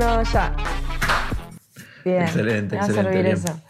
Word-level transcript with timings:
grabando. 0.00 0.22
3, 0.22 0.32
2, 0.32 0.32
1, 0.32 0.32
ya. 0.32 0.56
Bien. 2.04 2.22
Excelente, 2.22 2.74
Me 2.76 2.80
va 2.80 2.84
a 2.84 2.88
excelente, 2.88 3.12
servir 3.12 3.24
bien. 3.24 3.36
eso. 3.36 3.60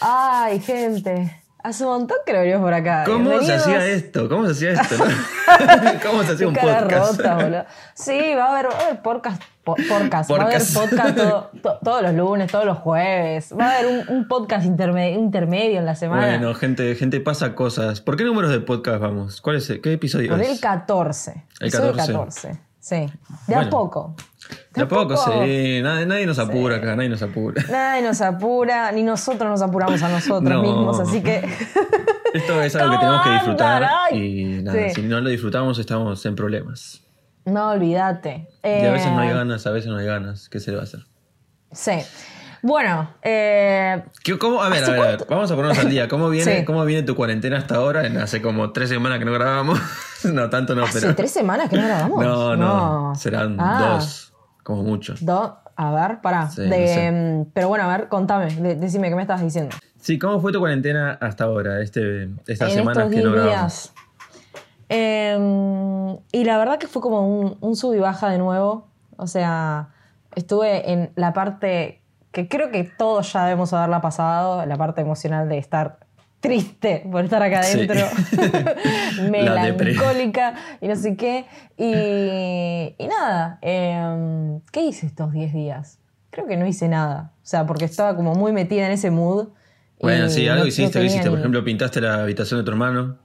Ay, 0.00 0.60
gente. 0.60 1.42
Hace 1.64 1.82
un 1.84 1.90
montón 1.90 2.18
que 2.24 2.32
lo 2.32 2.38
venimos 2.40 2.62
por 2.62 2.72
acá. 2.74 3.02
¿Cómo 3.04 3.40
se 3.42 3.54
hacía 3.54 3.84
esto? 3.86 4.28
¿Cómo 4.28 4.46
se 4.46 4.52
hacía 4.52 4.80
esto? 4.80 4.98
no? 4.98 5.04
¿Cómo 6.08 6.22
se 6.22 6.32
hacía 6.34 6.46
un 6.46 6.54
podcast? 6.54 7.20
rota. 7.20 7.66
Sí, 7.94 8.34
va 8.36 8.44
a 8.44 8.52
haber, 8.52 8.66
va 8.72 8.78
a 8.78 8.82
haber 8.86 9.02
podcast. 9.02 9.42
po- 9.64 9.74
podcast. 9.88 10.30
Va 10.30 10.36
a 10.36 10.42
haber 10.42 10.58
Podcast. 10.60 10.74
podcast 10.76 11.16
todo- 11.16 11.50
to- 11.62 11.78
todos 11.82 12.02
los 12.02 12.14
lunes, 12.14 12.52
todos 12.52 12.66
los 12.66 12.78
jueves. 12.78 13.52
Va 13.58 13.64
a 13.72 13.78
haber 13.78 13.86
un, 14.08 14.16
un 14.16 14.28
podcast 14.28 14.64
interme- 14.64 15.14
intermedio 15.14 15.80
en 15.80 15.86
la 15.86 15.96
semana. 15.96 16.28
Bueno, 16.38 16.54
gente, 16.54 16.94
gente 16.94 17.18
pasa 17.18 17.56
cosas. 17.56 18.00
¿Por 18.00 18.16
qué 18.16 18.22
números 18.22 18.52
de 18.52 18.60
podcast 18.60 19.00
vamos? 19.00 19.40
¿Cuál 19.40 19.56
es? 19.56 19.68
el- 19.68 19.80
¿Qué 19.80 19.92
episodio 19.94 20.30
Por 20.30 20.40
es? 20.42 20.48
el 20.50 20.60
14. 20.60 21.32
El 21.58 21.66
Episodio 21.66 21.92
14. 21.96 22.12
14. 22.12 22.65
Sí. 22.88 23.04
De 23.48 23.54
a 23.56 23.68
poco. 23.68 24.14
De 24.72 24.82
a 24.82 24.86
poco, 24.86 25.16
sí. 25.16 25.80
Nadie, 25.82 26.06
nadie 26.06 26.24
nos 26.24 26.38
apura 26.38 26.76
acá, 26.76 26.94
nadie 26.94 27.08
nos 27.08 27.20
apura. 27.20 27.60
Nadie 27.68 28.02
nos 28.02 28.20
apura, 28.20 28.92
ni 28.92 29.02
nosotros 29.02 29.50
nos 29.50 29.60
apuramos 29.60 30.00
a 30.04 30.08
nosotros 30.08 30.42
No. 30.48 30.62
mismos, 30.62 31.00
así 31.00 31.20
que. 31.20 31.38
Esto 32.32 32.62
es 32.62 32.76
algo 32.76 32.92
que 32.92 32.98
¿Cómo 32.98 33.00
tenemos 33.00 33.22
que 33.24 33.30
disfrutar 33.32 33.88
y 34.12 34.44
nada, 34.62 34.88
Sí. 34.90 34.94
si 34.94 35.02
no 35.02 35.20
lo 35.20 35.30
disfrutamos 35.30 35.80
estamos 35.80 36.24
en 36.26 36.36
problemas. 36.36 37.02
no, 37.44 37.70
olvídate. 37.70 38.48
Y 38.62 38.86
a 38.86 38.92
veces 38.92 39.10
no 39.10 39.18
hay 39.18 39.30
Eh, 39.30 39.34
ganas, 39.34 39.66
a 39.66 39.70
veces 39.72 39.90
no 39.90 39.96
hay 39.96 40.06
ganas. 40.06 40.48
¿Qué 40.48 40.60
se 40.60 40.70
le 40.70 40.76
va 40.76 40.82
a 40.82 40.84
hacer? 40.84 41.00
Sí. 41.72 41.92
Bueno, 42.66 43.08
eh, 43.22 44.02
¿Qué- 44.24 44.36
cómo? 44.38 44.60
A 44.60 44.68
ver, 44.68 44.80
a 44.80 44.82
¿Hace 44.82 44.90
ver, 44.92 45.00
a 45.00 45.06
ver, 45.06 45.16
cuánto? 45.18 45.34
vamos 45.36 45.50
a 45.52 45.54
ponernos 45.54 45.78
al 45.78 45.88
día. 45.88 46.08
¿Cómo 46.08 46.28
viene, 46.28 46.58
Sí. 46.58 46.64
¿Cómo 46.64 46.84
viene 46.84 47.04
tu 47.04 47.14
cuarentena 47.14 47.58
hasta 47.58 47.76
ahora? 47.76 48.04
En 48.08 48.16
hace 48.18 48.42
como 48.42 48.72
tres 48.72 48.88
semanas 48.88 49.20
que 49.20 49.24
no 49.24 49.32
grabamos. 49.32 49.78
no, 50.24 50.50
tanto 50.50 50.74
no, 50.74 50.82
hace 50.82 51.00
pero. 51.00 51.14
tres 51.14 51.30
semanas 51.30 51.70
que 51.70 51.76
no 51.76 51.86
grabamos. 51.86 52.24
No, 52.24 52.56
no, 52.56 53.14
serán 53.14 53.56
Ah, 53.60 53.92
dos, 53.94 54.34
como 54.64 54.82
mucho. 54.82 55.14
Dos. 55.20 55.52
A 55.76 55.92
ver, 55.92 56.20
pará. 56.22 56.48
Sí, 56.50 56.62
De, 56.62 56.68
no 56.68 57.44
sé. 57.44 57.50
Pero 57.54 57.68
bueno, 57.68 57.84
a 57.84 57.96
ver, 57.96 58.08
contame. 58.08 58.46
de- 58.52 58.74
decime, 58.74 59.10
¿qué 59.10 59.14
me 59.14 59.22
estabas 59.22 59.42
diciendo? 59.42 59.76
Sí, 60.00 60.18
¿cómo 60.18 60.40
fue 60.40 60.50
tu 60.50 60.58
cuarentena 60.58 61.16
hasta 61.20 61.44
ahora? 61.44 61.80
Este, 61.82 62.24
estas 62.48 62.70
en 62.72 62.78
semanas 62.78 63.04
que 63.10 63.22
no 63.22 63.30
10 63.30 63.32
grabamos. 63.44 63.52
días. 63.52 63.92
Em, 64.88 66.16
y 66.32 66.44
la 66.44 66.58
verdad 66.58 66.78
que 66.78 66.88
fue 66.88 67.00
como 67.02 67.28
un, 67.28 67.58
un 67.60 67.76
sub 67.76 67.94
y 67.94 67.98
baja 68.00 68.28
de 68.30 68.38
nuevo. 68.38 68.88
O 69.16 69.28
sea, 69.28 69.90
estuve 70.34 70.90
en 70.92 71.12
la 71.14 71.32
parte 71.32 72.02
que 72.36 72.48
creo 72.48 72.70
que 72.70 72.84
todos 72.84 73.32
ya 73.32 73.44
debemos 73.44 73.72
haberla 73.72 74.02
pasado, 74.02 74.66
la 74.66 74.76
parte 74.76 75.00
emocional 75.00 75.48
de 75.48 75.56
estar 75.56 76.00
triste 76.40 77.08
por 77.10 77.24
estar 77.24 77.42
acá 77.42 77.60
adentro, 77.60 77.96
melancólica 79.30 80.54
y 80.82 80.88
no 80.88 80.96
sé 80.96 81.16
qué. 81.16 81.46
Y, 81.78 82.94
y 83.02 83.08
nada, 83.08 83.58
em, 83.62 84.60
¿qué 84.70 84.82
hice 84.82 85.06
estos 85.06 85.32
10 85.32 85.54
días? 85.54 85.98
Creo 86.28 86.46
que 86.46 86.58
no 86.58 86.66
hice 86.66 86.88
nada. 86.88 87.32
O 87.36 87.46
sea, 87.46 87.66
porque 87.66 87.86
estaba 87.86 88.14
como 88.14 88.34
muy 88.34 88.52
metida 88.52 88.84
en 88.84 88.92
ese 88.92 89.10
mood. 89.10 89.48
Bueno, 89.98 90.28
sí, 90.28 90.44
no- 90.44 90.52
algo 90.52 90.64
no 90.64 90.68
hiciste, 90.68 90.84
¿qué 90.84 90.92
tenía 90.92 91.06
hiciste? 91.06 91.30
Por 91.30 91.38
ejemplo, 91.38 91.64
pintaste 91.64 92.02
la 92.02 92.22
habitación 92.22 92.60
de 92.60 92.64
tu 92.64 92.70
hermano. 92.70 93.16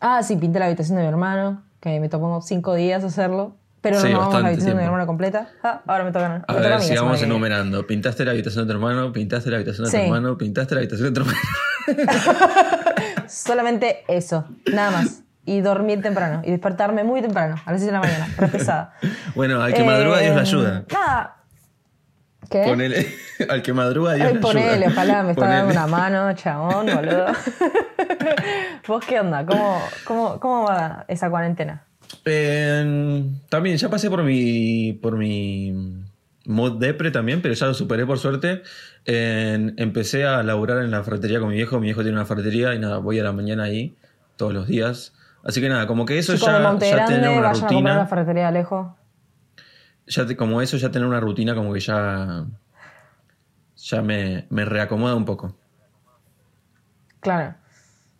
Ah, 0.00 0.22
sí, 0.22 0.34
pinté 0.36 0.58
la 0.60 0.64
habitación 0.64 0.96
de 0.96 1.02
mi 1.02 1.08
hermano, 1.10 1.62
que 1.80 2.00
me 2.00 2.08
tomó 2.08 2.40
cinco 2.40 2.72
días 2.72 3.04
hacerlo. 3.04 3.57
Pero 3.80 4.00
Sí, 4.00 4.12
no 4.12 4.18
vamos 4.18 4.34
a 4.34 4.40
la 4.40 4.48
habitación 4.48 4.76
de 4.76 4.80
mi 4.82 4.86
hermano 4.86 5.06
completa. 5.06 5.48
Ah, 5.62 5.80
ahora 5.86 6.02
me 6.04 6.10
toca, 6.10 6.34
A 6.34 6.40
toca 6.40 6.60
ver, 6.60 6.70
la 6.70 6.80
sigamos 6.80 7.22
enumerando. 7.22 7.86
Pintaste 7.86 8.24
la 8.24 8.32
habitación 8.32 8.66
de 8.66 8.72
tu 8.72 8.76
hermano, 8.78 9.12
pintaste 9.12 9.50
la 9.50 9.56
habitación 9.56 9.84
de 9.86 9.90
tu 9.92 9.96
Sí. 9.96 10.02
hermano, 10.02 10.36
pintaste 10.36 10.74
la 10.74 10.80
habitación 10.80 11.14
de 11.14 11.20
tu 11.20 11.26
hermano. 11.28 11.38
Solamente 13.28 14.04
eso, 14.08 14.44
nada 14.72 14.90
más. 14.90 15.22
Y 15.44 15.60
dormir 15.60 16.02
temprano. 16.02 16.42
Y 16.44 16.50
despertarme 16.50 17.04
muy 17.04 17.22
temprano, 17.22 17.56
a 17.64 17.72
las 17.72 17.80
6 17.80 17.86
de 17.86 17.92
la 17.92 18.00
mañana, 18.00 18.28
re 18.36 18.48
pesada. 18.48 18.94
Bueno, 19.34 19.62
al 19.62 19.72
que 19.72 19.84
madruga 19.84 20.18
Dios 20.18 20.32
le 20.34 20.38
Eh, 20.38 20.40
ayuda. 20.40 20.84
Nada. 20.92 21.34
¿Qué? 22.50 22.64
Ponele, 22.64 23.06
al 23.48 23.62
que 23.62 23.72
madruga 23.72 24.14
Dios 24.14 24.26
Ay, 24.28 24.34
le 24.34 24.40
ponele, 24.40 24.70
ayuda. 24.86 24.88
ojalá 24.88 25.22
me 25.22 25.30
está 25.32 25.46
dando 25.46 25.72
una 25.72 25.86
mano, 25.86 26.32
chabón, 26.34 26.86
boludo. 26.86 27.26
¿Vos 28.86 29.04
qué 29.06 29.20
onda? 29.20 29.44
¿Cómo, 29.46 29.80
cómo, 30.04 30.40
¿Cómo 30.40 30.64
va 30.64 31.04
esa 31.08 31.30
cuarentena? 31.30 31.84
Eh, 32.24 33.24
también, 33.48 33.76
ya 33.76 33.88
pasé 33.88 34.08
por 34.10 34.22
mi, 34.22 34.92
por 34.94 35.16
mi 35.16 36.04
mod 36.46 36.78
depre 36.78 37.10
también, 37.10 37.42
pero 37.42 37.54
ya 37.54 37.66
lo 37.66 37.74
superé 37.74 38.06
por 38.06 38.18
suerte. 38.18 38.62
Eh, 39.04 39.72
empecé 39.76 40.24
a 40.24 40.42
laburar 40.42 40.82
en 40.82 40.90
la 40.90 41.02
ferretería 41.02 41.40
con 41.40 41.48
mi 41.50 41.56
viejo. 41.56 41.78
Mi 41.80 41.86
viejo 41.86 42.02
tiene 42.02 42.16
una 42.16 42.26
ferretería 42.26 42.74
y 42.74 42.78
nada, 42.78 42.98
voy 42.98 43.18
a 43.18 43.24
la 43.24 43.32
mañana 43.32 43.64
ahí 43.64 43.96
todos 44.36 44.52
los 44.52 44.66
días. 44.66 45.14
Así 45.44 45.60
que 45.60 45.68
nada, 45.68 45.86
como 45.86 46.04
que 46.04 46.18
eso 46.18 46.34
Chicos 46.34 46.48
ya, 46.48 46.78
ya 46.78 47.04
tener 47.06 47.30
una 47.30 47.48
vayan 47.48 47.52
a 47.52 47.52
la 47.52 47.52
rutina. 47.52 48.06
ferretería 48.06 48.48
Alejo. 48.48 48.96
Ya 50.06 50.26
te- 50.26 50.36
como 50.36 50.60
eso, 50.62 50.76
ya 50.76 50.90
tener 50.90 51.06
una 51.06 51.20
rutina 51.20 51.54
como 51.54 51.72
que 51.72 51.80
ya, 51.80 52.44
ya 53.76 54.02
me, 54.02 54.46
me 54.50 54.64
reacomoda 54.64 55.14
un 55.14 55.24
poco. 55.24 55.54
Claro. 57.20 57.54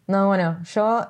No, 0.06 0.26
bueno, 0.26 0.58
yo 0.74 1.06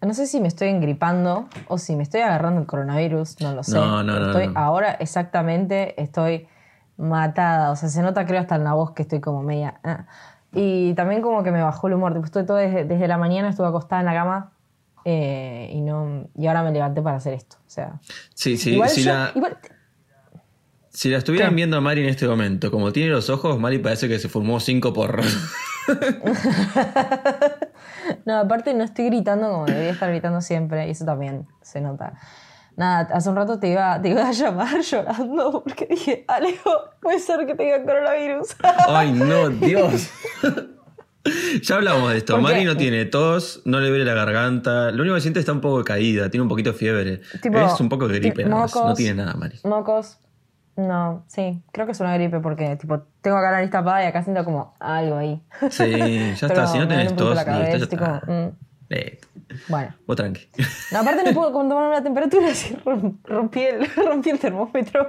no 0.00 0.14
sé 0.14 0.26
si 0.26 0.40
me 0.40 0.48
estoy 0.48 0.68
engripando 0.68 1.48
o 1.66 1.78
si 1.78 1.96
me 1.96 2.02
estoy 2.02 2.20
agarrando 2.20 2.60
el 2.60 2.66
coronavirus, 2.66 3.40
no 3.40 3.52
lo 3.54 3.62
sé. 3.64 3.74
No, 3.74 4.02
no, 4.02 4.18
no, 4.20 4.26
Estoy 4.26 4.52
ahora 4.54 4.92
exactamente 4.92 6.00
estoy 6.00 6.46
matada, 6.96 7.70
o 7.70 7.76
sea, 7.76 7.88
se 7.88 8.02
nota 8.02 8.24
creo 8.26 8.40
hasta 8.40 8.56
en 8.56 8.64
la 8.64 8.74
voz 8.74 8.92
que 8.92 9.02
estoy 9.02 9.20
como 9.20 9.42
media. 9.42 9.80
ah. 9.84 10.06
Y 10.52 10.94
también 10.94 11.20
como 11.20 11.42
que 11.42 11.50
me 11.52 11.62
bajó 11.62 11.88
el 11.88 11.94
humor, 11.94 12.12
tipo, 12.14 12.24
estoy 12.24 12.46
todo 12.46 12.56
desde, 12.56 12.84
desde 12.84 13.06
la 13.06 13.18
mañana 13.18 13.50
estuve 13.50 13.66
acostada 13.66 14.00
en 14.00 14.06
la 14.06 14.14
cama 14.14 14.52
eh, 15.04 15.70
y 15.72 15.80
no 15.82 16.28
y 16.36 16.46
ahora 16.46 16.62
me 16.62 16.72
levanté 16.72 17.02
para 17.02 17.16
hacer 17.18 17.34
esto, 17.34 17.56
o 17.58 17.70
sea. 17.70 18.00
Sí, 18.34 18.56
sí, 18.56 18.72
igual 18.74 18.88
si 18.88 19.02
yo- 19.02 19.12
la, 19.12 19.32
igual- 19.34 19.58
si 20.90 21.10
la 21.10 21.18
estuvieran 21.18 21.50
¿Qué? 21.50 21.56
viendo 21.56 21.76
a 21.76 21.80
Mari 21.80 22.02
en 22.02 22.08
este 22.08 22.26
momento, 22.26 22.70
como 22.72 22.92
tiene 22.92 23.10
los 23.10 23.30
ojos, 23.30 23.58
Mari 23.60 23.78
parece 23.78 24.08
que 24.08 24.18
se 24.18 24.28
fumó 24.28 24.58
cinco 24.58 24.92
porros. 24.92 25.26
No, 28.24 28.38
aparte 28.38 28.74
no 28.74 28.84
estoy 28.84 29.06
gritando 29.06 29.50
como 29.50 29.66
debería 29.66 29.92
estar 29.92 30.10
gritando 30.10 30.40
siempre, 30.40 30.86
y 30.88 30.90
eso 30.90 31.04
también 31.04 31.46
se 31.62 31.80
nota. 31.80 32.14
Nada, 32.76 33.08
hace 33.12 33.28
un 33.28 33.34
rato 33.34 33.58
te 33.58 33.68
iba, 33.70 34.00
te 34.00 34.10
iba 34.10 34.28
a 34.28 34.30
llamar 34.30 34.80
llorando 34.80 35.64
porque 35.64 35.86
dije, 35.90 36.24
Alejo, 36.28 36.70
puede 37.00 37.18
ser 37.18 37.44
que 37.44 37.56
tenga 37.56 37.82
coronavirus. 37.84 38.54
Ay, 38.88 39.12
no, 39.12 39.48
Dios. 39.48 40.08
ya 41.62 41.74
hablamos 41.74 42.12
de 42.12 42.18
esto. 42.18 42.38
Mari 42.38 42.64
no 42.64 42.76
tiene 42.76 43.04
tos, 43.04 43.62
no 43.64 43.80
le 43.80 43.88
duele 43.88 44.04
la 44.04 44.14
garganta. 44.14 44.92
Lo 44.92 45.02
único 45.02 45.16
que 45.16 45.20
siente 45.20 45.40
está 45.40 45.52
un 45.52 45.60
poco 45.60 45.82
caída, 45.82 46.30
tiene 46.30 46.42
un 46.42 46.48
poquito 46.48 46.70
de 46.70 46.78
fiebre. 46.78 47.20
Tipo, 47.42 47.58
es 47.58 47.80
un 47.80 47.88
poco 47.88 48.06
de 48.06 48.20
gripe, 48.20 48.44
nada 48.44 48.62
más. 48.62 48.74
No 48.74 48.94
tiene 48.94 49.24
nada, 49.24 49.34
Mari. 49.34 49.58
Mocos. 49.64 50.18
No, 50.78 51.24
sí, 51.26 51.60
creo 51.72 51.86
que 51.86 51.92
es 51.92 51.98
una 52.00 52.14
gripe 52.14 52.38
porque 52.38 52.76
tipo 52.76 53.00
tengo 53.20 53.36
acá 53.36 53.50
la 53.50 53.56
nariz 53.56 53.70
tapada 53.70 54.04
y 54.04 54.06
acá 54.06 54.22
siento 54.22 54.44
como 54.44 54.74
algo 54.78 55.16
ahí. 55.16 55.40
Sí, 55.70 55.90
ya 55.90 56.46
está. 56.46 56.66
Si 56.68 56.78
no 56.78 56.86
tenés 56.86 57.16
tos, 57.16 57.34
la 57.34 57.42
listo, 57.42 57.50
cabeza, 57.52 57.76
ya 57.78 57.82
estoy 57.84 57.98
está. 57.98 58.20
como, 58.20 58.32
mm, 58.46 58.50
Eh, 58.90 59.18
bueno. 59.66 59.94
vos 60.06 60.16
tranqui. 60.16 60.46
No, 60.92 61.00
aparte 61.00 61.24
no 61.24 61.32
puedo 61.34 61.50
tomarme 61.50 61.96
la 61.96 62.02
temperatura, 62.04 62.48
así 62.52 62.76
rom- 62.84 63.18
rompí 63.24 63.60
el, 63.60 63.86
rompí 63.96 64.30
el 64.30 64.38
termómetro. 64.38 65.08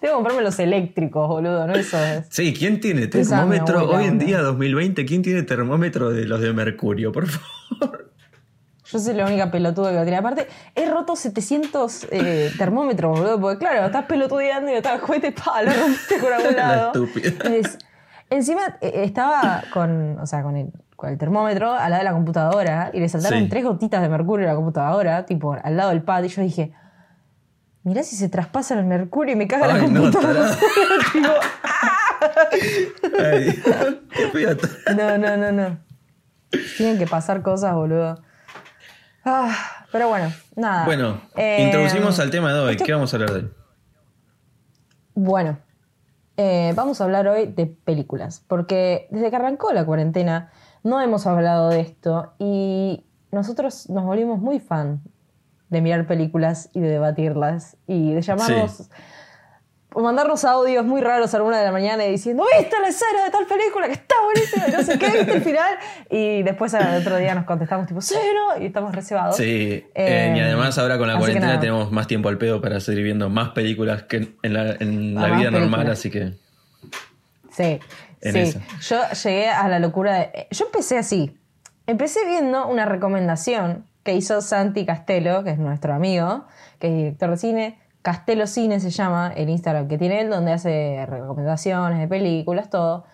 que 0.00 0.10
comprarme 0.12 0.42
los 0.42 0.56
eléctricos, 0.60 1.26
boludo, 1.26 1.66
¿no? 1.66 1.74
Eso 1.74 1.98
es. 1.98 2.26
Sí, 2.30 2.54
¿quién 2.54 2.78
tiene 2.78 3.08
termómetro 3.08 3.90
hoy 3.90 4.04
en 4.04 4.20
día, 4.20 4.40
2020? 4.42 5.04
¿Quién 5.06 5.22
tiene 5.22 5.42
termómetro 5.42 6.10
de 6.10 6.24
los 6.24 6.40
de 6.40 6.52
mercurio, 6.52 7.10
por 7.10 7.26
favor? 7.26 8.01
Yo 8.84 8.98
soy 8.98 9.14
la 9.14 9.26
única 9.26 9.50
pelotuda 9.50 9.90
que 9.90 9.96
lo 9.96 10.02
tiene. 10.02 10.16
Aparte, 10.18 10.48
he 10.74 10.90
roto 10.90 11.14
700 11.16 12.08
eh, 12.10 12.50
termómetros, 12.58 13.18
boludo. 13.18 13.40
Porque, 13.40 13.58
claro, 13.58 13.86
estás 13.86 14.04
pelotudeando 14.06 14.70
y 14.70 14.74
estás 14.74 15.00
juguete, 15.00 15.32
pa, 15.32 15.62
lo 15.62 15.72
rompiste 15.72 16.18
con 16.18 16.32
algún 16.32 16.56
La 16.56 16.66
lado. 16.76 16.92
es- 17.44 17.78
encima 18.30 18.62
eh, 18.80 19.02
estaba 19.04 19.62
con, 19.72 20.18
o 20.18 20.26
sea, 20.26 20.42
con 20.42 20.56
el, 20.56 20.72
con 20.96 21.10
el 21.10 21.18
termómetro 21.18 21.72
al 21.72 21.90
lado 21.90 22.00
de 22.00 22.04
la 22.04 22.12
computadora 22.12 22.90
y 22.92 22.98
le 23.00 23.08
saltaron 23.08 23.38
Sí. 23.40 23.48
tres 23.48 23.64
gotitas 23.64 24.02
de 24.02 24.08
mercurio 24.08 24.46
a 24.46 24.50
la 24.50 24.56
computadora, 24.56 25.26
tipo, 25.26 25.56
al 25.62 25.76
lado 25.76 25.90
del 25.90 26.02
pad. 26.02 26.24
Y 26.24 26.28
yo 26.28 26.42
dije, 26.42 26.72
mirá 27.84 28.02
si 28.02 28.16
se 28.16 28.28
traspasa 28.28 28.74
el 28.78 28.84
mercurio 28.84 29.34
y 29.34 29.36
me 29.36 29.46
caga 29.46 29.68
la 29.68 29.74
Ay, 29.74 29.88
no, 29.90 30.00
computadora. 30.02 30.50
Tipo, 31.12 31.28
Ay, 33.20 33.62
qué 34.10 34.26
fea. 34.28 34.56
No, 34.96 35.18
no, 35.18 35.36
no, 35.36 35.52
no. 35.52 35.78
Tienen 36.76 36.98
que 36.98 37.06
pasar 37.06 37.42
cosas, 37.42 37.74
boludo. 37.74 38.20
Ah, 39.24 39.86
pero 39.92 40.08
bueno, 40.08 40.32
nada. 40.56 40.84
Bueno, 40.84 41.20
Eh, 41.36 41.62
introducimos 41.64 42.18
al 42.18 42.30
tema 42.30 42.52
de 42.52 42.58
hoy. 42.60 42.72
esto- 42.72 42.84
¿Qué 42.84 42.92
vamos 42.92 43.12
a 43.12 43.16
hablar 43.16 43.30
de 43.32 43.36
hoy? 43.40 43.50
Bueno, 45.14 45.58
eh, 46.36 46.72
vamos 46.74 47.00
a 47.00 47.04
hablar 47.04 47.28
hoy 47.28 47.46
de 47.46 47.66
películas, 47.66 48.42
porque 48.48 49.06
desde 49.10 49.30
que 49.30 49.36
arrancó 49.36 49.72
la 49.72 49.84
cuarentena 49.84 50.50
no 50.82 51.00
hemos 51.00 51.26
hablado 51.26 51.68
de 51.68 51.80
esto 51.80 52.32
y 52.38 53.04
nosotros 53.30 53.88
nos 53.90 54.04
volvimos 54.04 54.40
muy 54.40 54.58
fan 54.58 55.02
de 55.68 55.80
mirar 55.80 56.06
películas 56.06 56.70
y 56.72 56.80
de 56.80 56.88
debatirlas 56.88 57.76
y 57.86 58.12
de 58.12 58.22
llamarnos 58.22 58.90
mandarnos 60.00 60.44
audios 60.44 60.84
muy 60.84 61.00
raros 61.00 61.34
a 61.34 61.38
la 61.38 61.44
una 61.44 61.58
de 61.58 61.64
la 61.64 61.72
mañana 61.72 62.04
diciendo, 62.04 62.44
¿viste 62.58 62.76
la 62.80 62.88
escena 62.88 63.24
de 63.24 63.30
tal 63.30 63.46
película 63.46 63.86
que 63.86 63.92
está 63.92 64.14
buenísima? 64.24 64.68
Y 64.68 64.72
no 64.72 64.82
sé 64.82 64.98
qué, 64.98 65.06
¿viste 65.18 65.32
el 65.32 65.42
final? 65.42 65.78
Y 66.10 66.42
después 66.42 66.72
al 66.74 67.00
otro 67.00 67.16
día 67.16 67.34
nos 67.34 67.44
contestamos 67.44 67.86
tipo, 67.86 68.00
cero, 68.00 68.40
y 68.60 68.66
estamos 68.66 68.94
reservados. 68.94 69.36
Sí, 69.36 69.84
eh, 69.94 70.34
y 70.36 70.40
además 70.40 70.78
ahora 70.78 70.98
con 70.98 71.08
la 71.08 71.18
cuarentena 71.18 71.60
tenemos 71.60 71.92
más 71.92 72.06
tiempo 72.06 72.28
al 72.28 72.38
pedo 72.38 72.60
para 72.60 72.80
seguir 72.80 73.04
viendo 73.04 73.28
más 73.28 73.50
películas 73.50 74.04
que 74.04 74.36
en 74.42 74.54
la, 74.54 74.76
en 74.78 75.14
la 75.14 75.36
vida 75.36 75.50
normal, 75.50 75.90
así 75.90 76.10
que... 76.10 76.32
Sí, 77.50 77.80
sí. 78.22 78.58
Yo 78.80 79.00
llegué 79.24 79.50
a 79.50 79.68
la 79.68 79.78
locura 79.78 80.14
de... 80.14 80.46
Yo 80.50 80.66
empecé 80.66 80.96
así. 80.96 81.38
Empecé 81.86 82.24
viendo 82.24 82.66
una 82.68 82.86
recomendación 82.86 83.84
que 84.04 84.14
hizo 84.14 84.40
Santi 84.40 84.86
Castelo, 84.86 85.44
que 85.44 85.50
es 85.50 85.58
nuestro 85.58 85.94
amigo, 85.94 86.46
que 86.78 86.88
es 86.88 86.94
director 86.94 87.30
de 87.30 87.36
cine. 87.36 87.81
Castelo 88.02 88.46
Cine 88.46 88.80
se 88.80 88.90
llama 88.90 89.32
el 89.34 89.48
Instagram 89.48 89.88
que 89.88 89.96
tiene 89.96 90.20
él, 90.20 90.30
donde 90.30 90.52
hace 90.52 91.06
recomendaciones 91.06 92.00
de 92.00 92.08
películas, 92.08 92.68
todo. 92.68 93.04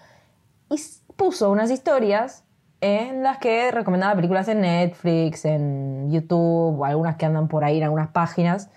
Y 0.70 0.81
puso 1.17 1.50
unas 1.50 1.70
historias 1.70 2.44
en 2.81 3.23
las 3.23 3.38
que 3.38 3.70
recomendaba 3.70 4.14
películas 4.14 4.49
en 4.49 4.62
Netflix, 4.62 5.44
en 5.44 6.11
YouTube, 6.11 6.81
o 6.81 6.85
algunas 6.85 7.17
que 7.17 7.26
andan 7.26 7.49
por 7.49 7.64
ahí 7.64 7.79
en 7.79 7.85
algunas 7.85 8.08
páginas. 8.08 8.70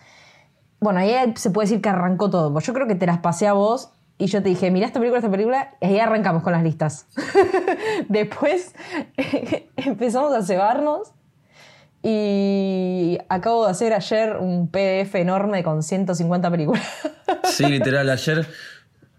Bueno, 0.79 0.99
ahí 0.99 1.15
se 1.35 1.51
puede 1.51 1.67
decir 1.67 1.81
que 1.81 1.89
arrancó 1.89 2.29
todo. 2.29 2.51
Pues 2.51 2.65
yo 2.65 2.73
creo 2.73 2.87
que 2.87 2.95
te 2.95 3.05
las 3.05 3.19
pasé 3.19 3.47
a 3.47 3.53
vos 3.53 3.93
y 4.17 4.25
yo 4.25 4.43
te 4.43 4.49
dije, 4.49 4.69
mira 4.71 4.87
esta 4.87 4.99
película, 4.99 5.19
esta 5.19 5.31
película, 5.31 5.75
y 5.79 5.85
ahí 5.85 5.99
arrancamos 5.99 6.43
con 6.43 6.51
las 6.53 6.63
listas. 6.63 7.07
Después 8.09 8.75
empezamos 9.77 10.33
a 10.33 10.41
cebarnos 10.41 11.13
y 12.03 13.17
acabo 13.29 13.65
de 13.65 13.71
hacer 13.71 13.93
ayer 13.93 14.37
un 14.37 14.69
PDF 14.69 15.15
enorme 15.15 15.63
con 15.63 15.83
150 15.83 16.49
películas. 16.49 16.83
sí, 17.43 17.65
literal, 17.65 18.09
ayer, 18.09 18.47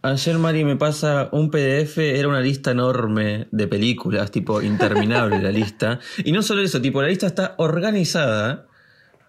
ayer 0.02 0.38
Mari 0.38 0.64
me 0.64 0.76
pasa 0.76 1.28
un 1.32 1.50
PDF, 1.50 1.98
era 1.98 2.28
una 2.28 2.40
lista 2.40 2.72
enorme 2.72 3.46
de 3.52 3.68
películas, 3.68 4.30
tipo 4.30 4.62
interminable 4.62 5.40
la 5.40 5.52
lista. 5.52 6.00
Y 6.24 6.32
no 6.32 6.42
solo 6.42 6.62
eso, 6.62 6.80
tipo 6.80 7.00
la 7.02 7.08
lista 7.08 7.26
está 7.26 7.54
organizada 7.58 8.66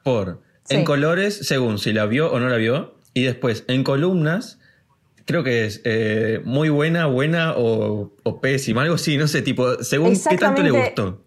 por, 0.04 0.42
en 0.70 0.84
colores, 0.84 1.46
según 1.48 1.78
si 1.78 1.94
la 1.94 2.06
vio 2.08 2.32
o 2.32 2.40
no 2.40 2.50
la 2.50 2.58
vio, 2.58 2.96
y 3.14 3.24
después 3.24 3.66
en 3.68 3.84
columnas 3.84 4.60
creo 5.26 5.44
que 5.44 5.66
es 5.66 5.82
eh, 5.86 6.42
muy 6.44 6.70
buena, 6.70 7.06
buena 7.06 7.54
o, 7.56 8.12
pésima, 8.42 8.82
algo 8.82 8.96
así, 8.96 9.18
no 9.18 9.28
sé, 9.28 9.42
tipo, 9.42 9.84
según 9.84 10.20
qué 10.30 10.38
tanto 10.38 10.64
le 10.64 10.72
gustó. 10.72 11.23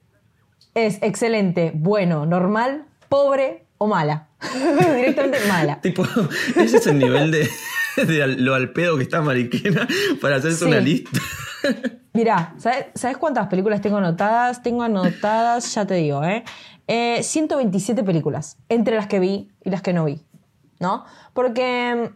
Es 0.76 0.98
excelente, 1.00 1.72
bueno, 1.74 2.26
normal, 2.26 2.84
pobre 3.08 3.64
o 3.78 3.86
mala. 3.86 4.28
Directamente 4.94 5.38
mala. 5.48 5.80
tipo, 5.80 6.04
ese 6.54 6.76
es 6.76 6.86
el 6.86 6.98
nivel 6.98 7.30
de, 7.30 7.48
lo 8.36 8.54
al 8.54 8.74
pedo 8.74 8.98
que 8.98 9.04
está 9.04 9.22
Mariquena 9.22 9.88
para 10.20 10.36
hacerse 10.36 10.66
una 10.66 10.78
lista. 10.78 11.18
Mirá, 12.12 12.54
¿sabes, 12.58 13.16
cuántas 13.18 13.46
películas 13.46 13.80
tengo 13.80 13.96
anotadas? 13.96 14.62
Tengo 14.62 14.82
anotadas, 14.82 15.74
ya 15.74 15.86
te 15.86 15.94
digo, 15.94 16.22
¿eh? 16.24 16.44
eh 16.86 17.22
127 17.22 18.04
películas, 18.04 18.58
entre 18.68 18.96
las 18.96 19.06
que 19.06 19.18
vi 19.18 19.48
y 19.64 19.70
las 19.70 19.80
que 19.80 19.94
no 19.94 20.04
vi, 20.04 20.26
¿no? 20.78 21.06
Porque 21.32 22.10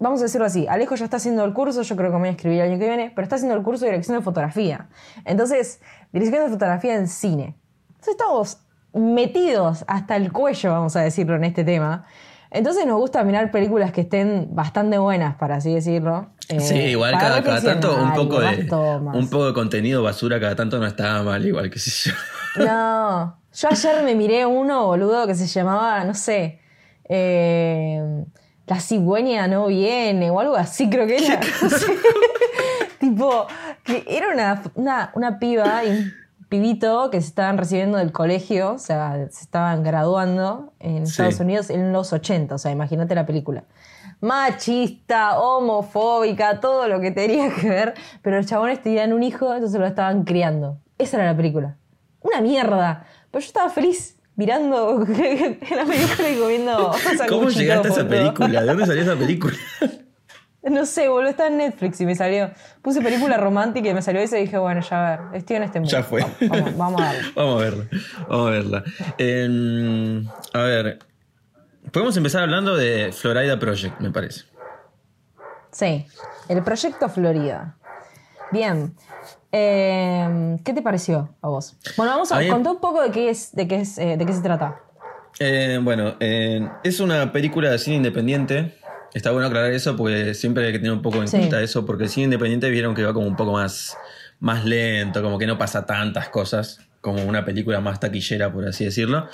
vamos 0.00 0.18
a 0.18 0.24
decirlo 0.24 0.46
así, 0.48 0.66
Alejo 0.66 0.96
ya 0.96 1.04
está 1.04 1.18
haciendo 1.18 1.44
el 1.44 1.52
curso, 1.52 1.82
yo 1.82 1.94
creo 1.94 2.10
que 2.10 2.14
me 2.14 2.22
voy 2.22 2.28
a 2.30 2.32
escribir 2.32 2.62
el 2.62 2.70
año 2.72 2.80
que 2.80 2.86
viene, 2.88 3.12
pero 3.14 3.22
está 3.22 3.36
haciendo 3.36 3.56
el 3.56 3.62
curso 3.62 3.84
de 3.84 3.92
dirección 3.92 4.18
de 4.18 4.24
fotografía. 4.24 4.88
Entonces, 5.24 5.80
dirección 6.12 6.42
de 6.42 6.50
fotografía 6.50 6.96
en 6.96 7.06
cine. 7.06 7.61
Entonces 8.02 8.16
estamos 8.18 8.58
metidos 8.94 9.84
hasta 9.86 10.16
el 10.16 10.32
cuello, 10.32 10.72
vamos 10.72 10.96
a 10.96 11.02
decirlo, 11.02 11.36
en 11.36 11.44
este 11.44 11.62
tema. 11.62 12.04
Entonces 12.50 12.84
nos 12.84 12.98
gusta 12.98 13.22
mirar 13.22 13.52
películas 13.52 13.92
que 13.92 14.00
estén 14.00 14.48
bastante 14.50 14.98
buenas, 14.98 15.36
para 15.36 15.54
así 15.56 15.72
decirlo. 15.72 16.30
sí, 16.48 16.74
eh, 16.74 16.90
igual 16.90 17.12
cada, 17.16 17.44
tanto 17.62 17.96
un 17.96 18.12
poco, 18.12 18.40
de, 18.40 18.68
un 19.14 19.30
poco 19.30 19.46
de 19.46 19.52
contenido 19.54 20.02
basura 20.02 20.40
cada 20.40 20.56
tanto 20.56 20.80
no 20.80 20.86
estaba 20.86 21.22
mal, 21.22 21.46
igual 21.46 21.70
que 21.70 21.78
sé 21.78 22.10
yo. 22.10 22.64
No, 22.64 23.36
yo 23.54 23.68
ayer 23.70 24.02
me 24.02 24.16
miré 24.16 24.46
uno, 24.46 24.86
boludo, 24.86 25.28
que 25.28 25.36
se 25.36 25.46
llamaba, 25.46 26.02
no 26.02 26.14
sé, 26.14 26.58
eh, 27.08 28.24
la 28.66 28.80
cigüeña 28.80 29.46
no 29.46 29.68
viene 29.68 30.28
o 30.28 30.40
algo 30.40 30.56
así, 30.56 30.90
creo 30.90 31.06
que 31.06 31.24
era. 31.24 31.38
tipo, 32.98 33.46
que 33.84 34.04
era 34.08 34.28
una, 34.74 35.12
una, 35.14 35.38
piba 35.38 35.84
y 35.84 35.90
un 35.90 36.12
pibito 36.52 37.08
que 37.10 37.18
se 37.22 37.28
estaban 37.28 37.56
recibiendo 37.56 37.96
del 37.96 38.12
colegio, 38.12 38.74
o 38.74 38.78
sea, 38.78 39.26
se 39.30 39.42
estaban 39.42 39.82
graduando 39.82 40.74
en 40.80 41.04
Estados 41.04 41.40
Unidos 41.40 41.70
en 41.70 41.94
los 41.94 42.12
80, 42.12 42.54
o 42.54 42.58
sea, 42.58 42.70
imagínate 42.70 43.14
la 43.14 43.24
película. 43.24 43.64
Machista, 44.20 45.40
homofóbica, 45.40 46.60
todo 46.60 46.88
lo 46.88 47.00
que 47.00 47.10
tenía 47.10 47.54
que 47.54 47.70
ver, 47.70 47.94
pero 48.20 48.36
los 48.36 48.44
chabones 48.44 48.82
tenían 48.82 49.14
un 49.14 49.22
hijo, 49.22 49.54
entonces 49.54 49.80
lo 49.80 49.86
estaban 49.86 50.24
criando. 50.24 50.78
Esa 50.98 51.16
era 51.16 51.26
la 51.32 51.36
película. 51.38 51.78
Una 52.20 52.42
mierda. 52.42 53.06
Pero 53.30 53.40
yo 53.40 53.46
estaba 53.46 53.70
feliz 53.70 54.18
mirando 54.36 54.98
la 55.08 55.84
película 55.86 56.30
y 56.30 56.38
comiendo. 56.38 56.92
¿Cómo 57.30 57.48
llegaste 57.48 57.88
a 57.88 57.90
esa 57.92 58.06
película? 58.06 58.60
¿De 58.60 58.66
dónde 58.66 58.84
salió 58.84 59.02
esa 59.02 59.16
película? 59.16 59.56
No 60.70 60.86
sé, 60.86 61.08
boludo, 61.08 61.30
está 61.30 61.48
en 61.48 61.56
Netflix 61.56 62.00
y 62.00 62.06
me 62.06 62.14
salió. 62.14 62.50
Puse 62.82 63.00
película 63.00 63.36
romántica 63.36 63.88
y 63.88 63.94
me 63.94 64.02
salió 64.02 64.20
esa 64.20 64.38
y 64.38 64.42
dije, 64.42 64.58
bueno, 64.58 64.80
ya 64.80 65.14
a 65.14 65.16
ver, 65.16 65.36
estoy 65.36 65.56
en 65.56 65.62
este 65.64 65.80
mundo. 65.80 65.90
Ya 65.90 66.02
fue. 66.02 66.24
Vamos, 66.76 67.00
a 67.00 67.12
verla. 67.12 67.32
vamos 67.36 67.60
a 67.60 67.64
verla. 67.64 67.84
Vamos 68.28 68.46
a 68.46 68.50
verla. 68.50 68.84
a 70.54 70.62
ver, 70.62 70.98
podemos 71.90 72.16
empezar 72.16 72.42
hablando 72.42 72.76
de 72.76 73.12
Florida 73.12 73.58
Project, 73.58 74.00
me 74.00 74.10
parece. 74.10 74.44
Sí, 75.70 76.06
el 76.48 76.62
proyecto 76.62 77.08
Florida. 77.08 77.76
Bien, 78.52 78.94
eh, 79.50 80.58
¿Qué 80.64 80.72
te 80.72 80.82
pareció 80.82 81.34
a 81.40 81.48
vos? 81.48 81.76
Bueno, 81.96 82.12
vamos 82.12 82.32
a, 82.32 82.46
contar 82.46 82.72
un 82.72 82.80
poco 82.80 83.02
de 83.02 83.10
qué 83.10 83.30
es, 83.30 83.54
de 83.54 83.66
qué 83.66 83.80
es, 83.80 83.98
eh, 83.98 84.16
de 84.16 84.26
qué 84.26 84.32
se 84.32 84.42
trata. 84.42 84.80
Eh, 85.38 85.78
bueno, 85.82 86.14
es 86.20 87.00
una 87.00 87.32
película 87.32 87.70
de 87.70 87.78
cine 87.78 87.96
independiente. 87.96 88.78
Está 89.14 89.30
bueno 89.30 89.46
aclarar 89.46 89.72
eso 89.72 89.96
porque 89.96 90.34
siempre 90.34 90.66
hay 90.66 90.72
que 90.72 90.78
tener 90.78 90.92
un 90.92 91.02
poco 91.02 91.22
en 91.22 91.28
cuenta 91.28 91.60
eso, 91.60 91.84
porque 91.84 92.04
el 92.04 92.08
cine 92.08 92.24
independiente 92.24 92.70
vieron 92.70 92.94
que 92.94 93.04
va 93.04 93.12
como 93.12 93.26
un 93.26 93.36
poco 93.36 93.52
más, 93.52 93.96
más 94.40 94.64
lento, 94.64 95.22
como 95.22 95.38
que 95.38 95.46
no 95.46 95.58
pasa 95.58 95.84
tantas 95.84 96.28
cosas 96.30 96.80
como 97.02 97.22
una 97.24 97.44
película 97.44 97.80
más 97.80 98.00
taquillera, 98.00 98.52
por 98.52 98.66
así 98.66 98.84
decirlo. 98.84 99.28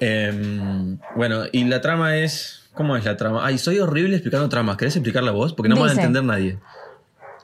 Em, 0.00 0.98
bueno, 1.16 1.44
y 1.50 1.64
la 1.64 1.80
trama 1.80 2.16
es. 2.16 2.62
¿Cómo 2.74 2.94
es 2.94 3.06
la 3.06 3.16
trama? 3.16 3.44
Ay, 3.44 3.56
soy 3.56 3.78
horrible 3.78 4.16
explicando 4.16 4.50
tramas. 4.50 4.76
¿Querés 4.76 4.94
explicarla 4.96 5.32
vos? 5.32 5.54
Porque 5.54 5.70
no 5.70 5.76
me 5.76 5.82
va 5.82 5.88
a 5.88 5.92
entender 5.92 6.22
nadie. 6.22 6.58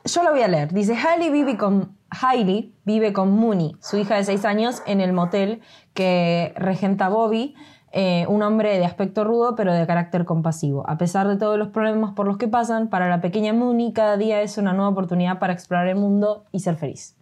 Yo 0.05 0.23
lo 0.23 0.31
voy 0.31 0.43
a 0.43 0.49
leer. 0.49 0.73
Dice: 0.75 0.95
Hailey 0.95 1.31
vive 1.31 1.57
con 1.57 1.97
Hailey 2.11 2.75
vive 2.85 3.13
con 3.13 3.31
Mooney, 3.31 3.77
su 3.81 3.97
hija 3.97 4.17
de 4.17 4.25
6 4.25 4.45
años, 4.45 4.83
en 4.87 5.01
el 5.01 5.13
motel 5.13 5.61
que 5.95 6.53
regenta 6.57 7.09
Bobby, 7.09 7.55
eh, 7.93 8.25
un 8.29 8.43
hombre 8.43 8.79
de 8.79 8.85
aspecto 8.87 9.23
rudo 9.23 9.55
pero 9.55 9.75
de 9.75 9.87
carácter 9.87 10.25
compasivo. 10.25 10.89
A 10.89 10.97
pesar 10.97 11.29
de 11.29 11.37
todos 11.37 11.59
los 11.59 11.69
problemas 11.69 12.15
por 12.15 12.27
los 12.27 12.39
que 12.39 12.49
pasan, 12.49 12.89
para 12.89 13.09
la 13.09 13.21
pequeña 13.21 13.53
Mooney 13.53 13.93
cada 13.93 14.17
día 14.17 14.41
es 14.43 14.57
una 14.59 14.73
nueva 14.73 14.89
oportunidad 14.89 15.39
para 15.39 15.53
explorar 15.53 15.89
el 15.89 15.97
mundo 15.97 16.47
y 16.53 16.61
ser 16.61 16.77
feliz. 16.77 17.17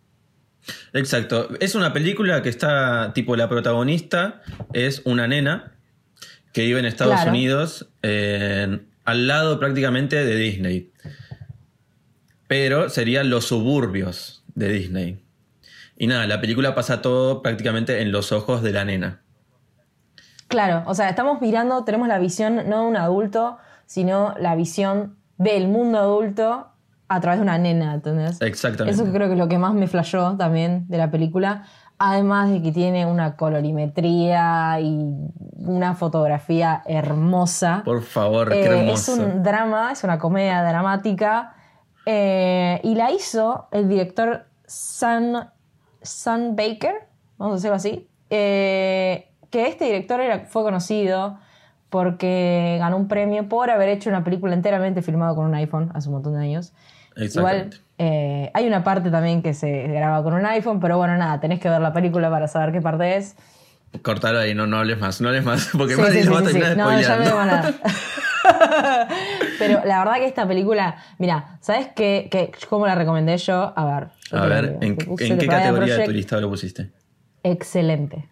Exacto. 0.93 1.49
Es 1.59 1.75
una 1.75 1.93
película 1.93 2.43
que 2.43 2.49
está, 2.49 3.13
tipo, 3.15 3.35
la 3.35 3.49
protagonista 3.49 4.43
es 4.73 5.03
una 5.05 5.27
nena 5.27 5.73
que 6.53 6.63
vive 6.63 6.81
en 6.81 6.85
Estados 6.85 7.25
Unidos, 7.27 7.89
al 8.03 9.27
lado 9.27 9.59
prácticamente 9.59 10.25
de 10.25 10.37
Disney. 10.37 10.93
Pero 12.47 12.91
serían 12.91 13.31
los 13.31 13.47
suburbios 13.47 14.45
de 14.55 14.69
Disney. 14.69 15.25
Y 15.97 16.07
nada, 16.07 16.27
la 16.27 16.41
película 16.41 16.75
pasa 16.75 17.03
todo 17.03 17.43
prácticamente 17.43 18.03
en 18.03 18.13
los 18.13 18.33
ojos 18.33 18.63
de 18.63 18.73
la 18.73 18.85
nena. 18.85 19.23
Claro, 20.51 20.83
o 20.87 20.95
sea, 20.95 21.09
estamos 21.09 21.41
mirando, 21.41 21.85
tenemos 21.85 22.09
la 22.09 22.19
visión 22.19 22.69
no 22.69 22.83
de 22.83 22.89
un 22.89 22.97
adulto, 22.97 23.57
sino 23.87 24.35
la 24.37 24.57
visión 24.57 25.17
del 25.39 25.69
mundo 25.69 25.99
adulto 25.99 26.67
a 27.07 27.21
través 27.21 27.39
de 27.39 27.45
una 27.45 27.57
nena, 27.57 27.95
¿entendés? 27.95 28.41
Exactamente. 28.43 29.01
Eso 29.01 29.13
creo 29.13 29.29
que 29.29 29.35
es 29.35 29.39
lo 29.39 29.49
que 29.49 29.59
más 29.59 29.75
me 29.75 29.87
flashó 29.87 30.37
también 30.37 30.87
de 30.89 30.99
la 30.99 31.09
película. 31.09 31.65
Además 31.99 32.51
de 32.51 32.63
que 32.63 32.73
tiene 32.73 33.07
una 33.07 33.37
colorimetría 33.37 34.81
y 34.81 35.15
una 35.59 35.95
fotografía 35.95 36.83
hermosa. 36.85 37.83
Por 37.85 38.03
favor, 38.03 38.49
qué 38.49 38.65
eh, 38.65 38.93
Es 38.93 39.09
un 39.09 39.45
drama, 39.45 39.93
es 39.93 40.03
una 40.03 40.19
comedia 40.19 40.65
dramática 40.65 41.55
eh, 42.07 42.81
y 42.83 42.97
la 42.97 43.13
hizo 43.13 43.69
el 43.71 43.89
director 43.89 44.47
Sun, 44.67 45.37
Sun 46.03 46.57
Baker, 46.57 47.09
vamos 47.39 47.53
a 47.53 47.57
decirlo 47.57 47.77
así. 47.77 48.09
Eh, 48.31 49.30
que 49.51 49.67
este 49.69 49.85
director 49.87 50.21
era, 50.21 50.41
fue 50.47 50.63
conocido 50.63 51.39
porque 51.91 52.77
ganó 52.79 52.97
un 52.97 53.09
premio 53.09 53.49
por 53.49 53.69
haber 53.71 53.89
hecho 53.89 54.09
una 54.11 54.23
película 54.23 54.55
enteramente 54.55 55.03
filmada 55.03 55.35
con 55.35 55.47
un 55.47 55.55
iPhone 55.55 55.91
hace 55.95 56.09
un 56.09 56.15
montón 56.15 56.35
de 56.35 56.41
años. 56.41 56.73
Igual 57.41 57.71
eh, 57.99 58.51
hay 58.55 58.67
una 58.67 58.85
parte 58.85 59.11
también 59.11 59.43
que 59.43 59.53
se 59.55 59.89
graba 59.89 60.23
con 60.23 60.33
un 60.35 60.47
iPhone, 60.47 60.79
pero 60.81 60.97
bueno, 60.99 61.17
nada, 61.17 61.41
tenés 61.41 61.59
que 61.61 61.69
ver 61.69 61.81
la 61.81 61.93
película 61.93 62.31
para 62.31 62.47
saber 62.49 62.73
qué 62.73 62.81
parte 62.81 63.17
es. 63.17 63.37
Cortalo 64.03 64.39
ahí, 64.39 64.55
no, 64.55 64.69
no 64.69 64.79
hables 64.79 64.99
más, 65.01 65.21
no 65.21 65.29
hables 65.29 65.45
más, 65.45 65.71
porque 65.77 65.97
más 65.97 66.13
sí, 66.13 66.23
sí, 66.23 66.29
No, 66.77 67.01
ya 67.01 67.17
me 67.17 67.29
van 67.29 67.51
a... 67.51 67.75
Pero 69.59 69.85
la 69.85 69.99
verdad 69.99 70.15
que 70.15 70.27
esta 70.27 70.47
película, 70.47 70.97
mira, 71.19 71.59
¿sabes 71.61 71.89
qué, 71.95 72.29
qué- 72.31 72.53
cómo 72.69 72.87
la 72.87 72.95
recomendé 72.95 73.37
yo? 73.37 73.73
A 73.77 73.85
ver. 73.85 74.09
A 74.33 74.47
ver. 74.47 74.77
¿en, 74.81 74.97
en 74.97 74.97
qué 75.17 75.47
categoría 75.47 75.73
de 75.73 75.73
Project, 75.73 76.05
tu 76.07 76.13
listado 76.13 76.41
lo 76.43 76.49
pusiste? 76.51 76.91
Excelente. 77.43 78.30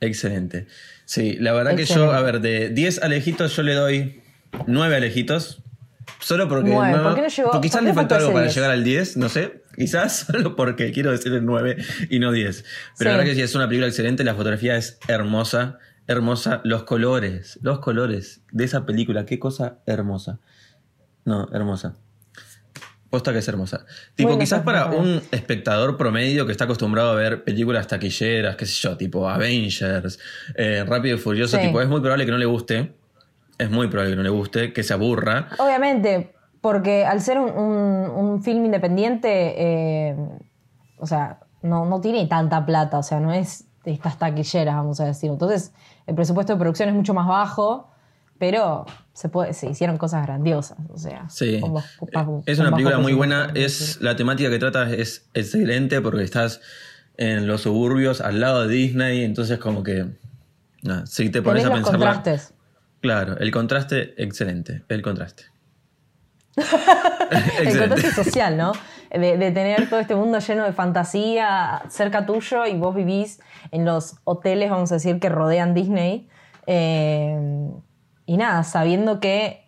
Excelente. 0.00 0.66
Sí, 1.04 1.36
la 1.40 1.52
verdad 1.52 1.74
que 1.76 1.84
yo, 1.84 2.12
a 2.12 2.20
ver, 2.20 2.40
de 2.40 2.68
10 2.70 3.02
alejitos 3.02 3.54
yo 3.56 3.62
le 3.62 3.74
doy 3.74 4.22
9 4.66 4.96
alejitos. 4.96 5.62
Solo 6.20 6.48
porque. 6.48 6.70
Nueve. 6.70 6.98
¿Por 7.02 7.14
qué 7.14 7.22
no 7.22 7.28
llegó- 7.28 7.50
porque 7.50 7.68
quizás 7.68 7.82
le 7.82 7.92
faltó 7.92 8.14
algo 8.14 8.32
para 8.32 8.44
10? 8.44 8.54
llegar 8.54 8.70
al 8.70 8.84
10, 8.84 9.16
no 9.16 9.28
sé. 9.28 9.62
Quizás 9.76 10.16
solo 10.32 10.56
porque 10.56 10.92
quiero 10.92 11.10
decir 11.10 11.32
el 11.32 11.44
9 11.44 11.76
y 12.10 12.18
no 12.20 12.32
10. 12.32 12.62
Pero 12.62 12.66
Sí. 12.96 13.04
la 13.04 13.10
verdad 13.12 13.24
que 13.24 13.34
sí, 13.34 13.42
es 13.42 13.54
una 13.54 13.66
película 13.66 13.88
excelente. 13.88 14.24
La 14.24 14.34
fotografía 14.34 14.76
es 14.76 14.98
hermosa. 15.08 15.78
Hermosa. 16.06 16.60
Los 16.64 16.84
colores. 16.84 17.58
Los 17.62 17.80
colores 17.80 18.40
de 18.52 18.64
esa 18.64 18.86
película. 18.86 19.26
Qué 19.26 19.38
cosa 19.38 19.78
hermosa. 19.86 20.38
No, 21.24 21.48
hermosa. 21.52 21.96
Posta 23.16 23.32
que 23.32 23.38
es 23.38 23.48
hermosa. 23.48 23.86
Tipo, 24.14 24.28
Bueno, 24.28 24.40
quizás 24.40 24.60
pues, 24.62 24.76
para 24.76 24.94
un 24.94 25.22
espectador 25.30 25.96
promedio 25.96 26.44
que 26.44 26.52
está 26.52 26.64
acostumbrado 26.64 27.12
a 27.12 27.14
ver 27.14 27.44
películas 27.44 27.86
taquilleras, 27.86 28.56
qué 28.56 28.66
sé 28.66 28.74
yo, 28.86 28.96
tipo 28.98 29.26
Avengers, 29.26 30.18
eh, 30.54 30.84
Rápido 30.86 31.16
y 31.16 31.18
Furioso, 31.18 31.56
Sí. 31.56 31.66
tipo, 31.66 31.80
es 31.80 31.88
muy 31.88 32.00
probable 32.00 32.26
que 32.26 32.30
no 32.32 32.36
le 32.36 32.44
guste. 32.44 32.92
Es 33.56 33.70
muy 33.70 33.88
probable 33.88 34.10
que 34.12 34.16
no 34.16 34.22
le 34.22 34.28
guste, 34.28 34.74
que 34.74 34.82
se 34.82 34.92
aburra. 34.92 35.48
Obviamente, 35.58 36.34
porque 36.60 37.06
al 37.06 37.22
ser 37.22 37.38
un, 37.38 37.48
un- 37.50 38.10
un 38.10 38.42
film 38.42 38.66
independiente, 38.66 39.30
eh, 40.10 40.16
o 40.98 41.06
sea, 41.06 41.38
no, 41.62 41.86
no 41.86 42.02
tiene 42.02 42.26
tanta 42.26 42.66
plata, 42.66 42.98
o 42.98 43.02
sea, 43.02 43.18
no 43.18 43.32
es 43.32 43.64
estas 43.86 44.18
taquilleras, 44.18 44.74
vamos 44.74 45.00
a 45.00 45.06
decir. 45.06 45.30
Entonces, 45.30 45.72
el 46.06 46.14
presupuesto 46.14 46.52
de 46.52 46.58
producción 46.58 46.90
es 46.90 46.94
mucho 46.94 47.14
más 47.14 47.26
bajo, 47.26 47.90
pero 48.38 48.84
se, 49.12 49.28
puede, 49.28 49.52
se 49.54 49.68
hicieron 49.70 49.96
cosas 49.96 50.24
grandiosas, 50.26 50.78
o 50.92 50.98
sea. 50.98 51.28
Sí. 51.28 51.60
con 51.60 51.74
bajo- 52.12 52.42
Es 52.46 52.58
una 52.58 52.70
película 52.70 52.98
muy 52.98 53.12
buena. 53.14 53.50
Es, 53.54 54.00
la 54.00 54.16
temática 54.16 54.50
que 54.50 54.58
trata 54.58 54.90
es 54.92 55.28
excelente 55.34 56.00
porque 56.00 56.22
estás 56.22 56.60
en 57.16 57.46
los 57.46 57.62
suburbios 57.62 58.20
al 58.20 58.40
lado 58.40 58.66
de 58.66 58.74
Disney, 58.74 59.24
entonces 59.24 59.58
como 59.58 59.82
que... 59.82 60.06
si 61.06 61.30
te 61.30 61.40
pones 61.42 61.64
a 61.64 61.68
los 61.68 61.76
pensarla... 61.78 62.12
contrastes. 62.12 62.52
Claro, 63.00 63.38
el 63.38 63.50
contraste, 63.50 64.14
excelente. 64.22 64.82
El 64.88 65.02
contraste. 65.02 65.44
El 66.56 67.78
contraste 67.78 68.12
social, 68.12 68.56
¿no? 68.56 68.72
De, 69.10 69.36
de 69.36 69.50
tener 69.52 69.88
todo 69.90 70.00
este 70.00 70.14
mundo 70.14 70.38
lleno 70.38 70.64
de 70.64 70.72
fantasía 70.72 71.82
cerca 71.90 72.24
tuyo 72.26 72.66
y 72.66 72.74
vos 72.76 72.94
vivís 72.94 73.40
en 73.72 73.84
los 73.84 74.16
hoteles, 74.24 74.70
vamos 74.70 74.90
a 74.90 74.96
decir, 74.96 75.20
que 75.20 75.28
rodean 75.28 75.74
Disney. 75.74 76.28
Eh, 76.66 77.38
y 78.26 78.36
nada, 78.36 78.64
sabiendo 78.64 79.20
que 79.20 79.64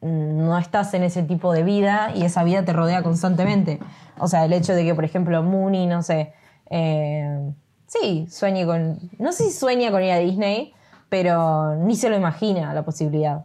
no 0.00 0.58
estás 0.58 0.94
en 0.94 1.02
ese 1.02 1.22
tipo 1.22 1.52
de 1.52 1.62
vida 1.62 2.12
y 2.14 2.24
esa 2.24 2.42
vida 2.42 2.64
te 2.64 2.72
rodea 2.72 3.02
constantemente. 3.02 3.78
O 4.18 4.28
sea, 4.28 4.44
el 4.44 4.52
hecho 4.52 4.72
de 4.74 4.84
que, 4.84 4.94
por 4.94 5.04
ejemplo, 5.04 5.42
Mooney, 5.42 5.86
no 5.86 6.02
sé, 6.02 6.32
eh, 6.70 7.52
sí, 7.86 8.26
sueñe 8.30 8.64
con, 8.64 8.98
no 9.18 9.32
sé 9.32 9.44
si 9.44 9.52
sueña 9.52 9.90
con 9.90 10.02
ir 10.02 10.12
a 10.12 10.18
Disney, 10.18 10.72
pero 11.08 11.74
ni 11.76 11.96
se 11.96 12.08
lo 12.08 12.16
imagina 12.16 12.72
la 12.72 12.82
posibilidad, 12.82 13.44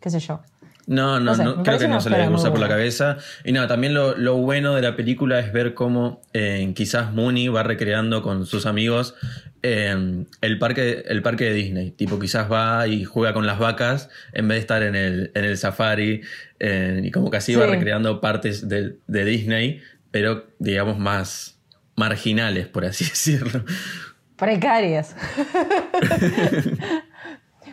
qué 0.00 0.10
sé 0.10 0.20
yo. 0.20 0.40
No, 0.86 1.18
no, 1.18 1.26
No 1.26 1.34
sé, 1.34 1.42
no, 1.44 1.62
creo 1.64 1.78
que 1.78 1.88
no 1.88 2.00
se 2.00 2.10
le 2.10 2.16
historia 2.16 2.30
muy 2.30 2.34
cruza 2.34 2.50
por 2.50 2.60
la 2.60 2.68
cabeza. 2.68 3.16
Y 3.44 3.50
nada, 3.52 3.66
también 3.66 3.92
lo, 3.92 4.16
lo 4.16 4.36
bueno 4.36 4.74
de 4.74 4.82
la 4.82 4.94
película 4.94 5.40
es 5.40 5.52
ver 5.52 5.74
cómo 5.74 6.22
eh, 6.32 6.72
quizás 6.76 7.12
Mooney 7.12 7.48
va 7.48 7.64
recreando 7.64 8.22
con 8.22 8.46
sus 8.46 8.66
amigos 8.66 9.16
eh, 9.64 10.24
el, 10.42 10.58
parque, 10.60 11.02
el 11.08 11.22
parque 11.22 11.44
de 11.46 11.54
Disney. 11.54 11.90
Tipo, 11.90 12.20
quizás 12.20 12.50
va 12.50 12.86
y 12.86 13.02
juega 13.04 13.34
con 13.34 13.46
las 13.46 13.58
vacas 13.58 14.10
en 14.32 14.46
vez 14.46 14.56
de 14.56 14.60
estar 14.60 14.82
en 14.84 14.94
el, 14.94 15.32
en 15.34 15.44
el 15.44 15.58
safari. 15.58 16.20
eh, 16.60 17.00
y 17.02 17.10
como 17.10 17.30
que 17.32 17.38
así 17.38 17.56
va 17.56 17.64
Sí. 17.64 17.70
recreando 17.72 18.20
partes 18.20 18.68
de, 18.68 18.96
de 19.08 19.24
Disney, 19.24 19.80
pero 20.12 20.46
digamos 20.60 20.98
más 21.00 21.58
marginales, 21.96 22.68
por 22.68 22.84
así 22.84 23.04
decirlo. 23.10 23.64
Precarias. 24.36 25.16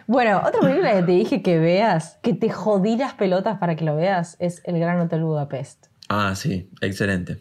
bueno, 0.07 0.39
otra 0.45 0.59
película 0.61 0.93
que 0.93 1.03
te 1.03 1.11
dije 1.11 1.41
que 1.41 1.59
veas, 1.59 2.19
que 2.21 2.33
te 2.33 2.49
jodí 2.49 2.97
las 2.97 3.13
pelotas 3.13 3.57
para 3.59 3.75
que 3.75 3.85
lo 3.85 3.95
veas, 3.95 4.35
es 4.39 4.61
El 4.65 4.79
Gran 4.79 4.99
Hotel 4.99 5.23
Budapest. 5.23 5.87
Ah, 6.09 6.33
sí, 6.35 6.69
excelente. 6.81 7.33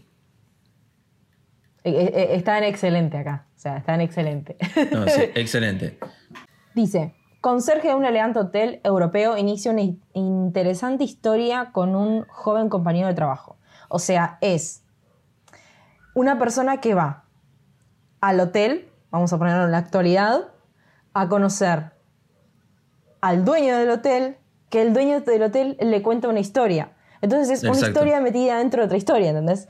Eh, 1.85 1.90
eh, 1.90 2.12
eh, 2.14 2.28
Está 2.37 2.59
en 2.59 2.64
excelente 2.64 3.16
acá. 3.16 3.47
O 3.57 3.59
sea, 3.59 3.76
está 3.76 3.95
en 3.95 4.00
excelente. 4.02 4.57
No, 4.92 5.07
sí, 5.09 5.21
excelente. 5.35 5.99
Dice, 6.75 7.14
conserje 7.40 7.88
de 7.88 7.95
un 7.95 8.04
elegante 8.04 8.38
hotel 8.38 8.81
europeo 8.85 9.37
inicia 9.37 9.71
una 9.73 9.83
in- 9.83 10.02
interesante 10.14 11.04
historia 11.04 11.71
con 11.73 11.97
un 11.97 12.25
joven 12.28 12.69
compañero 12.69 13.09
de 13.09 13.14
trabajo. 13.14 13.59
O 13.88 13.99
sea, 13.99 14.38
es 14.40 14.85
una 16.14 16.38
persona 16.38 16.81
que 16.81 16.95
va 16.95 17.25
al 18.21 18.38
hotel, 18.40 18.88
vamos 19.11 19.33
a 19.33 19.38
ponerlo 19.38 19.64
en 19.64 19.73
la 19.73 19.78
actualidad, 19.78 20.49
a 21.14 21.28
conocer 21.28 21.91
al 23.22 23.44
dueño 23.46 23.78
del 23.78 23.88
hotel, 23.90 24.36
que 24.68 24.82
el 24.82 24.92
dueño 24.92 25.20
del 25.22 25.42
hotel 25.42 25.76
le 25.80 26.02
cuenta 26.02 26.28
una 26.28 26.40
historia. 26.40 26.90
Entonces 27.22 27.62
es 27.62 27.64
una 27.64 27.78
historia 27.80 28.20
metida 28.20 28.58
dentro 28.58 28.80
de 28.82 28.86
otra 28.86 28.98
historia, 28.98 29.30
¿entendés? 29.30 29.68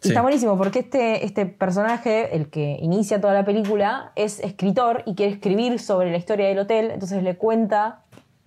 Y 0.00 0.02
Sí. 0.04 0.08
está 0.10 0.22
buenísimo 0.22 0.56
porque 0.56 0.78
este, 0.80 1.24
este 1.26 1.44
personaje, 1.46 2.34
el 2.36 2.48
que 2.50 2.78
inicia 2.80 3.20
toda 3.20 3.34
la 3.34 3.44
película, 3.44 4.12
es 4.16 4.40
escritor 4.40 5.02
y 5.06 5.14
quiere 5.14 5.32
escribir 5.32 5.78
sobre 5.80 6.10
la 6.10 6.16
historia 6.16 6.46
del 6.48 6.58
hotel, 6.60 6.90
entonces 6.92 7.22
le 7.22 7.36
cuenta 7.36 8.00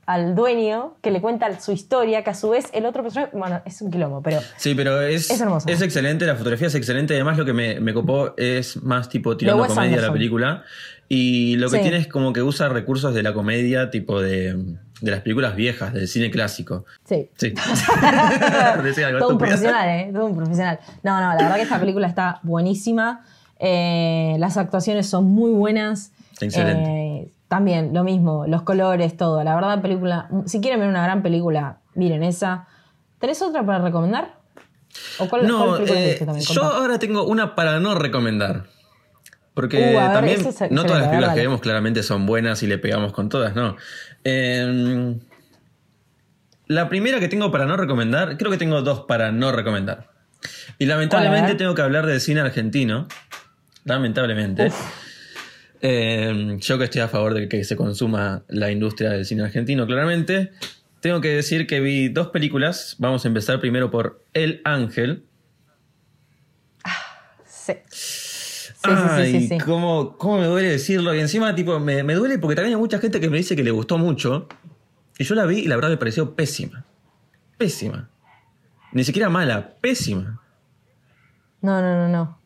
al 0.08 0.34
dueño, 0.34 0.96
que 1.02 1.12
le 1.12 1.22
cuenta 1.22 1.60
su 1.60 1.72
historia, 1.74 2.24
que 2.24 2.32
a 2.32 2.34
su 2.34 2.50
vez 2.50 2.66
el 2.74 2.86
otro 2.86 3.04
personaje, 3.04 3.38
bueno, 3.38 3.62
es 3.66 3.82
un 3.82 3.92
quilombo, 3.92 4.22
pero 4.22 4.40
Sí, 4.58 4.74
pero 4.76 5.02
es, 5.02 5.30
Es 5.30 5.40
hermoso. 5.40 5.70
excelente, 5.70 6.26
la 6.26 6.36
fotografía 6.36 6.68
es 6.68 6.76
excelente. 6.76 7.14
Además, 7.14 7.38
lo 7.38 7.46
que 7.46 7.54
me, 7.54 7.80
me 7.80 7.94
copó 7.94 8.34
es 8.38 8.82
más 8.82 9.08
tipo 9.10 9.38
tirando 9.38 9.62
comedia 9.68 9.82
a 9.82 9.86
la 9.86 9.90
Anderson. 9.92 10.14
película. 10.14 10.64
Y 11.14 11.58
lo 11.58 11.70
que 11.70 11.78
Sí. 11.78 11.82
tiene 11.82 11.98
es 11.98 12.08
como 12.08 12.32
que 12.32 12.42
usa 12.42 12.70
recursos 12.70 13.14
de 13.14 13.22
la 13.22 13.34
comedia, 13.34 13.90
tipo 13.90 14.22
de, 14.22 14.54
de 15.02 15.12
las 15.12 15.20
películas 15.22 15.58
viejas, 15.58 15.92
del 15.94 16.08
cine 16.08 16.32
clásico. 16.32 16.86
sí. 17.04 17.30
Sí. 17.36 17.54
Todo 19.20 19.30
un 19.30 19.38
profesional, 19.38 19.90
¿eh? 19.90 20.10
Todo 20.14 20.26
un 20.28 20.36
profesional. 20.38 20.80
No, 21.04 21.20
no, 21.20 21.28
la 21.36 21.36
verdad 21.36 21.56
que 21.56 21.62
esta 21.64 21.80
película 21.80 22.08
está 22.08 22.40
buenísima. 22.44 23.26
Eh, 23.60 24.36
las 24.40 24.56
actuaciones 24.58 25.08
son 25.08 25.26
muy 25.26 25.52
buenas. 25.52 26.12
Excelente. 26.40 26.90
Eh, 26.90 27.32
también, 27.48 27.94
lo 27.94 28.04
mismo, 28.06 28.46
los 28.48 28.62
colores, 28.62 29.18
todo. 29.18 29.44
La 29.44 29.54
verdad, 29.56 29.82
película. 29.82 30.30
Si 30.46 30.62
quieren 30.62 30.80
ver 30.80 30.88
una 30.90 31.04
gran 31.04 31.22
película, 31.22 31.80
miren 31.96 32.24
esa. 32.24 32.68
¿Tenés 33.20 33.42
otra 33.42 33.66
para 33.66 33.80
recomendar? 33.80 34.36
¿O 35.20 35.28
cuál, 35.28 35.46
No, 35.48 35.66
cuál 35.66 35.78
película 35.80 36.00
eh, 36.00 36.10
viste 36.10 36.26
también? 36.26 36.46
yo 36.48 36.64
ahora 36.64 36.98
tengo 37.00 37.26
una 37.26 37.54
para 37.56 37.80
no 37.80 37.96
recomendar. 37.96 38.66
Porque 39.54 39.78
Uh, 39.78 39.98
ver, 39.98 40.14
también 40.14 40.40
no 40.70 40.86
todas 40.86 41.02
las 41.02 41.10
películas 41.10 41.36
que 41.36 41.42
vemos 41.42 41.62
claramente 41.62 42.04
son 42.04 42.26
buenas 42.26 42.64
y 42.64 42.68
le 42.68 42.78
pegamos 42.78 43.12
con 43.12 43.30
todas, 43.30 43.54
no. 43.54 43.76
Eh, 44.24 45.16
la 46.68 46.88
primera 46.88 47.20
que 47.20 47.28
tengo 47.28 47.52
para 47.52 47.66
no 47.66 47.76
recomendar, 47.76 48.38
creo 48.38 48.50
que 48.50 48.58
tengo 48.58 48.82
dos 48.82 49.02
para 49.02 49.32
no 49.34 49.52
recomendar. 49.52 50.10
Y 50.80 50.86
lamentablemente 50.86 51.56
tengo 51.56 51.76
que 51.76 51.82
hablar 51.82 52.06
del 52.06 52.22
cine 52.22 52.40
argentino. 52.40 53.08
Lamentablemente. 53.84 54.72
Eh, 55.82 56.58
yo 56.60 56.78
que 56.78 56.86
estoy 56.86 57.02
a 57.02 57.08
favor 57.08 57.34
de 57.34 57.50
que 57.50 57.64
se 57.64 57.76
consuma 57.76 58.44
la 58.48 58.72
industria 58.72 59.10
del 59.10 59.26
cine 59.26 59.44
argentino, 59.44 59.86
claramente. 59.86 60.52
Tengo 61.02 61.20
que 61.20 61.30
decir 61.30 61.68
que 61.68 61.80
vi 61.80 62.10
dos 62.10 62.28
películas. 62.28 62.96
Vamos 63.00 63.26
a 63.26 63.28
empezar 63.28 63.60
primero 63.60 63.92
por 63.92 64.24
El 64.34 64.62
Ángel. 64.64 65.26
Sí, 67.46 67.74
sí, 67.90 68.21
Ay, 68.84 69.32
sí, 69.32 69.40
sí, 69.42 69.48
sí. 69.48 69.58
Cómo, 69.60 70.18
cómo 70.18 70.38
me 70.40 70.46
duele 70.46 70.70
decirlo. 70.70 71.14
Y 71.14 71.20
encima, 71.20 71.54
tipo, 71.56 71.80
me, 71.80 72.04
me 72.04 72.16
duele 72.16 72.40
porque 72.40 72.56
también 72.56 72.76
hay 72.76 72.82
mucha 72.82 73.00
gente 73.00 73.20
que 73.20 73.30
me 73.30 73.38
dice 73.38 73.56
que 73.56 73.64
le 73.64 73.72
gustó 73.72 73.98
mucho. 73.98 74.48
Y 75.18 75.24
yo 75.24 75.36
la 75.36 75.46
vi 75.46 75.60
y 75.60 75.68
la 75.68 75.76
verdad 75.76 75.90
me 75.90 75.98
pareció 75.98 76.36
pésima. 76.36 76.86
Pésima. 77.58 78.10
Ni 78.92 79.04
siquiera 79.04 79.30
mala, 79.30 79.76
pésima. 79.82 80.42
No, 81.62 81.82
no, 81.82 81.96
no, 81.96 82.08
no. 82.08 82.38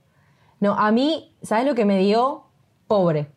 No, 0.60 0.74
a 0.74 0.92
mí, 0.92 1.36
¿sabes 1.42 1.66
lo 1.66 1.76
que 1.76 1.86
me 1.86 2.00
dio? 2.00 2.46
Pobre. 2.88 3.32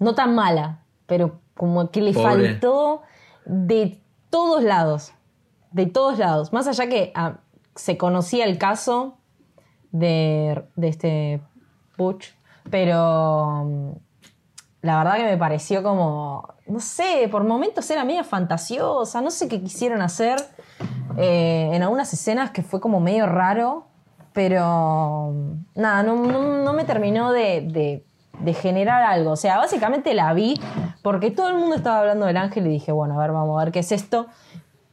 No 0.00 0.14
tan 0.14 0.34
mala, 0.34 0.84
pero 1.06 1.40
como 1.54 1.90
que 1.90 2.00
le 2.00 2.12
Pobre. 2.12 2.50
faltó 2.50 3.02
de 3.44 4.00
todos 4.30 4.62
lados. 4.64 5.12
De 5.72 5.86
todos 5.86 6.18
lados. 6.18 6.52
Más 6.52 6.66
allá 6.66 6.88
que 6.88 7.12
ah, 7.14 7.40
se 7.74 7.96
conocía 7.96 8.44
el 8.46 8.58
caso 8.58 9.18
de, 9.92 10.64
de 10.76 10.88
este 10.88 11.42
Butch, 11.96 12.28
pero 12.70 13.64
mm, 13.64 13.90
la 14.82 14.98
verdad 14.98 15.16
que 15.16 15.24
me 15.24 15.36
pareció 15.36 15.82
como, 15.82 16.48
no 16.66 16.80
sé, 16.80 17.28
por 17.30 17.44
momentos 17.44 17.88
era 17.90 18.04
medio 18.04 18.24
fantasiosa, 18.24 19.20
no 19.20 19.30
sé 19.30 19.48
qué 19.48 19.60
quisieron 19.60 20.02
hacer 20.02 20.38
eh, 21.16 21.70
en 21.72 21.82
algunas 21.82 22.12
escenas 22.12 22.50
que 22.50 22.62
fue 22.62 22.80
como 22.80 23.00
medio 23.00 23.26
raro, 23.26 23.86
pero 24.32 25.32
mm, 25.32 25.80
nada, 25.80 26.02
no, 26.02 26.72
me 26.72 26.84
terminó 26.84 27.32
de 27.32 28.02
generar 28.60 29.02
algo. 29.02 29.32
O 29.32 29.36
sea, 29.36 29.58
básicamente 29.58 30.12
la 30.14 30.32
vi 30.34 30.60
porque 31.02 31.30
todo 31.30 31.48
el 31.48 31.56
mundo 31.56 31.76
estaba 31.76 32.00
hablando 32.00 32.26
del 32.26 32.36
ángel 32.36 32.66
y 32.66 32.70
dije, 32.70 32.92
bueno, 32.92 33.14
a 33.14 33.22
ver, 33.22 33.32
vamos 33.32 33.60
a 33.60 33.64
ver 33.64 33.72
qué 33.72 33.80
es 33.80 33.92
esto. 33.92 34.26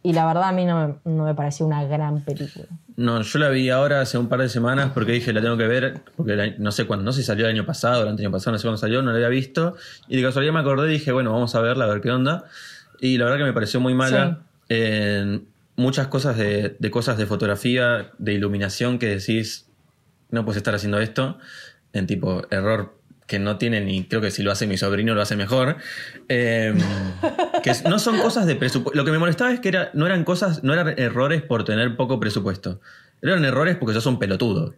Y 0.04 0.14
la 0.14 0.26
verdad 0.26 0.46
a 0.46 0.52
mí 0.52 0.66
no, 0.66 0.88
me- 1.06 1.12
no 1.14 1.26
me 1.26 1.36
pareció 1.36 1.66
una 1.66 1.84
gran 1.86 2.22
película. 2.22 2.66
No, 2.98 3.22
yo 3.22 3.40
la 3.40 3.50
vi 3.50 3.70
ahora 3.70 4.02
hace 4.02 4.18
un 4.18 4.28
par 4.30 4.42
de 4.42 4.50
semanas 4.50 4.92
porque 4.94 5.12
dije 5.12 5.32
la 5.32 5.42
tengo 5.42 5.58
que 5.58 5.68
ver, 5.68 6.02
porque 6.16 6.36
la- 6.36 6.54
no 6.58 6.72
sé 6.72 6.86
cuándo, 6.86 7.04
no 7.06 7.12
sé 7.14 7.22
si 7.22 7.28
salió 7.28 7.46
el 7.46 7.52
año 7.54 7.66
pasado, 7.66 8.04
el 8.04 8.10
año 8.10 8.32
pasado, 8.32 8.54
no 8.54 8.58
sé 8.58 8.64
cuándo 8.64 8.78
salió, 8.78 9.02
no 9.02 9.12
la 9.12 9.16
había 9.18 9.30
visto. 9.30 9.76
Y 10.08 10.18
de 10.18 10.24
casualidad 10.24 10.54
me 10.54 10.60
acordé 10.60 10.90
y 10.90 10.94
dije, 10.94 11.12
bueno, 11.12 11.32
vamos 11.32 11.54
a 11.56 11.62
verla, 11.62 11.86
a 11.86 11.88
ver 11.88 12.02
qué 12.02 12.10
onda. 12.12 12.46
Y 13.00 13.18
la 13.18 13.26
verdad 13.26 13.40
que 13.40 13.44
me 13.46 13.54
pareció 13.54 13.80
muy 13.80 13.94
mala. 13.94 14.40
En 14.70 15.48
muchas 15.76 16.08
cosas 16.08 16.38
de, 16.38 16.76
de 16.80 16.92
cosas 16.92 17.18
de 17.18 17.26
fotografía, 17.26 18.12
de 18.18 18.34
iluminación 18.34 19.00
que 19.00 19.08
decís, 19.08 19.68
no 20.30 20.46
puedes 20.46 20.58
estar 20.58 20.74
haciendo 20.76 21.00
esto. 21.00 21.38
En 21.94 22.08
tipo, 22.08 22.42
error 22.52 22.98
que 23.32 23.40
no 23.40 23.58
tiene 23.58 23.80
ni, 23.80 24.04
creo 24.04 24.20
que 24.20 24.30
si 24.30 24.44
lo 24.44 24.52
hace 24.52 24.68
mi 24.68 24.76
sobrino 24.76 25.16
lo 25.16 25.22
hace 25.22 25.38
mejor. 25.38 25.78
Eh, 26.28 26.74
que 27.64 27.72
no 27.88 27.98
son 27.98 28.20
cosas 28.20 28.46
de 28.46 28.58
presupuesto. 28.58 28.98
Lo 28.98 29.06
que 29.06 29.12
me 29.12 29.20
molestaba 29.20 29.54
es 29.54 29.62
que 29.62 29.70
era, 29.70 29.90
no 29.94 30.06
eran 30.06 30.26
cosas, 30.26 30.66
no 30.66 30.74
eran 30.74 31.00
errores 31.00 31.42
por 31.42 31.64
tener 31.64 31.96
poco 31.96 32.20
presupuesto. 32.20 32.82
Eran 33.22 33.46
errores 33.46 33.78
porque 33.78 33.94
sos 33.94 34.06
un 34.06 34.20
pelotudo. 34.20 34.76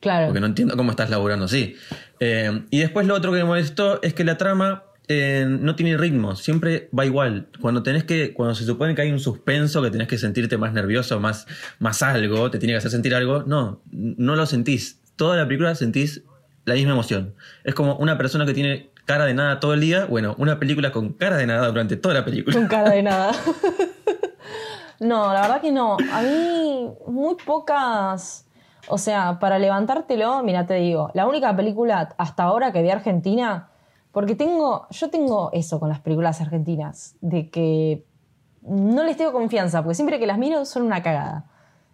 Claro. 0.00 0.26
Porque 0.26 0.40
no 0.40 0.46
entiendo 0.46 0.76
cómo 0.76 0.90
estás 0.90 1.10
laburando 1.10 1.44
así. 1.44 1.76
Eh, 2.18 2.64
y 2.70 2.80
después 2.80 3.06
lo 3.06 3.14
otro 3.14 3.30
que 3.30 3.38
me 3.38 3.44
molestó 3.44 4.02
es 4.02 4.14
que 4.14 4.24
la 4.24 4.36
trama 4.36 4.82
eh, 5.06 5.46
no 5.48 5.76
tiene 5.76 5.96
ritmo, 5.96 6.34
siempre 6.34 6.88
va 6.98 7.06
igual. 7.06 7.46
Cuando 7.60 7.84
tenés 7.84 8.02
que, 8.02 8.34
cuando 8.34 8.56
se 8.56 8.64
supone 8.64 8.96
que 8.96 9.02
hay 9.02 9.12
un 9.12 9.20
suspenso, 9.20 9.80
que 9.80 9.92
tenés 9.92 10.08
que 10.08 10.18
sentirte 10.18 10.58
más 10.58 10.72
nervioso, 10.72 11.20
más, 11.20 11.46
más 11.78 12.02
algo, 12.02 12.50
te 12.50 12.58
tiene 12.58 12.72
que 12.72 12.78
hacer 12.78 12.90
sentir 12.90 13.14
algo, 13.14 13.44
no, 13.46 13.80
no 13.92 14.34
lo 14.34 14.44
sentís. 14.44 14.98
Toda 15.14 15.36
la 15.36 15.46
película 15.46 15.76
sentís 15.76 16.24
la 16.64 16.74
misma 16.74 16.92
emoción. 16.92 17.34
Es 17.64 17.74
como 17.74 17.96
una 17.96 18.16
persona 18.18 18.46
que 18.46 18.54
tiene 18.54 18.90
cara 19.04 19.24
de 19.24 19.34
nada 19.34 19.60
todo 19.60 19.74
el 19.74 19.80
día, 19.80 20.06
bueno, 20.06 20.34
una 20.38 20.58
película 20.58 20.92
con 20.92 21.12
cara 21.14 21.36
de 21.36 21.46
nada 21.46 21.66
durante 21.68 21.96
toda 21.96 22.14
la 22.14 22.24
película. 22.24 22.56
Con 22.56 22.68
cara 22.68 22.90
de 22.90 23.02
nada. 23.02 23.32
no, 25.00 25.32
la 25.32 25.42
verdad 25.42 25.60
que 25.60 25.72
no. 25.72 25.96
A 26.12 26.22
mí, 26.22 26.88
muy 27.06 27.36
pocas. 27.44 28.46
O 28.88 28.98
sea, 28.98 29.38
para 29.38 29.58
levantártelo, 29.58 30.42
mira, 30.42 30.66
te 30.66 30.74
digo, 30.74 31.10
la 31.14 31.26
única 31.26 31.54
película 31.54 32.14
hasta 32.18 32.42
ahora 32.44 32.72
que 32.72 32.82
vi 32.82 32.90
argentina, 32.90 33.68
porque 34.10 34.34
tengo, 34.34 34.86
yo 34.90 35.08
tengo 35.08 35.50
eso 35.52 35.78
con 35.78 35.88
las 35.88 36.00
películas 36.00 36.40
argentinas, 36.40 37.14
de 37.20 37.48
que 37.48 38.04
no 38.62 39.04
les 39.04 39.16
tengo 39.16 39.32
confianza, 39.32 39.82
porque 39.82 39.94
siempre 39.94 40.18
que 40.18 40.26
las 40.26 40.38
miro 40.38 40.64
son 40.64 40.82
una 40.82 41.02
cagada. 41.02 41.46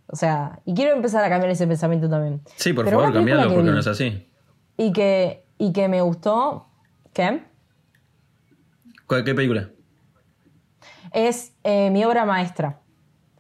O 0.06 0.16
sea, 0.16 0.60
y 0.64 0.72
quiero 0.74 0.94
empezar 0.94 1.22
a 1.22 1.28
cambiar 1.28 1.50
ese 1.50 1.66
pensamiento 1.66 2.08
también. 2.08 2.40
Sí, 2.56 2.72
por 2.72 2.86
Pero 2.86 2.98
favor, 2.98 3.12
cambiarlo 3.12 3.42
que 3.44 3.54
porque 3.54 3.68
vi 3.68 3.74
no 3.74 3.80
es 3.80 3.86
así. 3.86 4.27
Y 4.80 4.92
que, 4.92 5.44
y 5.58 5.72
que 5.72 5.88
me 5.88 6.00
gustó, 6.00 6.68
¿qué? 7.12 7.42
¿Cuál- 9.06 9.24
¿Qué 9.24 9.34
película? 9.34 9.70
Es 11.12 11.52
eh, 11.64 11.90
mi 11.90 12.04
obra 12.04 12.24
maestra, 12.24 12.78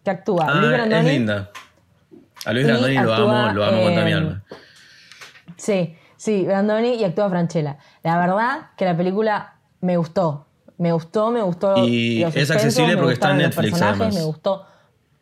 que 0.04 0.10
actúa 0.10 0.46
Luis 0.46 0.56
Ah, 0.58 0.66
es 0.66 0.72
Brandoni. 0.72 1.10
linda. 1.10 1.50
A 2.44 2.52
Luis 2.52 2.66
Brandoni 2.66 2.98
lo 2.98 3.14
amo, 3.14 3.48
lo 3.54 3.64
amo 3.64 3.82
con 3.82 3.92
toda 3.94 4.04
mi 4.04 4.10
eh, 4.10 4.14
alma. 4.14 4.44
Sí, 5.56 5.96
sí, 6.16 6.44
Brandoni 6.44 6.94
y 6.94 7.04
actúa 7.04 7.28
Franchella. 7.30 7.78
La 8.02 8.18
verdad 8.18 8.70
que 8.76 8.84
la 8.84 8.96
película 8.96 9.60
me 9.80 9.96
gustó. 9.96 10.46
Me 10.76 10.92
gustó, 10.92 11.30
me 11.30 11.42
gustó. 11.42 11.74
Y 11.76 12.20
los 12.20 12.34
es 12.34 12.48
suspensos, 12.48 12.64
accesible 12.68 12.96
porque 12.96 13.12
está 13.14 13.30
en 13.30 13.38
los 13.38 13.46
Netflix, 13.48 13.70
personajes, 13.70 14.00
además. 14.00 14.14
Me 14.14 14.24
gustó 14.24 14.66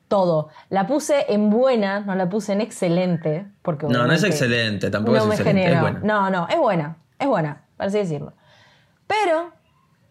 todo. 0.09 0.49
La 0.71 0.87
puse 0.87 1.33
en 1.33 1.51
buena, 1.51 2.01
no 2.01 2.15
la 2.15 2.29
puse 2.29 2.53
en 2.53 2.61
excelente. 2.61 3.47
Porque 3.63 3.87
No, 3.87 4.07
no 4.07 4.13
es 4.13 4.23
excelente, 4.25 4.91
tampoco 4.91 5.17
no 5.17 5.23
es 5.23 5.29
me 5.29 5.35
excelente, 5.35 5.73
es 5.73 5.81
buena. 5.81 6.01
No, 6.03 6.31
no, 6.31 6.49
es 6.49 6.59
buena, 6.59 6.97
es 7.19 7.27
buena, 7.27 7.63
para 7.77 7.89
así 7.89 7.99
decirlo. 7.99 8.33
Pero 9.07 9.53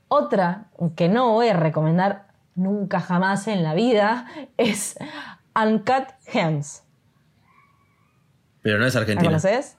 otra 0.08 0.66
que 0.96 1.08
no 1.10 1.32
voy 1.34 1.50
a 1.50 1.54
recomendar 1.56 2.28
nunca 2.56 3.00
jamás 3.00 3.48
en 3.48 3.64
la 3.64 3.74
vida 3.74 4.28
es 4.58 4.98
Uncut 5.56 6.08
Gems. 6.28 6.84
Pero 8.62 8.80
no 8.80 8.86
es 8.86 8.96
¿La 8.96 9.02
argentina. 9.02 9.30
conoces? 9.30 9.78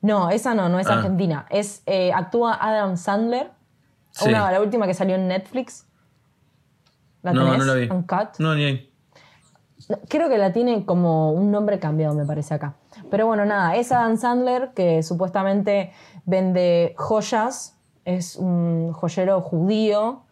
No, 0.00 0.30
esa 0.30 0.54
no, 0.54 0.68
no 0.68 0.78
es 0.78 0.86
Ah. 0.86 0.94
argentina. 0.94 1.46
Es, 1.50 1.82
eh, 1.86 2.12
actúa 2.12 2.54
Adam 2.60 2.96
Sandler. 2.96 3.50
Sí. 4.10 4.28
Una, 4.28 4.50
la 4.52 4.60
última 4.60 4.86
que 4.86 4.94
salió 4.94 5.14
en 5.16 5.26
Netflix. 5.28 5.86
¿La 7.22 7.32
no, 7.32 7.44
tenés? 7.44 7.58
no 7.58 7.64
la 7.64 7.74
vi. 7.74 7.88
Uncut. 7.90 8.38
No, 8.38 8.54
ni 8.54 8.64
ahí. 8.64 8.87
Creo 10.08 10.28
que 10.28 10.36
la 10.38 10.52
tiene 10.52 10.84
como 10.84 11.32
un 11.32 11.50
nombre 11.50 11.78
cambiado, 11.78 12.14
me 12.14 12.26
parece 12.26 12.54
acá. 12.54 12.74
Pero 13.10 13.26
bueno, 13.26 13.46
nada, 13.46 13.76
es 13.76 13.90
Adam 13.90 14.16
Sandler 14.16 14.70
que 14.74 15.02
supuestamente 15.02 15.92
vende 16.26 16.94
joyas, 16.96 17.78
es 18.04 18.36
un 18.36 18.92
joyero 18.92 19.40
judío. 19.40 20.24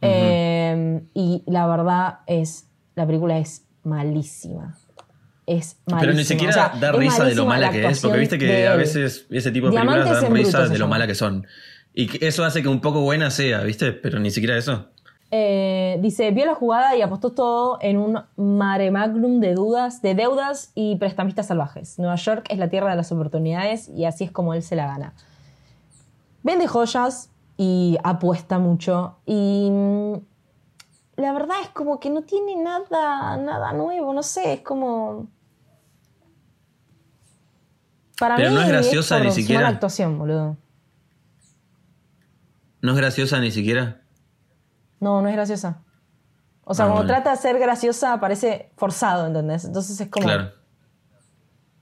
eh, 0.00 1.02
y 1.14 1.42
la 1.46 1.66
verdad 1.66 2.18
es, 2.26 2.66
la 2.94 3.06
película 3.06 3.38
es 3.38 3.64
malísima. 3.82 4.76
Es 5.46 5.78
malísima. 5.86 6.00
Pero 6.00 6.12
ni 6.12 6.24
siquiera 6.24 6.50
O 6.50 6.52
sea, 6.52 6.72
da 6.78 6.92
risa 6.92 7.24
de 7.24 7.34
lo 7.34 7.46
mala 7.46 7.66
la 7.66 7.72
que 7.72 7.86
es, 7.86 8.00
porque 8.00 8.18
viste 8.18 8.38
que 8.38 8.68
a 8.68 8.76
veces 8.76 9.26
ese 9.30 9.50
tipo 9.50 9.70
de 9.70 9.78
películas 9.78 10.22
dan 10.22 10.34
risa 10.34 10.68
de 10.68 10.78
lo 10.78 10.86
mala 10.86 11.06
que 11.06 11.14
son. 11.14 11.46
Y 11.94 12.24
eso 12.24 12.44
hace 12.44 12.62
que 12.62 12.68
un 12.68 12.80
poco 12.80 13.00
buena 13.00 13.30
sea, 13.30 13.62
¿viste? 13.62 13.92
Pero 13.92 14.20
ni 14.20 14.30
siquiera 14.30 14.56
eso. 14.56 14.90
Eh, 15.30 15.98
dice, 16.00 16.30
vio 16.30 16.46
la 16.46 16.54
jugada 16.54 16.96
y 16.96 17.02
apostó 17.02 17.32
todo 17.32 17.78
en 17.82 17.98
un 17.98 18.18
mare 18.36 18.90
magnum 18.90 19.40
de 19.40 19.54
dudas, 19.54 20.00
de 20.00 20.14
deudas 20.14 20.72
y 20.74 20.96
prestamistas 20.96 21.48
salvajes. 21.48 21.98
Nueva 21.98 22.14
York 22.14 22.46
es 22.48 22.58
la 22.58 22.68
tierra 22.68 22.90
de 22.90 22.96
las 22.96 23.12
oportunidades 23.12 23.88
y 23.90 24.06
así 24.06 24.24
es 24.24 24.30
como 24.30 24.54
él 24.54 24.62
se 24.62 24.74
la 24.74 24.86
gana. 24.86 25.12
Vende 26.42 26.66
joyas 26.66 27.30
y 27.58 27.98
apuesta 28.04 28.58
mucho 28.58 29.18
y 29.26 29.68
mm, 29.70 30.14
la 31.16 31.32
verdad 31.32 31.56
es 31.62 31.68
como 31.70 32.00
que 32.00 32.08
no 32.08 32.22
tiene 32.22 32.56
nada, 32.56 33.36
nada 33.36 33.72
nuevo, 33.74 34.14
no 34.14 34.22
sé, 34.22 34.54
es 34.54 34.60
como... 34.60 35.28
Para 38.18 38.36
Pero 38.36 38.50
mí 38.50 38.56
no 38.56 38.62
es 38.62 38.68
graciosa 38.68 39.18
por 39.18 39.26
ni 39.26 39.32
siquiera. 39.32 39.68
actuación, 39.68 40.18
boludo. 40.18 40.56
No 42.80 42.92
es 42.92 42.96
graciosa 42.96 43.38
ni 43.40 43.50
siquiera. 43.50 44.00
No, 45.00 45.20
no 45.22 45.28
es 45.28 45.34
graciosa. 45.34 45.82
O 46.64 46.74
sea, 46.74 46.86
Ah, 46.86 46.88
cuando 46.88 47.06
trata 47.06 47.30
de 47.30 47.36
ser 47.36 47.58
graciosa 47.58 48.18
parece 48.20 48.70
forzado, 48.76 49.26
¿entendés? 49.26 49.64
Entonces 49.64 50.00
es 50.00 50.08
como... 50.08 50.26
Claro. 50.26 50.50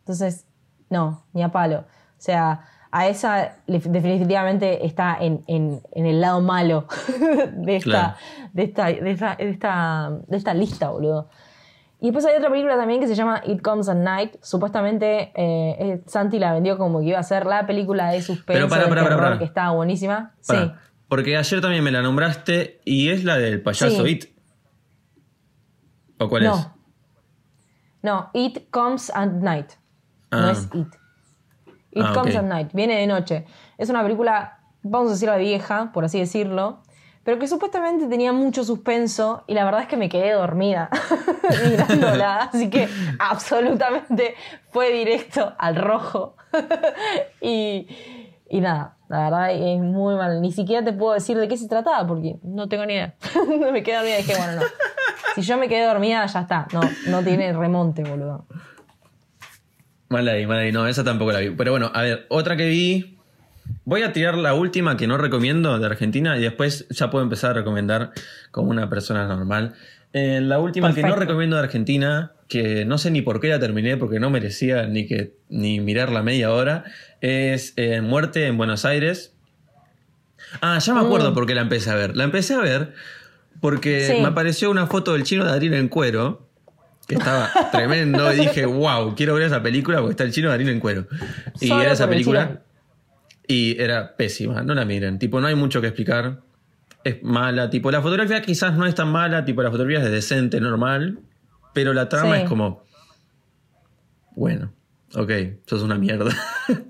Entonces, 0.00 0.46
no, 0.90 1.24
ni 1.32 1.42
a 1.42 1.50
palo. 1.50 1.80
O 1.80 1.84
sea, 2.20 2.60
a 2.92 3.08
esa 3.08 3.56
definitivamente 3.66 4.86
está 4.86 5.16
en, 5.20 5.42
en- 5.48 5.82
en 5.92 6.06
el 6.06 6.20
lado 6.20 6.40
malo 6.40 6.86
de 7.52 7.76
esta, 7.76 7.90
Claro. 7.90 8.14
de, 8.52 8.62
esta, 8.62 8.84
de, 8.86 9.10
esta, 9.10 9.34
de, 9.36 9.50
esta, 9.50 10.10
de 10.28 10.36
esta 10.36 10.54
lista, 10.54 10.90
boludo. 10.90 11.28
Y 11.98 12.06
después 12.06 12.24
hay 12.26 12.36
otra 12.36 12.50
película 12.50 12.76
también 12.76 13.00
que 13.00 13.08
se 13.08 13.14
llama 13.14 13.40
It 13.44 13.62
Comes 13.62 13.88
at 13.88 13.96
Night. 13.96 14.36
Supuestamente 14.42 15.32
eh, 15.34 16.02
Santi 16.06 16.38
la 16.38 16.52
vendió 16.52 16.76
como 16.78 17.00
que 17.00 17.06
iba 17.06 17.18
a 17.18 17.22
ser 17.22 17.46
la 17.46 17.66
película 17.66 18.10
de 18.10 18.20
suspenso 18.22 18.44
Pero 18.46 18.68
pará, 18.68 18.82
de 18.84 18.88
pará, 18.90 19.02
pará, 19.02 19.14
terror, 19.16 19.24
pará. 19.30 19.38
que 19.38 19.44
estaba 19.44 19.70
buenísima. 19.74 20.34
Sí. 20.40 20.54
Porque 21.08 21.36
ayer 21.36 21.60
también 21.60 21.84
me 21.84 21.92
la 21.92 22.02
nombraste 22.02 22.80
y 22.84 23.10
es 23.10 23.22
la 23.24 23.36
del 23.38 23.62
payaso 23.62 24.04
Sí. 24.04 24.10
It. 24.12 24.24
¿O 26.18 26.28
cuál 26.28 26.44
no. 26.44 26.54
es? 26.58 26.66
No, 28.02 28.30
It 28.34 28.70
Comes 28.70 29.10
at 29.14 29.28
Night. 29.32 29.70
No 30.30 30.38
Ah. 30.48 30.50
es 30.52 30.68
It. 30.72 30.86
It 31.92 32.02
Ah, 32.04 32.12
Comes 32.14 32.36
at 32.36 32.42
Night. 32.44 32.70
Viene 32.72 32.96
de 32.98 33.06
noche. 33.06 33.44
Es 33.78 33.88
una 33.90 34.02
película, 34.02 34.60
vamos 34.82 35.10
a 35.10 35.12
decirla 35.14 35.36
vieja, 35.36 35.92
por 35.92 36.04
así 36.04 36.18
decirlo, 36.18 36.82
pero 37.24 37.38
que 37.38 37.48
supuestamente 37.48 38.06
tenía 38.06 38.32
mucho 38.32 38.64
suspenso 38.64 39.44
y 39.46 39.54
la 39.54 39.64
verdad 39.64 39.82
es 39.82 39.88
que 39.88 39.96
me 39.96 40.08
quedé 40.08 40.32
dormida 40.32 40.90
mirándola. 41.68 42.36
Así 42.52 42.70
que 42.70 42.88
absolutamente 43.18 44.34
fue 44.70 44.92
directo 44.92 45.54
al 45.58 45.76
rojo. 45.76 46.36
y, 47.40 47.88
y 48.48 48.60
nada, 48.60 48.95
la 49.08 49.24
verdad 49.24 49.52
es 49.52 49.80
muy 49.80 50.16
mal. 50.16 50.40
Ni 50.40 50.52
siquiera 50.52 50.84
te 50.84 50.92
puedo 50.92 51.14
decir 51.14 51.36
de 51.36 51.48
qué 51.48 51.56
se 51.56 51.68
trataba 51.68 52.06
porque 52.06 52.36
no 52.42 52.68
tengo 52.68 52.86
ni 52.86 52.94
idea. 52.94 53.14
me 53.72 53.82
quedé 53.82 53.96
dormida 53.96 54.18
y 54.18 54.22
dije, 54.22 54.34
bueno, 54.36 54.60
no. 54.60 54.62
Si 55.34 55.42
yo 55.42 55.58
me 55.58 55.68
quedé 55.68 55.84
dormida, 55.84 56.24
ya 56.24 56.40
está. 56.40 56.66
No, 56.72 56.80
no 57.08 57.22
tiene 57.22 57.52
remonte, 57.52 58.02
boludo. 58.02 58.46
Mal 60.08 60.26
ahí, 60.28 60.46
mal 60.46 60.58
ahí. 60.58 60.72
No, 60.72 60.86
esa 60.86 61.04
tampoco 61.04 61.30
la 61.30 61.40
vi. 61.40 61.50
Pero 61.50 61.72
bueno, 61.72 61.90
a 61.92 62.02
ver, 62.02 62.26
otra 62.30 62.56
que 62.56 62.66
vi. 62.66 63.18
Voy 63.84 64.02
a 64.02 64.12
tirar 64.14 64.36
la 64.36 64.54
última 64.54 64.96
que 64.96 65.06
no 65.06 65.18
recomiendo 65.18 65.78
de 65.78 65.84
Argentina 65.84 66.38
y 66.38 66.40
después 66.40 66.88
ya 66.88 67.10
puedo 67.10 67.22
empezar 67.22 67.50
a 67.50 67.54
recomendar 67.54 68.12
como 68.50 68.70
una 68.70 68.88
persona 68.88 69.26
normal. 69.26 69.74
Eh, 70.14 70.40
la 70.40 70.58
última 70.58 70.94
que 70.94 71.02
no 71.02 71.16
recomiendo 71.16 71.56
de 71.56 71.62
Argentina, 71.64 72.32
que 72.48 72.84
no 72.84 72.98
sé 72.98 73.10
ni 73.10 73.22
por 73.22 73.40
qué 73.40 73.48
la 73.48 73.58
terminé, 73.58 73.96
porque 73.96 74.20
no 74.20 74.30
merecía 74.30 74.86
ni, 74.86 75.06
que, 75.06 75.34
ni 75.48 75.80
mirarla 75.80 76.22
media 76.22 76.52
hora, 76.52 76.84
es 77.20 77.72
eh, 77.76 78.00
Muerte 78.02 78.46
en 78.46 78.56
Buenos 78.56 78.84
Aires. 78.84 79.34
Ah, 80.60 80.78
ya 80.78 80.94
me 80.94 81.00
acuerdo 81.00 81.30
Mm. 81.30 81.34
por 81.34 81.46
qué 81.46 81.54
la 81.54 81.62
empecé 81.62 81.90
a 81.90 81.94
ver. 81.96 82.16
La 82.16 82.24
empecé 82.24 82.54
a 82.54 82.58
ver 82.60 82.92
porque 83.60 84.06
Sí. 84.06 84.20
me 84.20 84.28
apareció 84.28 84.70
una 84.70 84.86
foto 84.86 85.12
del 85.14 85.24
chino 85.24 85.44
de 85.44 85.50
Darín 85.50 85.74
en 85.74 85.88
cuero, 85.88 86.46
que 87.08 87.14
estaba 87.16 87.50
tremendo, 87.72 88.32
y 88.32 88.36
dije, 88.36 88.64
wow, 88.66 89.14
quiero 89.16 89.34
ver 89.34 89.44
esa 89.44 89.62
película 89.62 89.98
porque 89.98 90.12
está 90.12 90.24
el 90.24 90.32
chino 90.32 90.48
de 90.48 90.52
Darín 90.54 90.68
en 90.68 90.80
cuero. 90.80 91.06
Y 91.60 91.68
Solo 91.68 91.82
era 91.82 91.92
esa 91.92 92.08
película. 92.08 92.62
Y 93.48 93.80
era 93.80 94.16
pésima, 94.16 94.62
no 94.62 94.74
la 94.74 94.84
miren. 94.84 95.18
Tipo, 95.18 95.40
no 95.40 95.46
hay 95.46 95.54
mucho 95.54 95.80
que 95.80 95.86
explicar. 95.88 96.40
Es 97.04 97.22
mala. 97.22 97.70
Tipo, 97.70 97.92
la 97.92 98.02
fotografía 98.02 98.42
quizás 98.42 98.74
no 98.74 98.86
es 98.86 98.94
tan 98.96 99.08
mala. 99.12 99.44
Tipo, 99.44 99.62
la 99.62 99.70
fotografía 99.70 100.04
es 100.04 100.10
decente, 100.10 100.60
normal. 100.60 101.20
Pero 101.76 101.92
la 101.92 102.08
trama 102.08 102.36
Sí. 102.36 102.42
es 102.42 102.48
como. 102.48 102.82
Bueno, 104.34 104.72
ok, 105.14 105.30
sos 105.66 105.82
una 105.82 105.96
mierda. 105.96 106.34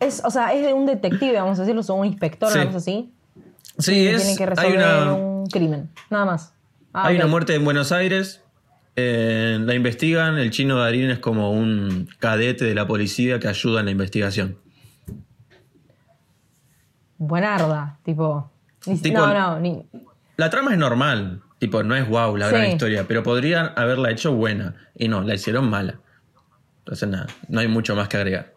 Es, 0.00 0.22
o 0.24 0.30
sea, 0.30 0.52
es 0.54 0.64
de 0.64 0.72
un 0.72 0.86
detective, 0.86 1.32
vamos 1.32 1.58
a 1.58 1.62
decirlo, 1.62 1.82
o 1.88 1.94
un 1.94 2.06
inspector, 2.06 2.48
Sí. 2.52 2.60
cosa 2.66 2.76
así. 2.78 3.12
Sí, 3.78 3.92
que 3.94 4.14
es. 4.14 4.22
tiene 4.22 4.36
que 4.36 4.42
hay 4.44 4.48
resolver 4.50 4.76
una, 4.78 5.12
un 5.14 5.46
crimen, 5.48 5.90
nada 6.08 6.24
más. 6.24 6.52
Ah, 6.92 7.08
hay 7.08 7.16
una 7.16 7.26
muerte 7.26 7.56
en 7.56 7.64
Buenos 7.64 7.90
Aires. 7.90 8.40
eh, 8.94 9.58
la 9.60 9.74
investigan. 9.74 10.38
El 10.38 10.50
chino 10.50 10.76
Darín 10.78 11.10
es 11.10 11.18
como 11.18 11.50
un 11.52 12.08
cadete 12.20 12.64
de 12.64 12.74
la 12.76 12.86
policía 12.86 13.40
que 13.40 13.48
ayuda 13.48 13.80
en 13.80 13.86
la 13.86 13.90
investigación. 13.92 14.56
Buenarda, 17.18 17.98
tipo. 18.04 18.50
ni- 18.86 18.98
Tipo- 19.00 19.18
no, 19.18 19.34
no, 19.34 19.60
ni, 19.60 19.84
La 20.36 20.50
trama 20.50 20.72
es 20.72 20.78
normal, 20.78 21.42
tipo, 21.58 21.82
no 21.82 21.94
es 21.94 22.08
wow 22.08 22.36
la 22.36 22.48
gran 22.48 22.70
historia, 22.70 23.04
pero 23.06 23.22
podrían 23.22 23.72
haberla 23.76 24.10
hecho 24.10 24.32
buena 24.32 24.74
y 24.94 25.08
no, 25.08 25.22
la 25.22 25.34
hicieron 25.34 25.68
mala. 25.68 26.00
Entonces 26.80 27.08
nada, 27.08 27.26
no 27.48 27.60
hay 27.60 27.68
mucho 27.68 27.94
más 27.94 28.08
que 28.08 28.16
agregar. 28.16 28.52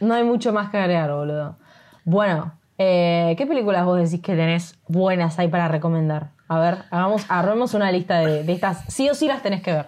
no 0.00 0.14
hay 0.14 0.24
mucho 0.24 0.52
más 0.52 0.70
que 0.70 0.78
agregar, 0.78 1.12
boludo. 1.12 1.56
Bueno, 2.04 2.58
eh, 2.78 3.34
¿qué 3.38 3.46
películas 3.46 3.84
vos 3.84 3.98
decís 3.98 4.20
que 4.24 4.34
tenés 4.34 4.76
buenas 4.88 5.38
ahí 5.38 5.48
para 5.48 5.68
recomendar? 5.68 6.30
A 6.48 6.58
ver, 6.58 6.78
hagamos, 6.90 7.24
armemos 7.28 7.74
una 7.74 7.90
lista 7.90 8.18
de, 8.20 8.42
de 8.44 8.52
estas. 8.52 8.84
Sí 8.92 9.08
o 9.08 9.14
sí 9.14 9.28
las 9.28 9.42
tenés 9.42 9.62
que 9.62 9.72
ver. 9.72 9.86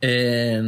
Eh, 0.00 0.62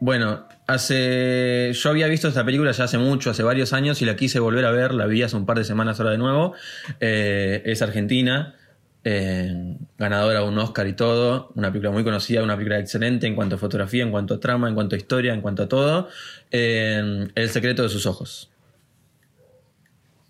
bueno, 0.00 0.46
hace. 0.66 1.72
Yo 1.74 1.90
había 1.90 2.06
visto 2.08 2.28
esta 2.28 2.44
película 2.44 2.72
ya 2.72 2.84
hace 2.84 2.98
mucho, 2.98 3.30
hace 3.30 3.42
varios 3.42 3.72
años, 3.72 4.02
y 4.02 4.04
la 4.04 4.16
quise 4.16 4.40
volver 4.40 4.64
a 4.64 4.70
ver, 4.70 4.94
la 4.94 5.06
vi 5.06 5.22
hace 5.22 5.36
un 5.36 5.46
par 5.46 5.58
de 5.58 5.64
semanas 5.64 6.00
ahora 6.00 6.12
de 6.12 6.18
nuevo. 6.18 6.54
Eh, 7.00 7.62
es 7.66 7.82
argentina, 7.82 8.54
eh, 9.04 9.76
ganadora 9.98 10.40
de 10.40 10.48
un 10.48 10.58
Oscar 10.58 10.86
y 10.86 10.92
todo. 10.94 11.50
Una 11.54 11.68
película 11.70 11.90
muy 11.90 12.04
conocida, 12.04 12.42
una 12.42 12.54
película 12.54 12.78
excelente 12.78 13.26
en 13.26 13.34
cuanto 13.34 13.56
a 13.56 13.58
fotografía, 13.58 14.02
en 14.02 14.10
cuanto 14.10 14.34
a 14.34 14.40
trama, 14.40 14.68
en 14.68 14.74
cuanto 14.74 14.94
a 14.94 14.98
historia, 14.98 15.34
en 15.34 15.40
cuanto 15.40 15.62
a 15.64 15.68
todo. 15.68 16.08
Eh, 16.50 17.28
El 17.34 17.48
secreto 17.50 17.82
de 17.82 17.88
sus 17.88 18.06
ojos. 18.06 18.50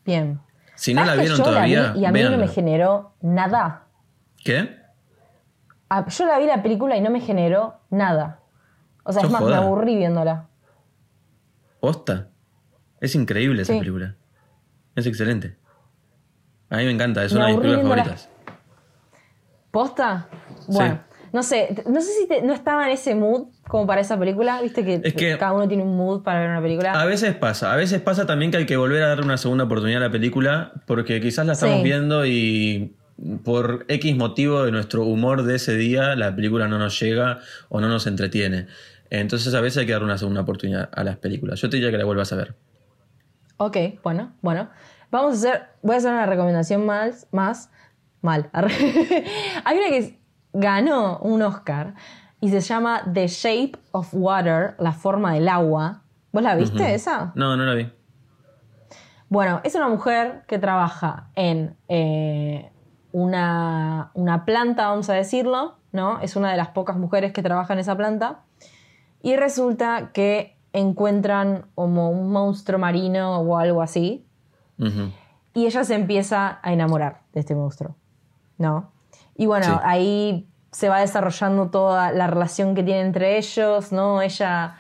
Bien. 0.05 0.41
Si 0.75 0.95
no 0.95 1.03
la 1.03 1.09
¿Sabes 1.09 1.19
que 1.19 1.23
vieron 1.23 1.39
yo 1.39 1.45
todavía, 1.45 1.93
vi 1.93 2.01
y 2.01 2.05
a 2.07 2.13
mí 2.13 2.23
no 2.23 2.37
me 2.39 2.49
generó 2.49 3.15
nada. 3.21 3.85
¿Qué? 4.43 4.77
Ah, 5.89 6.07
Yo 6.09 6.27
la 6.27 6.39
vi 6.39 6.47
la 6.47 6.63
película 6.63 6.97
y 6.97 7.01
no 7.01 7.11
me 7.11 7.21
generó 7.21 7.77
nada. 7.91 8.41
O 9.05 9.13
sea, 9.13 9.23
es 9.23 9.31
más, 9.31 9.43
joda. 9.43 9.61
me 9.61 9.67
aburrí 9.67 9.97
viéndola. 9.97 10.49
Posta. 11.81 12.29
Es 13.01 13.15
increíble 13.15 13.63
esa 13.63 13.73
Sí. 13.75 13.79
película. 13.81 14.17
Es 14.97 15.07
excelente. 15.07 15.57
A 16.71 16.79
mí 16.79 16.85
me 16.87 16.93
encanta, 16.93 17.23
es 17.25 17.33
Me 17.33 17.39
una 17.39 17.47
de 17.49 17.53
mis 17.53 17.61
películas 17.61 17.89
favoritas. 17.89 18.29
¿Posta? 19.73 20.29
Bueno, 20.69 21.01
no 21.33 21.43
sé, 21.43 21.75
no 21.89 22.01
sé 22.01 22.13
si 22.13 22.29
te- 22.29 22.43
no 22.43 22.53
estaba 22.53 22.87
en 22.87 22.93
ese 22.93 23.15
mood 23.15 23.49
como 23.67 23.87
para 23.87 24.03
esa 24.03 24.19
película. 24.19 24.61
Viste 24.61 24.85
que, 24.85 25.01
Es 25.03 25.15
que- 25.15 25.37
cada 25.39 25.53
uno 25.55 25.67
tiene 25.67 25.83
un 25.83 25.97
mood 25.97 26.23
para 26.23 26.41
ver 26.41 26.51
una 26.51 26.61
película. 26.63 26.93
A 26.93 27.05
veces 27.07 27.35
pasa, 27.35 27.73
a 27.73 27.77
veces 27.77 28.01
pasa 28.01 28.27
también 28.27 28.51
que 28.51 28.59
hay 28.59 28.67
que 28.67 28.77
volver 28.77 29.03
a 29.03 29.09
darle 29.09 29.25
una 29.25 29.39
segunda 29.39 29.65
oportunidad 29.65 30.03
a 30.03 30.07
la 30.07 30.13
película 30.13 30.73
porque 30.87 31.21
quizás 31.21 31.47
la 31.47 31.55
estamos 31.55 31.79
Sí. 31.79 31.83
viendo 31.85 32.25
y 32.27 32.95
por 33.45 33.85
X 33.89 34.15
motivo 34.17 34.63
de 34.65 34.73
nuestro 34.73 35.05
humor 35.05 35.43
de 35.45 35.57
ese 35.57 35.75
día 35.77 36.15
la 36.17 36.35
película 36.37 36.69
no 36.69 36.79
nos 36.79 37.01
llega 37.01 37.39
o 37.71 37.81
no 37.81 37.89
nos 37.89 38.07
entretiene. 38.07 38.67
Entonces 39.11 39.55
a 39.55 39.61
veces 39.61 39.79
hay 39.79 39.87
que 39.87 39.93
darle 39.93 40.07
una 40.07 40.19
segunda 40.19 40.43
oportunidad 40.43 40.91
a 40.93 41.03
las 41.03 41.17
películas. 41.17 41.61
Yo 41.61 41.71
te 41.71 41.77
diría 41.77 41.91
que 41.91 41.99
la 41.99 42.05
vuelvas 42.05 42.33
a 42.33 42.37
ver. 42.37 42.55
Ok, 43.57 43.77
bueno, 44.03 44.33
bueno. 44.43 44.69
Vamos 45.11 45.33
a 45.33 45.37
hacer, 45.37 45.63
voy 45.83 45.95
a 45.95 45.99
hacer 45.99 46.11
una 46.13 46.25
recomendación 46.27 46.85
más, 46.87 47.27
más 47.33 47.71
mal. 48.23 48.51
Hay 49.65 49.79
una 49.79 49.89
que 49.89 50.19
ganó 50.53 51.19
un 51.19 51.43
Oscar 51.43 51.95
y 52.41 52.51
se 52.51 52.61
llama 52.61 53.03
The 53.13 53.29
Shape 53.29 53.73
of 53.93 54.09
Water, 54.13 54.75
la 54.79 54.93
forma 54.93 55.35
del 55.35 55.49
agua. 55.49 56.03
¿Vos 56.33 56.43
la 56.43 56.55
viste 56.55 56.95
esa? 56.95 57.33
No, 57.35 57.57
no 57.57 57.65
la 57.65 57.75
vi. 57.75 57.93
Bueno, 59.29 59.61
es 59.65 59.75
una 59.75 59.89
mujer 59.89 60.45
que 60.47 60.59
trabaja 60.59 61.31
en 61.35 61.77
eh, 61.89 62.71
una, 63.13 64.11
una 64.15 64.45
planta, 64.45 64.89
vamos 64.89 65.09
a 65.09 65.15
decirlo, 65.15 65.77
¿no? 65.93 66.21
Es 66.21 66.37
una 66.37 66.51
de 66.51 66.57
las 66.57 66.69
pocas 66.69 66.97
mujeres 66.97 67.33
que 67.33 67.43
trabaja 67.43 67.73
en 67.75 67.79
esa 67.79 67.97
planta. 67.97 68.41
Y 69.23 69.37
resulta 69.37 70.11
que 70.13 70.57
encuentran 70.73 71.67
como 71.75 72.11
un 72.11 72.33
monstruo 72.33 72.79
marino 72.79 73.39
o 73.39 73.59
algo 73.59 73.83
así. 73.83 74.27
Y 75.55 75.67
ella 75.67 75.85
se 75.85 75.95
empieza 75.95 76.59
a 76.61 76.73
enamorar 76.73 77.21
de 77.33 77.41
este 77.41 77.55
monstruo, 77.55 77.95
¿no? 78.59 78.93
Y 79.35 79.47
bueno, 79.47 79.67
Sí. 79.67 79.73
ahí 79.85 80.49
se 80.71 80.89
va 80.89 81.01
desarrollando 81.01 81.71
toda 81.71 82.13
la 82.13 82.27
relación 82.27 82.75
que 82.75 82.83
tienen 82.83 83.07
entre 83.07 83.37
ellos, 83.39 83.93
¿no? 83.93 84.23
Ella 84.23 84.77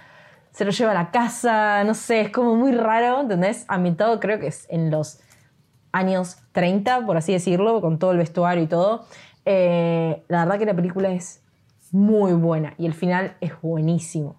se 0.52 0.64
lo 0.64 0.70
lleva 0.70 0.90
a 0.90 0.94
la 0.94 1.10
casa, 1.10 1.82
no 1.84 1.94
sé, 1.94 2.20
es 2.22 2.30
como 2.30 2.56
muy 2.56 2.72
raro, 2.72 3.20
¿entendés? 3.20 3.64
Ambientado 3.68 4.20
creo 4.20 4.38
que 4.38 4.46
es 4.48 4.66
en 4.70 4.90
los 4.90 5.20
años 5.92 6.38
30, 6.52 7.04
por 7.06 7.16
así 7.16 7.32
decirlo, 7.32 7.80
con 7.80 7.98
todo 7.98 8.12
el 8.12 8.18
vestuario 8.18 8.62
y 8.62 8.66
todo. 8.66 9.04
Eh, 9.44 10.22
la 10.28 10.44
verdad 10.44 10.58
que 10.58 10.66
la 10.66 10.74
película 10.74 11.10
es 11.10 11.42
muy 11.90 12.32
buena 12.32 12.74
y 12.78 12.86
el 12.86 12.94
final 12.94 13.36
es 13.40 13.52
buenísimo. 13.60 14.36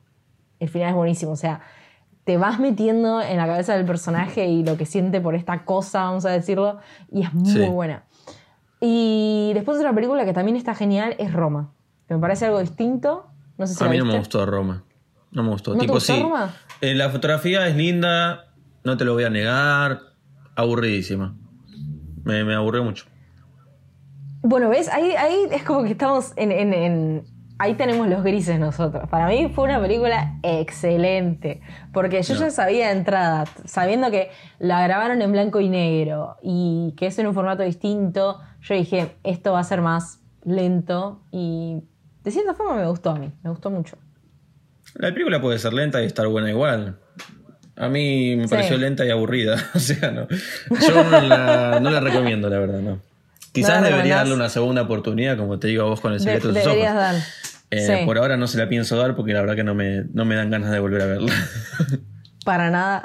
El 0.60 0.70
final 0.70 0.90
es 0.90 0.96
buenísimo, 0.96 1.32
o 1.34 1.36
sea, 1.36 1.62
te 2.24 2.38
vas 2.38 2.60
metiendo 2.60 3.22
en 3.22 3.38
la 3.38 3.46
cabeza 3.46 3.76
del 3.76 3.86
personaje 3.86 4.46
y 4.46 4.64
lo 4.64 4.78
que 4.78 4.86
siente 4.86 5.20
por 5.20 5.36
esta 5.36 5.66
cosa, 5.66 6.06
vamos 6.06 6.26
a 6.26 6.30
decirlo, 6.30 6.80
y 7.12 7.24
es 7.24 7.34
muy 7.34 7.52
Sí. 7.52 7.68
buena. 7.68 8.04
Y 8.86 9.52
después 9.54 9.78
otra 9.78 9.94
película 9.96 10.26
que 10.26 10.34
también 10.34 10.58
está 10.58 10.76
genial 10.76 11.16
es 11.18 11.32
Roma, 11.32 11.72
que 12.06 12.16
me 12.16 12.20
parece 12.20 12.48
algo 12.48 12.60
distinto. 12.60 13.28
No 13.58 13.66
sé 13.66 13.76
si 13.76 13.84
A 13.84 13.88
mí 13.88 13.98
no 13.98 14.04
me 14.04 14.18
gustó 14.18 14.46
Roma. 14.46 14.84
No 15.32 15.42
me 15.42 15.50
gustó. 15.52 15.72
¿No 15.72 15.78
te 15.78 15.82
tipo, 15.86 15.94
gustó 15.94 16.14
sí. 16.14 16.22
Roma? 16.22 16.54
eh, 16.82 16.94
la 16.94 17.10
fotografía 17.10 17.66
es 17.68 17.78
linda, 17.78 18.54
no 18.84 18.98
te 18.98 19.06
lo 19.06 19.14
voy 19.14 19.24
a 19.24 19.30
negar. 19.30 20.02
Aburridísima. 20.56 21.34
Me, 22.26 22.44
me 22.44 22.56
aburrió 22.56 22.84
mucho. 22.84 23.06
Bueno, 24.42 24.68
¿ves? 24.68 24.90
Ahí, 24.90 25.12
ahí 25.12 25.48
es 25.52 25.64
como 25.64 25.84
que 25.84 25.92
estamos 25.92 26.34
en, 26.36 26.52
en- 26.52 26.74
en- 26.74 27.24
Ahí 27.60 27.76
tenemos 27.76 28.08
los 28.08 28.24
grises 28.24 28.60
nosotros. 28.60 29.08
Para 29.10 29.28
mí 29.28 29.50
fue 29.54 29.66
una 29.66 29.80
película 29.80 30.38
excelente. 30.44 31.62
Porque 31.94 32.22
yo 32.24 32.34
No. 32.34 32.40
ya 32.42 32.50
sabía 32.50 32.88
de 32.88 32.94
entrada, 32.98 33.46
sabiendo 33.66 34.10
que 34.12 34.30
la 34.60 34.82
grabaron 34.84 35.22
en 35.22 35.32
blanco 35.32 35.60
y 35.62 35.70
negro 35.70 36.38
y 36.42 36.94
que 36.98 37.08
es 37.08 37.20
en 37.20 37.28
un 37.28 37.34
formato 37.34 37.64
distinto, 37.64 38.40
yo 38.62 38.76
dije, 38.76 39.16
esto 39.24 39.54
va 39.54 39.60
a 39.60 39.64
ser 39.64 39.82
más 39.82 40.20
lento 40.44 41.22
y 41.32 41.82
de 42.24 42.32
cierta 42.32 42.54
forma 42.54 42.76
me 42.76 42.88
gustó 42.88 43.12
a 43.12 43.16
mí, 43.16 43.32
me 43.44 43.50
gustó 43.50 43.70
mucho. 43.70 43.98
La 44.96 45.12
película 45.12 45.40
puede 45.42 45.58
ser 45.60 45.74
lenta 45.74 46.02
y 46.02 46.06
estar 46.06 46.28
buena 46.28 46.50
igual. 46.50 47.00
A 47.76 47.88
mí 47.90 48.36
me 48.36 48.44
Sí. 48.48 48.50
pareció 48.50 48.78
lenta 48.78 49.06
y 49.06 49.10
aburrida. 49.12 49.56
O 49.76 49.80
sea, 49.80 50.12
no. 50.12 50.28
Yo 50.30 51.04
no 51.04 51.22
la, 51.22 51.80
no 51.80 51.90
la 51.90 52.00
recomiendo, 52.00 52.50
la 52.50 52.60
verdad, 52.60 52.80
no. 52.82 53.00
Quizás 53.54 53.78
¿No 53.78 53.84
la 53.84 53.90
debería 53.92 54.16
darle 54.18 54.34
una 54.34 54.50
segunda 54.50 54.82
oportunidad, 54.82 55.38
como 55.38 55.60
te 55.60 55.68
digo 55.68 55.84
a 55.84 55.86
vos 55.86 56.02
con 56.02 56.12
el 56.12 56.20
De- 56.20 56.24
secreto 56.26 56.48
de 56.50 56.54
tus 56.56 56.64
deberías 56.64 56.92
ojos. 56.92 57.02
dar. 57.02 57.16
Eh, 57.70 57.98
Sí. 58.00 58.06
Por 58.06 58.18
ahora 58.18 58.36
no 58.38 58.48
se 58.48 58.58
la 58.58 58.68
pienso 58.70 58.98
dar 58.98 59.16
porque 59.16 59.34
la 59.34 59.42
verdad 59.42 59.56
que 59.56 59.64
no 59.64 59.74
me, 59.74 60.04
no 60.14 60.26
me 60.26 60.36
dan 60.36 60.50
ganas 60.52 60.70
de 60.72 60.80
volver 60.80 61.02
a 61.02 61.06
verla. 61.06 61.34
Para 62.46 62.70
nada. 62.70 63.02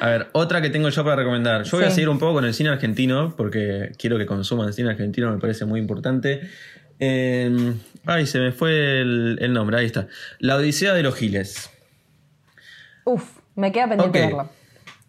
A 0.00 0.08
ver, 0.08 0.28
otra 0.32 0.60
que 0.60 0.68
tengo 0.68 0.88
yo 0.88 1.04
para 1.04 1.14
recomendar. 1.16 1.62
Yo 1.62 1.76
voy 1.76 1.86
a 1.86 1.90
seguir 1.92 2.08
un 2.08 2.18
poco 2.18 2.34
con 2.34 2.44
el 2.44 2.52
cine 2.54 2.70
argentino 2.70 3.36
porque 3.36 3.92
quiero 3.98 4.18
que 4.18 4.26
consuman 4.26 4.66
el 4.66 4.72
cine 4.74 4.90
argentino, 4.90 5.30
me 5.30 5.38
parece 5.38 5.64
muy 5.64 5.78
importante. 5.78 6.40
Eh, 6.98 7.72
ay, 8.06 8.26
se 8.26 8.40
me 8.40 8.50
fue 8.50 9.00
el, 9.00 9.38
el 9.40 9.52
nombre, 9.52 9.76
ahí 9.78 9.86
está. 9.86 10.08
La 10.40 10.56
Odisea 10.56 10.92
de 10.92 11.04
los 11.04 11.14
Giles. 11.14 11.70
Uf, 13.04 13.22
me 13.54 13.70
queda 13.70 13.88
pendiente 13.88 14.18
Ok. 14.22 14.26
verla. 14.26 14.50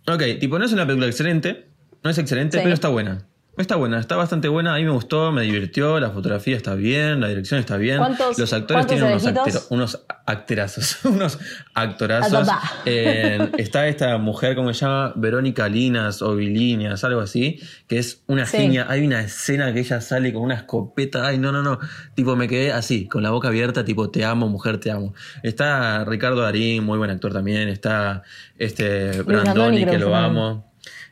Ok, 0.07 0.39
tipo, 0.39 0.59
no 0.59 0.65
es 0.65 0.71
una 0.71 0.85
película 0.85 1.07
excelente, 1.07 1.65
no 2.03 2.09
es 2.11 2.17
excelente, 2.19 2.57
Sí. 2.57 2.63
pero 2.63 2.73
está 2.75 2.89
buena. 2.89 3.25
Está 3.57 3.75
buena, 3.75 3.99
está 3.99 4.15
bastante 4.15 4.47
buena, 4.47 4.73
a 4.73 4.77
mí 4.77 4.85
me 4.85 4.91
gustó, 4.91 5.31
me 5.33 5.41
divirtió, 5.43 5.99
la 5.99 6.09
fotografía 6.11 6.55
está 6.55 6.73
bien, 6.73 7.19
la 7.19 7.27
dirección 7.27 7.59
está 7.59 7.75
bien. 7.75 7.97
¿Cuántos- 7.97 8.39
Los 8.39 8.53
actores 8.53 8.87
tienen 8.87 9.05
unos, 9.05 9.25
actero- 9.27 9.65
unos 9.69 10.05
acterazos, 10.25 10.97
unos 11.05 11.37
actorazos. 11.73 12.47
Eh, 12.85 13.51
está 13.57 13.87
esta 13.87 14.17
mujer, 14.17 14.55
¿cómo 14.55 14.73
se 14.73 14.85
llama? 14.85 15.11
Verónica 15.17 15.67
Linas 15.67 16.21
o 16.21 16.33
Vilinas, 16.37 17.03
algo 17.03 17.19
así, 17.19 17.59
que 17.87 17.99
es 17.99 18.23
una 18.27 18.45
Sí. 18.45 18.55
genia. 18.57 18.85
Hay 18.89 19.05
una 19.05 19.19
escena 19.19 19.73
que 19.73 19.81
ella 19.81 19.99
sale 19.99 20.31
con 20.31 20.43
una 20.43 20.55
escopeta, 20.55 21.27
ay, 21.27 21.37
no, 21.37 21.51
no, 21.51 21.61
no. 21.61 21.77
Tipo, 22.15 22.37
me 22.37 22.47
quedé 22.47 22.71
así, 22.71 23.07
con 23.09 23.21
la 23.21 23.31
boca 23.31 23.49
abierta, 23.49 23.83
tipo, 23.83 24.09
te 24.09 24.23
amo, 24.23 24.47
mujer, 24.47 24.79
te 24.79 24.91
amo. 24.91 25.13
Está 25.43 26.05
Ricardo 26.05 26.41
Darín, 26.41 26.85
muy 26.85 26.97
buen 26.97 27.11
actor 27.11 27.33
también. 27.33 27.67
Está 27.67 28.23
este 28.57 29.21
Brandoni, 29.23 29.85
que 29.85 29.97
lo 29.99 30.15
amo. 30.15 30.70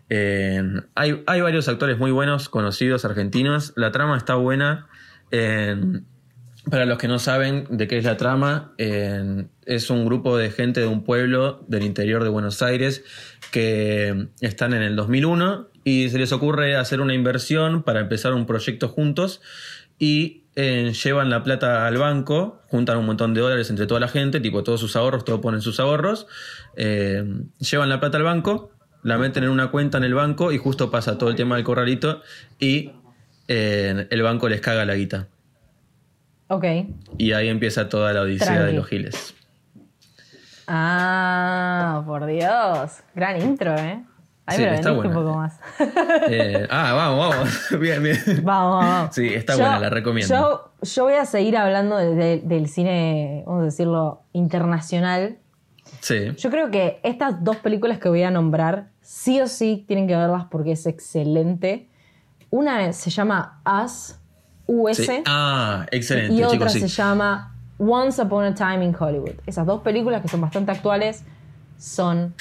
Hay, 0.09 1.23
hay 1.25 1.41
varios 1.41 1.67
actores 1.67 1.97
muy 1.97 2.11
buenos, 2.11 2.49
conocidos, 2.49 3.05
argentinos. 3.05 3.73
La 3.75 3.91
trama 3.91 4.17
está 4.17 4.35
buena. 4.35 4.87
Para 5.29 6.85
los 6.85 6.97
que 6.97 7.07
no 7.07 7.19
saben 7.19 7.65
de 7.69 7.87
qué 7.87 7.97
es 7.97 8.05
la 8.05 8.17
trama, 8.17 8.73
es 8.77 9.89
un 9.89 10.05
grupo 10.05 10.37
de 10.37 10.51
gente 10.51 10.81
de 10.81 10.87
un 10.87 11.03
pueblo 11.03 11.63
del 11.67 11.83
interior 11.83 12.23
de 12.23 12.29
Buenos 12.29 12.61
Aires 12.61 13.03
que 13.51 14.27
están 14.41 14.73
en 14.73 14.81
el 14.81 14.95
2001 14.95 15.69
y 15.83 16.09
se 16.09 16.19
les 16.19 16.31
ocurre 16.31 16.75
hacer 16.75 17.01
una 17.01 17.13
inversión 17.13 17.83
para 17.83 18.01
empezar 18.01 18.33
un 18.33 18.45
proyecto 18.45 18.89
juntos 18.89 19.41
y 19.97 20.43
llevan 20.55 21.29
la 21.29 21.43
plata 21.43 21.87
al 21.87 21.97
banco, 21.97 22.61
juntan 22.67 22.97
un 22.97 23.05
montón 23.05 23.33
de 23.33 23.41
dólares 23.41 23.69
entre 23.69 23.87
toda 23.87 23.99
la 23.99 24.07
gente, 24.07 24.39
tipo 24.39 24.63
todos 24.63 24.79
sus 24.79 24.95
ahorros, 24.95 25.23
todos 25.23 25.39
ponen 25.39 25.61
sus 25.61 25.79
ahorros, 25.79 26.27
eh, 26.75 27.23
llevan 27.59 27.89
la 27.89 27.99
plata 27.99 28.17
al 28.17 28.23
banco, 28.23 28.71
la 29.03 29.17
meten 29.17 29.43
en 29.43 29.49
una 29.49 29.71
cuenta 29.71 29.97
en 29.97 30.03
el 30.03 30.13
banco 30.13 30.51
y 30.51 30.57
justo 30.57 30.91
pasa 30.91 31.17
todo 31.17 31.29
el 31.29 31.35
tema 31.35 31.55
del 31.55 31.63
corralito 31.63 32.21
y 32.59 32.91
eh, 33.47 34.07
el 34.09 34.21
banco 34.21 34.49
les 34.49 34.61
caga 34.61 34.85
la 34.85 34.95
guita. 34.95 35.27
Ok. 36.47 36.65
Y 37.17 37.31
ahí 37.33 37.47
empieza 37.47 37.89
toda 37.89 38.11
la 38.13 38.21
odisea 38.21 38.47
Tranqui. 38.47 38.65
de 38.65 38.73
los 38.73 38.87
giles. 38.87 39.35
Ah, 40.67 42.03
por 42.05 42.25
Dios. 42.25 42.99
Gran 43.15 43.41
intro, 43.41 43.75
¿eh? 43.75 44.03
Ay, 44.45 44.57
Sí, 44.57 44.63
pero 44.63 44.75
está 44.75 44.89
veniste 44.91 44.91
un 44.91 44.95
buena. 44.97 45.13
poco 45.13 45.37
más. 45.37 45.59
Eh, 46.29 46.67
ah, 46.69 46.93
vamos, 46.93 47.29
vamos. 47.35 47.69
bien, 47.79 48.01
bien. 48.03 48.17
Vamos, 48.43 48.83
vamos. 48.85 49.15
Sí, 49.15 49.27
está 49.33 49.55
buena, 49.55 49.79
la 49.79 49.89
recomiendo. 49.89 50.33
Yo, 50.35 50.71
yo 50.81 51.03
voy 51.03 51.13
a 51.13 51.25
seguir 51.25 51.55
hablando 51.57 51.97
de- 51.97 52.15
de- 52.15 52.41
del 52.43 52.67
cine, 52.67 53.43
vamos 53.45 53.61
a 53.61 53.65
decirlo, 53.65 54.23
internacional. 54.33 55.37
Sí. 56.01 56.31
Yo 56.37 56.49
creo 56.49 56.71
que 56.71 56.99
estas 57.03 57.43
dos 57.43 57.57
películas 57.57 57.99
que 57.99 58.09
voy 58.09 58.23
a 58.23 58.31
nombrar, 58.31 58.89
sí 59.01 59.41
o 59.41 59.47
sí 59.47 59.83
tienen 59.87 60.07
que 60.07 60.15
verlas 60.15 60.45
porque 60.49 60.73
es 60.73 60.85
excelente. 60.85 61.89
Una 62.49 62.91
se 62.93 63.09
llama 63.09 63.61
Us, 63.83 64.15
US, 64.65 64.97
sí. 64.97 65.23
Ah, 65.25 65.85
excelente, 65.91 66.33
y 66.33 66.43
otra 66.43 66.57
chicos. 66.57 66.73
Sí. 66.73 66.79
se 66.81 66.87
llama 66.87 67.55
Once 67.77 68.21
Upon 68.21 68.45
a 68.45 68.55
Time 68.55 68.85
in 68.85 68.95
Hollywood. 68.97 69.35
Esas 69.45 69.65
dos 69.65 69.81
películas 69.81 70.21
que 70.21 70.27
son 70.27 70.41
bastante 70.41 70.71
actuales 70.71 71.23
son 71.77 72.33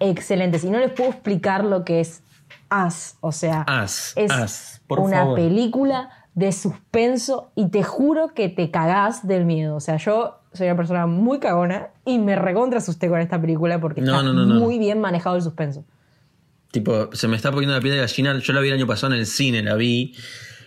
excelentes. 0.00 0.64
Y 0.64 0.70
no 0.70 0.78
les 0.78 0.90
puedo 0.92 1.10
explicar 1.10 1.64
lo 1.64 1.84
que 1.84 2.00
es 2.00 2.22
Us. 2.70 3.14
O 3.20 3.32
sea, 3.32 3.64
Us, 3.84 4.12
es 4.16 4.80
por 4.86 5.00
una 5.00 5.18
favor. 5.18 5.36
película 5.36 6.10
de 6.34 6.52
suspenso 6.52 7.50
y 7.54 7.68
te 7.68 7.82
juro 7.82 8.28
que 8.28 8.48
te 8.48 8.70
cagás 8.70 9.26
del 9.26 9.44
miedo. 9.44 9.76
O 9.76 9.80
sea, 9.80 9.96
yo 9.96 10.37
soy 10.52 10.66
una 10.66 10.76
persona 10.76 11.06
muy 11.06 11.38
cagona 11.38 11.88
y 12.04 12.18
me 12.18 12.36
recontra 12.36 12.78
asusté 12.78 13.08
con 13.08 13.20
esta 13.20 13.40
película 13.40 13.80
porque 13.80 14.00
No, 14.00 14.12
está 14.12 14.22
no, 14.22 14.32
no, 14.32 14.46
no. 14.46 14.54
muy 14.60 14.78
bien 14.78 15.00
manejado 15.00 15.36
el 15.36 15.42
suspenso. 15.42 15.84
Tipo, 16.70 17.10
se 17.14 17.28
me 17.28 17.36
está 17.36 17.50
poniendo 17.50 17.74
la 17.74 17.80
piel 17.80 17.94
de 17.94 18.00
gallina. 18.00 18.38
Yo 18.38 18.52
la 18.52 18.60
vi 18.60 18.68
el 18.68 18.74
año 18.74 18.86
pasado 18.86 19.14
en 19.14 19.20
el 19.20 19.26
cine, 19.26 19.62
la 19.62 19.74
vi 19.74 20.14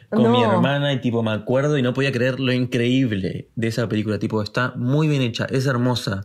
con 0.09 0.31
mi 0.31 0.43
hermana 0.43 0.91
y 0.93 0.99
tipo 0.99 1.23
me 1.23 1.31
acuerdo 1.31 1.77
y 1.77 1.81
no 1.81 1.93
podía 1.93 2.11
creer 2.11 2.39
lo 2.39 2.51
increíble 2.51 3.47
de 3.55 3.67
esa 3.67 3.87
película. 3.87 4.17
Tipo, 4.19 4.41
está 4.41 4.73
muy 4.75 5.07
bien 5.07 5.21
hecha, 5.21 5.45
es 5.45 5.67
hermosa. 5.67 6.23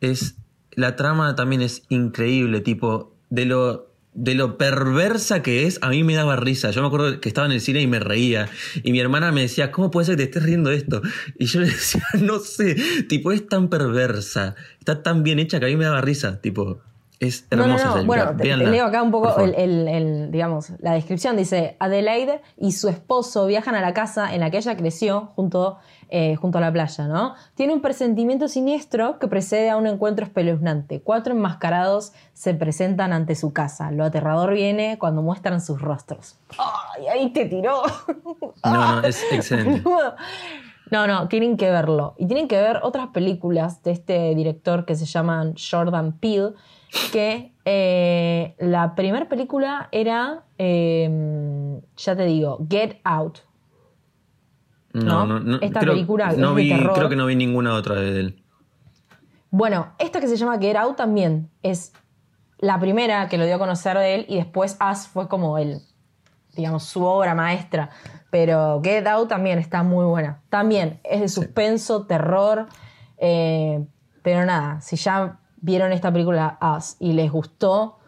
Es 0.00 0.36
la 0.72 0.96
trama 0.96 1.34
también 1.34 1.62
es 1.62 1.82
increíble, 1.90 2.60
tipo 2.60 3.14
de 3.28 3.44
lo 3.44 3.89
de 4.12 4.34
lo 4.34 4.58
perversa 4.58 5.42
que 5.42 5.66
es, 5.66 5.78
a 5.82 5.88
mí 5.88 6.02
me 6.02 6.14
daba 6.14 6.36
risa. 6.36 6.70
Yo 6.70 6.80
me 6.80 6.88
acuerdo 6.88 7.20
que 7.20 7.28
estaba 7.28 7.46
en 7.46 7.52
el 7.52 7.60
cine 7.60 7.80
y 7.80 7.86
me 7.86 8.00
reía. 8.00 8.48
Y 8.82 8.92
mi 8.92 9.00
hermana 9.00 9.30
me 9.32 9.42
decía, 9.42 9.70
¿cómo 9.70 9.90
puede 9.90 10.06
ser 10.06 10.16
que 10.16 10.24
te 10.24 10.30
estés 10.30 10.42
riendo 10.42 10.70
esto? 10.70 11.02
Y 11.38 11.46
yo 11.46 11.60
le 11.60 11.66
decía, 11.66 12.02
no 12.20 12.38
sé, 12.40 12.76
tipo, 13.08 13.32
es 13.32 13.46
tan 13.46 13.68
perversa, 13.68 14.56
está 14.78 15.02
tan 15.02 15.22
bien 15.22 15.38
hecha 15.38 15.60
que 15.60 15.66
a 15.66 15.68
mí 15.68 15.76
me 15.76 15.84
daba 15.84 16.00
risa. 16.00 16.40
Tipo, 16.40 16.82
es 17.20 17.46
No, 17.50 17.58
no, 17.58 17.64
hermosa. 17.64 17.84
no. 17.84 17.96
esa 17.98 18.06
Bueno, 18.06 18.36
te, 18.36 18.56
leo 18.56 18.86
acá 18.86 19.02
un 19.02 19.10
poco 19.10 19.28
favor. 19.28 19.48
el, 19.50 19.54
el- 19.54 19.88
el, 19.88 20.30
digamos, 20.32 20.72
la 20.80 20.92
descripción. 20.92 21.36
Dice, 21.36 21.76
Adelaide 21.78 22.40
y 22.56 22.72
su 22.72 22.88
esposo 22.88 23.46
viajan 23.46 23.74
a 23.74 23.80
la 23.82 23.92
casa 23.94 24.34
en 24.34 24.40
la 24.40 24.50
que 24.50 24.56
ella 24.56 24.76
creció 24.76 25.32
junto, 25.36 25.76
eh, 26.08 26.34
junto 26.36 26.58
a 26.58 26.60
la 26.62 26.72
playa, 26.72 27.06
¿no? 27.08 27.34
Tiene 27.54 27.74
un 27.74 27.82
presentimiento 27.82 28.48
siniestro 28.48 29.18
que 29.18 29.28
precede 29.28 29.68
a 29.70 29.76
un 29.76 29.86
encuentro 29.86 30.24
espeluznante. 30.24 31.02
Cuatro 31.02 31.34
enmascarados 31.34 32.12
se 32.32 32.54
presentan 32.54 33.12
ante 33.12 33.34
su 33.34 33.52
casa. 33.52 33.90
Lo 33.90 34.04
aterrador 34.04 34.54
viene 34.54 34.96
cuando 34.98 35.20
muestran 35.22 35.60
sus 35.60 35.80
rostros. 35.80 36.38
¡Ay, 36.58 37.06
ahí 37.08 37.30
te 37.32 37.44
tiró! 37.44 37.82
No, 38.64 39.00
no, 39.00 39.06
es 39.06 39.22
excelente. 39.30 39.82
No, 40.90 41.06
no, 41.06 41.28
tienen 41.28 41.56
que 41.56 41.70
verlo. 41.70 42.14
Y 42.18 42.26
tienen 42.26 42.48
que 42.48 42.56
ver 42.60 42.80
otras 42.82 43.08
películas 43.08 43.82
de 43.82 43.92
este 43.92 44.34
director 44.34 44.84
que 44.84 44.96
se 44.96 45.04
llaman 45.06 45.54
Jordan 45.56 46.12
Peele, 46.18 46.52
que 47.12 47.54
eh, 47.64 48.54
la 48.58 48.94
primera 48.94 49.28
película 49.28 49.88
era, 49.92 50.44
eh, 50.58 51.80
ya 51.96 52.16
te 52.16 52.24
digo, 52.24 52.66
Get 52.68 53.00
Out. 53.04 53.38
No, 54.92 55.24
¿no? 55.24 55.26
no, 55.26 55.40
no. 55.40 55.56
Esta 55.60 55.80
creo, 55.80 55.92
película 55.92 56.32
no 56.32 56.50
es 56.50 56.56
de 56.56 56.62
vi, 56.62 56.68
terror. 56.70 56.94
Creo 56.94 57.08
que 57.08 57.16
no 57.16 57.26
vi 57.26 57.36
ninguna 57.36 57.74
otra 57.74 57.94
de 57.94 58.20
él. 58.20 58.42
Bueno, 59.50 59.92
esta 59.98 60.20
que 60.20 60.28
se 60.28 60.36
llama 60.36 60.58
Get 60.58 60.76
Out 60.76 60.96
también 60.96 61.50
es 61.62 61.92
la 62.58 62.78
primera 62.78 63.28
que 63.28 63.38
lo 63.38 63.46
dio 63.46 63.56
a 63.56 63.58
conocer 63.58 63.96
de 63.98 64.14
él 64.16 64.26
y 64.28 64.36
después 64.36 64.78
Us 64.80 65.06
fue 65.08 65.28
como 65.28 65.58
el, 65.58 65.80
digamos, 66.54 66.84
su 66.84 67.04
obra 67.04 67.34
maestra. 67.34 67.90
Pero 68.30 68.80
Get 68.82 69.06
Out 69.06 69.28
también 69.28 69.58
está 69.58 69.82
muy 69.82 70.04
buena. 70.04 70.40
También 70.48 71.00
es 71.04 71.20
de 71.20 71.28
suspenso, 71.28 72.06
terror. 72.06 72.66
eh, 73.18 73.84
pero 74.22 74.44
nada, 74.44 74.80
si 74.82 74.96
ya 74.96 75.40
vieron 75.60 75.92
esta 75.92 76.12
película 76.12 76.58
Us 76.60 76.96
y 76.98 77.12
les 77.12 77.30
gustó, 77.30 77.98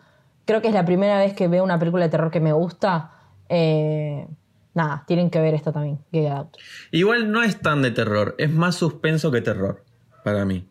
creo 0.45 0.61
que 0.63 0.69
es 0.69 0.75
la 0.75 0.85
primera 0.85 1.19
vez 1.19 1.35
que 1.35 1.49
veo 1.49 1.65
una 1.65 1.79
película 1.79 2.05
de 2.05 2.11
terror 2.11 2.31
que 2.31 2.41
me 2.41 2.53
gusta. 2.53 3.11
eh, 3.49 4.27
nada, 4.75 5.05
tienen 5.07 5.29
que 5.31 5.41
ver 5.41 5.55
esta 5.55 5.73
también, 5.73 5.99
Get 6.13 6.31
Out. 6.31 6.57
Igual 6.91 7.31
no 7.31 7.43
es 7.43 7.61
tan 7.61 7.83
de 7.83 7.91
terror, 7.91 8.35
es 8.39 8.51
más 8.51 8.75
suspenso 8.77 9.31
que 9.31 9.41
terror, 9.43 9.85
para 10.25 10.45
mí. 10.45 10.67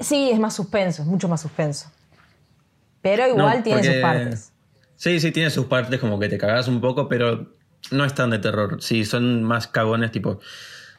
Sí, 0.00 0.30
es 0.30 0.38
más 0.38 0.54
suspenso, 0.54 1.02
es 1.02 1.08
mucho 1.08 1.28
más 1.28 1.40
suspenso. 1.40 1.90
Pero 3.02 3.26
No, 3.26 3.34
igual 3.34 3.62
tiene 3.62 3.82
sus 3.84 3.94
partes. 3.96 4.52
Sí, 4.96 5.20
sí, 5.20 5.32
tiene 5.32 5.50
sus 5.50 5.66
partes 5.66 6.00
como 6.00 6.18
que 6.18 6.28
te 6.28 6.38
cagás 6.38 6.68
un 6.68 6.80
poco, 6.80 7.08
pero 7.08 7.52
no 7.90 8.04
es 8.04 8.14
tan 8.14 8.30
de 8.30 8.38
terror. 8.38 8.80
Sí, 8.80 9.04
son 9.04 9.42
más 9.42 9.66
cagones, 9.66 10.10
tipo, 10.10 10.40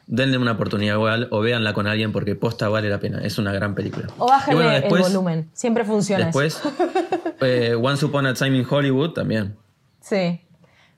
denle 0.06 0.38
una 0.38 0.52
oportunidad 0.52 0.94
igual 0.94 1.28
o 1.32 1.40
véanla 1.40 1.72
con 1.72 1.86
alguien 1.86 2.12
porque 2.12 2.34
posta 2.36 2.68
vale 2.68 2.88
la 2.88 2.98
pena. 3.00 3.20
Es 3.22 3.38
una 3.38 3.52
gran 3.52 3.74
película. 3.74 4.06
O 4.18 4.26
bájale 4.28 4.52
Y 4.52 4.56
bueno, 4.56 4.70
después- 4.72 5.06
el 5.06 5.12
volumen. 5.12 5.50
Siempre 5.52 5.84
funciona. 5.84 6.26
Después, 6.26 6.60
eh, 7.40 7.74
Once 7.80 8.04
Upon 8.04 8.26
a 8.26 8.34
Time 8.34 8.56
in 8.58 8.66
Hollywood 8.68 9.10
también. 9.12 9.56
Sí. 10.00 10.40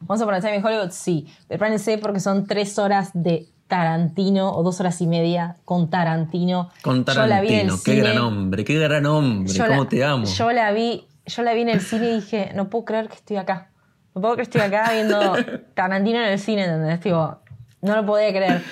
Vamos 0.01 0.21
a 0.23 0.25
poner 0.27 0.41
Time 0.43 0.57
in 0.57 0.65
Hollywood, 0.65 0.91
sí. 0.91 1.27
Prepárense 1.49 1.99
porque 1.99 2.21
son 2.21 2.47
tres 2.47 2.79
horas 2.79 3.11
de 3.15 3.47
Tarantino 3.67 4.51
o 4.53 4.63
dos 4.63 4.81
horas 4.81 5.01
y 5.01 5.07
media 5.07 5.57
con 5.65 5.91
Tarantino. 5.91 6.71
Con 6.83 7.05
Yo 7.05 7.27
la 7.27 7.41
vi 7.41 7.49
en 7.49 7.55
el 7.55 7.67
Tarantino. 7.67 7.77
Qué 7.85 7.91
cine. 7.93 8.03
gran 8.03 8.19
hombre, 8.19 8.65
qué 8.65 8.75
gran 8.79 9.07
hombre. 9.07 9.53
Yo 9.53 9.67
¿Cómo 9.67 9.83
la- 9.85 9.89
te 9.89 10.05
amo? 10.05 10.25
Yo 10.27 10.53
la 10.53 10.73
vi, 10.73 11.07
yo 11.27 11.43
la 11.43 11.53
vi 11.55 11.63
en 11.63 11.69
el 11.71 11.81
cine 11.81 12.11
y 12.11 12.15
dije, 12.17 12.53
no 12.55 12.69
puedo 12.71 12.85
creer 12.85 13.09
que 13.09 13.17
estoy 13.17 13.37
acá. 13.39 13.71
No 14.15 14.21
puedo 14.23 14.35
creer 14.35 14.49
que 14.49 14.59
estoy 14.59 14.75
acá 14.79 14.93
viendo 14.93 15.35
Tarantino 15.75 16.19
en 16.19 16.29
el 16.29 16.39
cine, 16.39 16.65
¿entendés? 16.65 17.01
Tipo, 17.01 17.39
no 17.83 17.97
lo 17.97 18.07
podía 18.07 18.29
creer. 18.31 18.63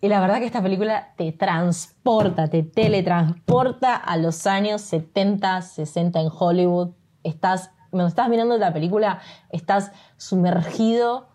Y 0.00 0.08
la 0.08 0.20
verdad 0.20 0.38
que 0.38 0.46
esta 0.46 0.62
película 0.62 1.14
te 1.16 1.32
transporta, 1.32 2.48
te 2.48 2.62
teletransporta 2.62 3.96
a 3.96 4.16
los 4.16 4.46
años 4.46 4.80
70, 4.82 5.62
60 5.62 6.20
en 6.20 6.28
Hollywood. 6.32 6.90
Estás, 7.24 7.72
cuando 7.90 8.06
estás 8.06 8.28
mirando 8.28 8.56
la 8.58 8.72
película, 8.72 9.20
estás 9.50 9.90
sumergido 10.16 11.28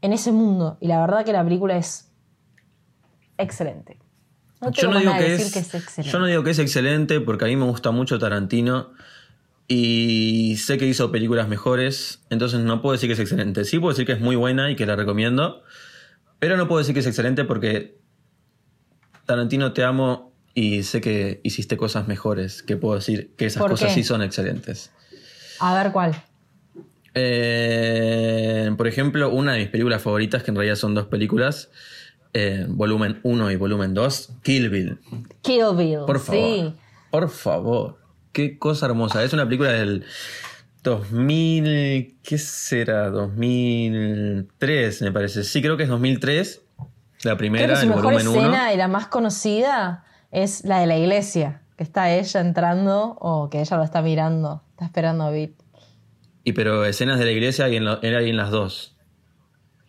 en 0.00 0.12
ese 0.12 0.30
mundo. 0.30 0.78
Y 0.80 0.86
la 0.86 1.00
verdad 1.00 1.24
que 1.24 1.32
la 1.32 1.42
película 1.42 1.76
es 1.76 2.12
excelente. 3.36 3.98
No 4.60 4.70
yo 4.70 4.90
no 4.90 4.98
digo 5.00 5.12
que 5.18 5.34
es, 5.34 5.52
que 5.52 5.58
es 5.58 5.74
excelente. 5.74 6.12
yo 6.12 6.18
no 6.20 6.26
digo 6.26 6.44
que 6.44 6.50
es 6.50 6.58
excelente 6.58 7.20
porque 7.20 7.46
a 7.46 7.48
mí 7.48 7.56
me 7.56 7.64
gusta 7.64 7.90
mucho 7.90 8.18
Tarantino 8.18 8.92
y 9.66 10.56
sé 10.58 10.78
que 10.78 10.86
hizo 10.86 11.10
películas 11.10 11.48
mejores, 11.48 12.22
entonces 12.30 12.60
no 12.60 12.80
puedo 12.80 12.92
decir 12.92 13.08
que 13.08 13.14
es 13.14 13.20
excelente. 13.20 13.64
Sí 13.64 13.78
puedo 13.78 13.92
decir 13.92 14.06
que 14.06 14.12
es 14.12 14.20
muy 14.20 14.36
buena 14.36 14.70
y 14.70 14.76
que 14.76 14.86
la 14.86 14.94
recomiendo, 14.94 15.62
pero 16.38 16.56
no 16.56 16.68
puedo 16.68 16.78
decir 16.78 16.94
que 16.94 17.00
es 17.00 17.06
excelente 17.06 17.44
porque 17.44 18.03
Tarantino 19.26 19.72
te 19.72 19.84
amo 19.84 20.32
y 20.54 20.82
sé 20.84 21.00
que 21.00 21.40
hiciste 21.42 21.76
cosas 21.76 22.06
mejores, 22.06 22.62
que 22.62 22.76
puedo 22.76 22.94
decir 22.94 23.30
que 23.36 23.46
esas 23.46 23.60
¿Por 23.62 23.72
cosas 23.72 23.88
qué? 23.88 23.94
sí 23.94 24.04
son 24.04 24.22
excelentes. 24.22 24.90
A 25.60 25.74
ver 25.74 25.92
cuál. 25.92 26.14
Eh, 27.14 28.70
por 28.76 28.86
ejemplo, 28.86 29.30
una 29.30 29.52
de 29.52 29.60
mis 29.60 29.68
películas 29.68 30.02
favoritas, 30.02 30.42
que 30.42 30.50
en 30.50 30.56
realidad 30.56 30.76
son 30.76 30.94
dos 30.94 31.06
películas, 31.06 31.70
eh, 32.32 32.66
volumen 32.68 33.20
1 33.22 33.50
y 33.50 33.56
volumen 33.56 33.94
2, 33.94 34.32
Kill 34.42 34.68
Bill. 34.68 34.98
Kill 35.42 35.64
Bill. 35.76 36.00
Por 36.06 36.18
favor. 36.20 36.42
Sí. 36.42 36.74
Por 37.10 37.30
favor. 37.30 37.98
Qué 38.32 38.58
cosa 38.58 38.86
hermosa. 38.86 39.22
Es 39.22 39.32
una 39.32 39.44
película 39.44 39.70
del 39.72 40.04
2000. 40.82 42.16
¿Qué 42.22 42.38
será? 42.38 43.08
2003, 43.10 45.02
me 45.02 45.12
parece. 45.12 45.44
Sí, 45.44 45.62
creo 45.62 45.76
que 45.76 45.84
es 45.84 45.88
2003. 45.88 46.62
La 47.24 47.30
Creo 47.30 47.36
primera, 47.38 47.68
que 47.74 47.76
su 47.76 47.82
el 47.82 47.88
mejor 47.88 48.04
volumen 48.04 48.28
1. 48.28 48.38
escena 48.40 48.72
y 48.72 48.76
la 48.76 48.88
más 48.88 49.06
conocida 49.08 50.04
es 50.30 50.64
la 50.64 50.78
de 50.80 50.86
la 50.86 50.96
iglesia, 50.96 51.62
que 51.76 51.82
está 51.84 52.10
ella 52.12 52.40
entrando 52.40 53.16
o 53.20 53.48
que 53.50 53.60
ella 53.60 53.76
lo 53.76 53.82
está 53.82 54.02
mirando, 54.02 54.62
está 54.70 54.84
esperando 54.84 55.24
a 55.24 55.30
Beat. 55.30 55.50
Y 56.44 56.52
pero 56.52 56.84
escenas 56.84 57.18
de 57.18 57.24
la 57.24 57.30
iglesia 57.32 57.64
hay 57.66 57.76
en, 57.76 57.84
lo- 57.86 58.00
hay 58.02 58.28
en 58.30 58.36
las 58.36 58.50
dos. 58.50 58.94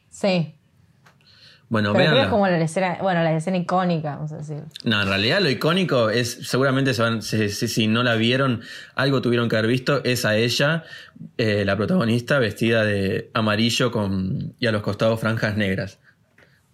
Sí. 0.09 0.55
Bueno, 1.67 1.93
Pero 1.93 2.05
creo 2.05 2.15
que 2.17 2.21
es 2.21 2.27
como 2.29 2.47
la 2.47 2.57
escena, 2.59 2.99
bueno, 3.01 3.23
la 3.23 3.35
escena 3.35 3.57
icónica, 3.57 4.15
vamos 4.15 4.31
a 4.31 4.37
decir. 4.37 4.63
No, 4.83 5.01
en 5.01 5.07
realidad 5.09 5.41
lo 5.41 5.49
icónico 5.49 6.11
es, 6.11 6.47
seguramente 6.47 6.93
se 6.93 7.01
van, 7.01 7.21
si, 7.23 7.49
si- 7.49 7.67
si 7.67 7.87
no 7.87 8.03
la 8.03 8.13
vieron, 8.15 8.61
algo 8.93 9.21
tuvieron 9.21 9.49
que 9.49 9.57
haber 9.57 9.69
visto, 9.69 10.03
es 10.03 10.25
a 10.25 10.35
ella, 10.37 10.83
eh, 11.37 11.65
la 11.65 11.75
protagonista, 11.75 12.37
vestida 12.37 12.83
de 12.85 13.31
amarillo 13.33 13.91
con, 13.91 14.53
y 14.59 14.67
a 14.67 14.71
los 14.71 14.83
costados 14.83 15.19
franjas 15.19 15.57
negras. 15.57 15.99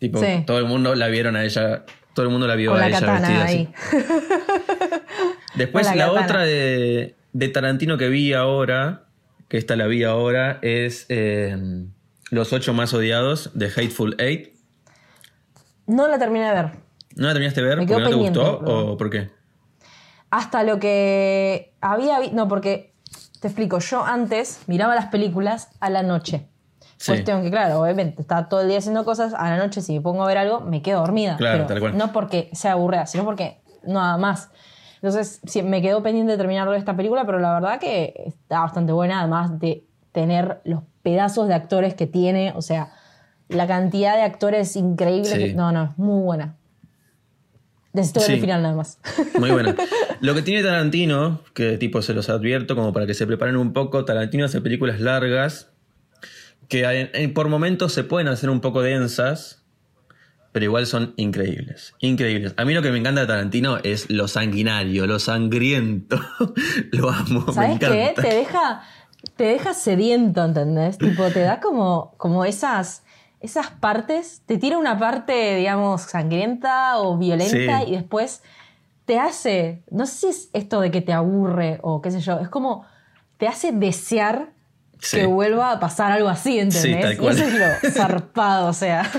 Tipo, 0.01 0.19
Sí. 0.19 0.43
todo 0.47 0.57
el 0.57 0.65
mundo 0.65 0.95
la 0.95 1.09
vieron 1.09 1.35
a 1.35 1.43
ella, 1.43 1.85
todo 2.15 2.25
el 2.25 2.31
mundo 2.31 2.47
la 2.47 2.55
vio 2.55 2.71
Con 2.71 2.81
a 2.81 2.89
la 2.89 2.97
ella 2.97 3.11
vestida 3.11 3.43
así. 3.43 3.69
Después 5.55 5.95
la 5.95 6.11
otra 6.11 6.41
de, 6.41 7.15
de 7.33 7.47
Tarantino 7.49 7.99
que 7.99 8.09
vi 8.09 8.33
ahora, 8.33 9.03
que 9.47 9.59
esta 9.59 9.75
la 9.75 9.85
vi 9.85 10.03
ahora, 10.03 10.57
es 10.63 11.05
eh, 11.09 11.55
Los 12.31 12.51
ocho 12.51 12.73
más 12.73 12.95
odiados 12.95 13.51
de 13.53 13.67
Hateful 13.67 14.15
Eight. 14.17 14.55
No 15.85 16.07
la 16.07 16.17
terminé 16.17 16.47
de 16.47 16.53
ver. 16.55 16.71
¿No 17.15 17.27
la 17.27 17.33
terminaste 17.33 17.61
de 17.61 17.67
ver 17.67 17.77
Me 17.77 17.85
porque 17.85 18.01
no 18.01 18.09
te 18.09 18.15
gustó 18.15 18.59
o 18.59 18.97
por 18.97 19.11
qué? 19.11 19.29
Hasta 20.31 20.63
lo 20.63 20.79
que 20.79 21.75
había 21.79 22.17
No, 22.33 22.47
porque 22.47 22.95
te 23.39 23.49
explico, 23.49 23.77
yo 23.77 24.03
antes 24.03 24.61
miraba 24.65 24.95
las 24.95 25.07
películas 25.07 25.69
a 25.79 25.91
la 25.91 26.01
noche. 26.01 26.47
Sí. 26.97 27.11
Cuestión 27.13 27.41
que, 27.43 27.49
claro, 27.51 27.81
obviamente, 27.81 28.21
estaba 28.21 28.47
todo 28.49 28.61
el 28.61 28.67
día 28.67 28.77
haciendo 28.77 29.03
cosas, 29.05 29.33
a 29.33 29.49
la 29.49 29.57
noche 29.57 29.81
si 29.81 29.93
me 29.93 30.01
pongo 30.01 30.23
a 30.23 30.27
ver 30.27 30.37
algo, 30.37 30.59
me 30.61 30.81
quedo 30.81 30.99
dormida. 30.99 31.35
Claro, 31.37 31.57
pero 31.57 31.67
tal 31.67 31.79
cual. 31.79 31.97
No 31.97 32.11
porque 32.13 32.49
sea 32.53 32.73
aburrida, 32.73 33.05
sino 33.07 33.23
porque 33.25 33.59
nada 33.83 34.17
más. 34.17 34.49
Entonces, 34.95 35.41
sí, 35.47 35.63
me 35.63 35.81
quedó 35.81 36.03
pendiente 36.03 36.33
de 36.33 36.37
terminar 36.37 36.69
de 36.69 36.77
esta 36.77 36.95
película, 36.95 37.25
pero 37.25 37.39
la 37.39 37.53
verdad 37.55 37.79
que 37.79 38.13
está 38.27 38.59
bastante 38.59 38.91
buena, 38.91 39.19
además 39.21 39.59
de 39.59 39.83
tener 40.11 40.61
los 40.63 40.81
pedazos 41.01 41.47
de 41.47 41.55
actores 41.55 41.95
que 41.95 42.05
tiene, 42.05 42.53
o 42.55 42.61
sea, 42.61 42.91
la 43.49 43.65
cantidad 43.65 44.15
de 44.15 44.21
actores. 44.21 44.71
Sí. 44.73 44.83
que- 44.95 45.53
no, 45.55 45.71
no, 45.71 45.83
es 45.85 45.97
muy 45.97 46.21
buena. 46.21 46.55
Necesito 47.93 48.21
ver 48.21 48.27
Sí. 48.27 48.33
el 48.35 48.41
final 48.41 48.61
nada 48.61 48.75
más. 48.75 48.99
Muy 49.39 49.51
buena. 49.51 49.75
Lo 50.21 50.33
que 50.33 50.41
tiene 50.43 50.63
Tarantino, 50.63 51.41
que 51.53 51.77
tipo 51.77 52.01
se 52.01 52.13
los 52.13 52.29
advierto 52.29 52.75
como 52.75 52.93
para 52.93 53.05
que 53.05 53.13
se 53.13 53.25
preparen 53.27 53.57
un 53.57 53.73
poco, 53.73 54.05
Tarantino 54.05 54.45
hace 54.45 54.61
películas 54.61 54.99
largas 55.01 55.70
que 56.71 56.85
en- 56.85 57.09
en- 57.13 57.33
por 57.33 57.49
momentos 57.49 57.91
se 57.91 58.05
pueden 58.05 58.29
hacer 58.29 58.49
un 58.49 58.61
poco 58.61 58.81
densas, 58.81 59.61
pero 60.53 60.63
igual 60.65 60.85
son 60.87 61.13
increíbles. 61.17 61.93
Increíbles. 61.99 62.53
A 62.55 62.63
mí 62.63 62.73
lo 62.73 62.81
que 62.81 62.91
me 62.91 62.97
encanta 62.97 63.21
de 63.21 63.27
Tarantino 63.27 63.77
es 63.83 64.09
lo 64.09 64.27
sanguinario, 64.29 65.05
lo 65.05 65.19
sangriento. 65.19 66.17
lo 66.91 67.09
amo, 67.09 67.43
me 67.47 67.53
¿Sabes 67.53 67.79
qué? 67.79 68.13
Te 68.15 68.27
deja, 68.35 68.81
te 69.35 69.43
deja 69.43 69.73
sediento, 69.73 70.43
¿entendés? 70.45 70.97
Tipo, 70.97 71.25
te 71.29 71.41
da 71.41 71.59
como, 71.59 72.13
como 72.17 72.45
esas, 72.45 73.03
esas 73.41 73.69
partes, 73.71 74.41
te 74.45 74.57
tira 74.57 74.77
una 74.77 74.97
parte, 74.97 75.55
digamos, 75.57 76.03
sangrienta 76.03 76.99
o 76.99 77.17
violenta 77.17 77.81
Sí. 77.81 77.89
y 77.89 77.95
después 77.97 78.43
te 79.05 79.19
hace, 79.19 79.83
no 79.91 80.05
sé 80.05 80.13
si 80.15 80.27
es 80.27 80.49
esto 80.53 80.79
de 80.79 80.89
que 80.91 81.01
te 81.01 81.11
aburre 81.11 81.79
o 81.81 82.01
qué 82.01 82.11
sé 82.11 82.21
yo, 82.21 82.39
es 82.39 82.47
como 82.49 82.85
te 83.37 83.47
hace 83.47 83.73
desear 83.73 84.53
Sí. 85.01 85.17
que 85.17 85.25
vuelva 85.25 85.71
a 85.71 85.79
pasar 85.79 86.11
algo 86.11 86.29
así, 86.29 86.59
¿entendés? 86.59 86.81
Sí, 86.81 87.01
tal 87.01 87.13
y 87.13 87.17
cual. 87.17 87.35
eso 87.35 87.43
es 87.45 87.53
lo 87.83 87.89
zarpado, 87.91 88.67
o 88.67 88.73
sea, 88.73 89.09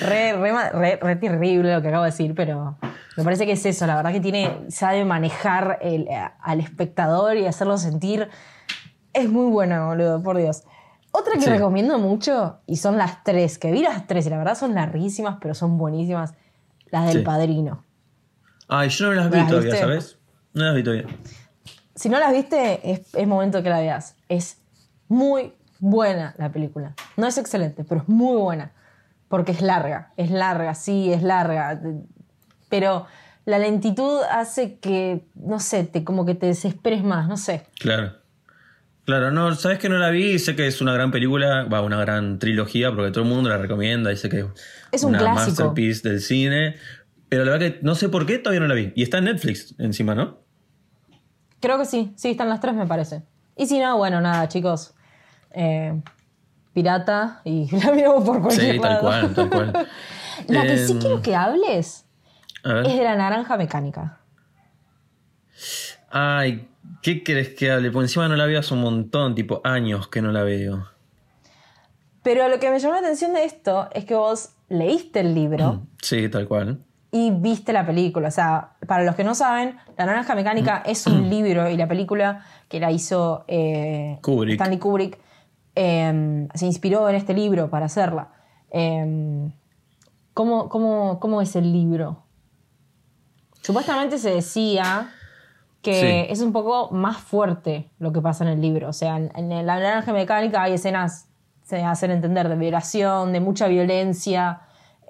re, 0.00 0.32
re, 0.32 0.70
re- 0.72 0.98
re 1.00 1.16
terrible 1.16 1.74
lo 1.74 1.82
que 1.82 1.88
acabo 1.88 2.04
de 2.04 2.10
decir, 2.10 2.34
pero 2.34 2.78
me 3.16 3.24
parece 3.24 3.46
que 3.46 3.52
es 3.52 3.66
eso, 3.66 3.86
la 3.86 3.96
verdad 3.96 4.12
que 4.12 4.20
tiene, 4.20 4.62
sabe 4.68 5.04
manejar 5.04 5.78
el- 5.82 6.08
al 6.40 6.60
espectador 6.60 7.36
y 7.36 7.46
hacerlo 7.46 7.76
sentir. 7.78 8.28
Es 9.12 9.28
muy 9.28 9.50
bueno, 9.50 9.86
boludo, 9.88 10.22
por 10.22 10.36
Dios. 10.38 10.64
Otra 11.12 11.34
que 11.34 11.42
Sí. 11.42 11.50
recomiendo 11.50 11.98
mucho, 11.98 12.60
y 12.66 12.76
son 12.76 12.98
las 12.98 13.24
tres, 13.24 13.58
que 13.58 13.70
vi 13.72 13.82
las 13.82 14.06
tres, 14.06 14.26
y 14.26 14.30
la 14.30 14.38
verdad 14.38 14.54
son 14.54 14.74
larguísimas, 14.74 15.36
pero 15.40 15.54
son 15.54 15.78
buenísimas, 15.78 16.34
las 16.90 17.06
del 17.06 17.18
Sí. 17.18 17.24
padrino. 17.24 17.84
Ay, 18.68 18.88
yo 18.90 19.06
no 19.06 19.12
las 19.14 19.30
vi 19.30 19.36
¿Las 19.38 19.48
todavía, 19.48 19.70
viste? 19.70 19.86
¿sabes? 19.86 20.18
No 20.52 20.64
las 20.64 20.74
vi 20.74 20.82
todavía. 20.82 21.06
Si 21.96 22.08
no 22.08 22.20
las 22.20 22.32
viste, 22.32 22.92
es, 22.92 23.14
es 23.14 23.26
momento 23.26 23.62
que 23.62 23.70
la 23.70 23.80
veas. 23.80 24.14
Es 24.28 24.58
muy 25.08 25.52
buena 25.80 26.34
la 26.38 26.52
película. 26.52 26.94
No 27.16 27.26
es 27.26 27.38
excelente, 27.38 27.84
pero 27.84 28.02
es 28.02 28.08
muy 28.08 28.36
buena. 28.36 28.70
Porque 29.28 29.50
es 29.52 29.60
larga, 29.60 30.12
es 30.16 30.30
larga, 30.30 30.74
sí, 30.74 31.12
es 31.12 31.22
larga. 31.22 31.80
Pero 32.68 33.06
la 33.44 33.58
lentitud 33.58 34.20
hace 34.30 34.78
que, 34.78 35.24
no 35.34 35.58
sé, 35.58 35.84
te, 35.84 36.04
como 36.04 36.24
que 36.24 36.34
te 36.34 36.46
desesperes 36.46 37.02
más, 37.02 37.28
no 37.28 37.36
sé. 37.36 37.66
Claro. 37.80 38.12
Claro, 39.04 39.30
no, 39.30 39.54
sabes 39.54 39.78
que 39.78 39.88
no 39.88 39.98
la 39.98 40.10
vi, 40.10 40.38
sé 40.40 40.56
que 40.56 40.66
es 40.66 40.80
una 40.80 40.92
gran 40.92 41.12
película, 41.12 41.62
va, 41.64 41.80
una 41.80 41.96
gran 42.00 42.40
trilogía, 42.40 42.92
porque 42.92 43.12
todo 43.12 43.22
el 43.22 43.30
mundo 43.30 43.48
la 43.48 43.56
recomienda 43.56 44.12
y 44.12 44.16
sé 44.16 44.28
que 44.28 44.44
Es 44.90 45.04
un 45.04 45.10
una 45.10 45.20
clásico. 45.20 45.46
masterpiece 45.50 46.08
del 46.08 46.20
cine. 46.20 46.76
Pero 47.28 47.44
la 47.44 47.52
verdad 47.52 47.74
que 47.74 47.78
no 47.82 47.94
sé 47.94 48.08
por 48.08 48.26
qué 48.26 48.38
todavía 48.38 48.60
no 48.60 48.66
la 48.66 48.74
vi. 48.74 48.92
Y 48.96 49.02
está 49.02 49.18
en 49.18 49.24
Netflix 49.24 49.74
encima, 49.78 50.14
¿no? 50.14 50.45
Creo 51.60 51.78
que 51.78 51.84
sí, 51.84 52.12
sí, 52.16 52.30
están 52.30 52.48
las 52.48 52.60
tres, 52.60 52.74
me 52.74 52.86
parece. 52.86 53.22
Y 53.56 53.66
si 53.66 53.78
no, 53.78 53.96
bueno, 53.96 54.20
nada, 54.20 54.48
chicos. 54.48 54.94
Eh, 55.50 56.00
pirata 56.72 57.40
y 57.44 57.68
la 57.84 57.92
miramos 57.92 58.24
por 58.24 58.42
cualquier 58.42 58.74
Sí, 58.74 58.80
tal 58.80 58.90
lado. 58.92 59.02
cual, 59.02 59.34
tal 59.34 59.50
cual. 59.50 59.86
La 60.48 60.62
que 60.64 60.76
sí 60.76 60.92
Em, 60.92 60.98
quiero 60.98 61.22
que 61.22 61.34
hables 61.34 62.04
es 62.62 62.96
de 62.96 63.02
la 63.04 63.16
naranja 63.16 63.56
mecánica. 63.56 64.20
Ay, 66.10 66.68
¿qué 67.02 67.22
querés 67.22 67.50
que 67.54 67.70
hable? 67.70 67.90
Porque 67.90 68.04
encima 68.04 68.28
no 68.28 68.36
la 68.36 68.46
veo 68.46 68.60
hace 68.60 68.74
un 68.74 68.80
montón, 68.82 69.34
tipo 69.34 69.60
años 69.64 70.08
que 70.08 70.20
no 70.22 70.32
la 70.32 70.42
veo. 70.42 70.86
Pero 72.22 72.48
lo 72.48 72.58
que 72.58 72.70
me 72.70 72.78
llamó 72.78 72.94
la 72.94 73.00
atención 73.00 73.32
de 73.32 73.44
esto 73.44 73.88
es 73.92 74.04
que 74.04 74.14
vos 74.14 74.50
leíste 74.68 75.20
el 75.20 75.34
libro 75.34 75.86
Sí, 76.02 76.28
tal 76.28 76.46
cual. 76.48 76.80
Y 77.10 77.30
viste 77.30 77.72
la 77.72 77.86
película. 77.86 78.28
O 78.28 78.30
sea, 78.30 78.72
para 78.86 79.04
los 79.04 79.14
que 79.14 79.24
no 79.24 79.34
saben, 79.34 79.76
La 79.96 80.06
Naranja 80.06 80.34
Mecánica 80.34 80.82
Mm. 80.86 80.90
es 80.90 81.06
un 81.06 81.30
libro 81.30 81.68
y 81.68 81.76
la 81.76 81.86
película 81.88 82.44
que 82.68 82.80
la 82.80 82.90
hizo 82.90 83.44
eh, 83.48 84.18
Kubrick. 84.22 84.54
Stanley 84.54 84.78
Kubrick 84.78 85.18
eh, 85.74 86.48
se 86.54 86.66
inspiró 86.66 87.08
en 87.08 87.14
este 87.16 87.32
libro 87.34 87.70
para 87.70 87.86
hacerla. 87.86 88.28
Eh, 88.70 89.50
¿cómo, 90.34 90.68
cómo, 90.68 91.18
cómo 91.20 91.40
es 91.40 91.54
el 91.56 91.72
libro? 91.72 92.22
Supuestamente 93.62 94.18
se 94.18 94.30
decía 94.30 95.10
que 95.82 96.00
Sí. 96.26 96.32
es 96.32 96.40
un 96.40 96.52
poco 96.52 96.90
más 96.92 97.18
fuerte 97.18 97.90
lo 97.98 98.12
que 98.12 98.20
pasa 98.20 98.44
en 98.44 98.50
el 98.50 98.60
libro. 98.60 98.88
O 98.88 98.92
sea, 98.92 99.16
en, 99.16 99.30
en 99.36 99.48
La 99.66 99.78
Naranja 99.78 100.12
Mecánica 100.12 100.62
hay 100.62 100.74
escenas, 100.74 101.28
se 101.62 101.82
hacen 101.82 102.10
entender, 102.10 102.48
de 102.48 102.56
violación, 102.56 103.32
de 103.32 103.40
mucha 103.40 103.66
violencia. 103.68 104.60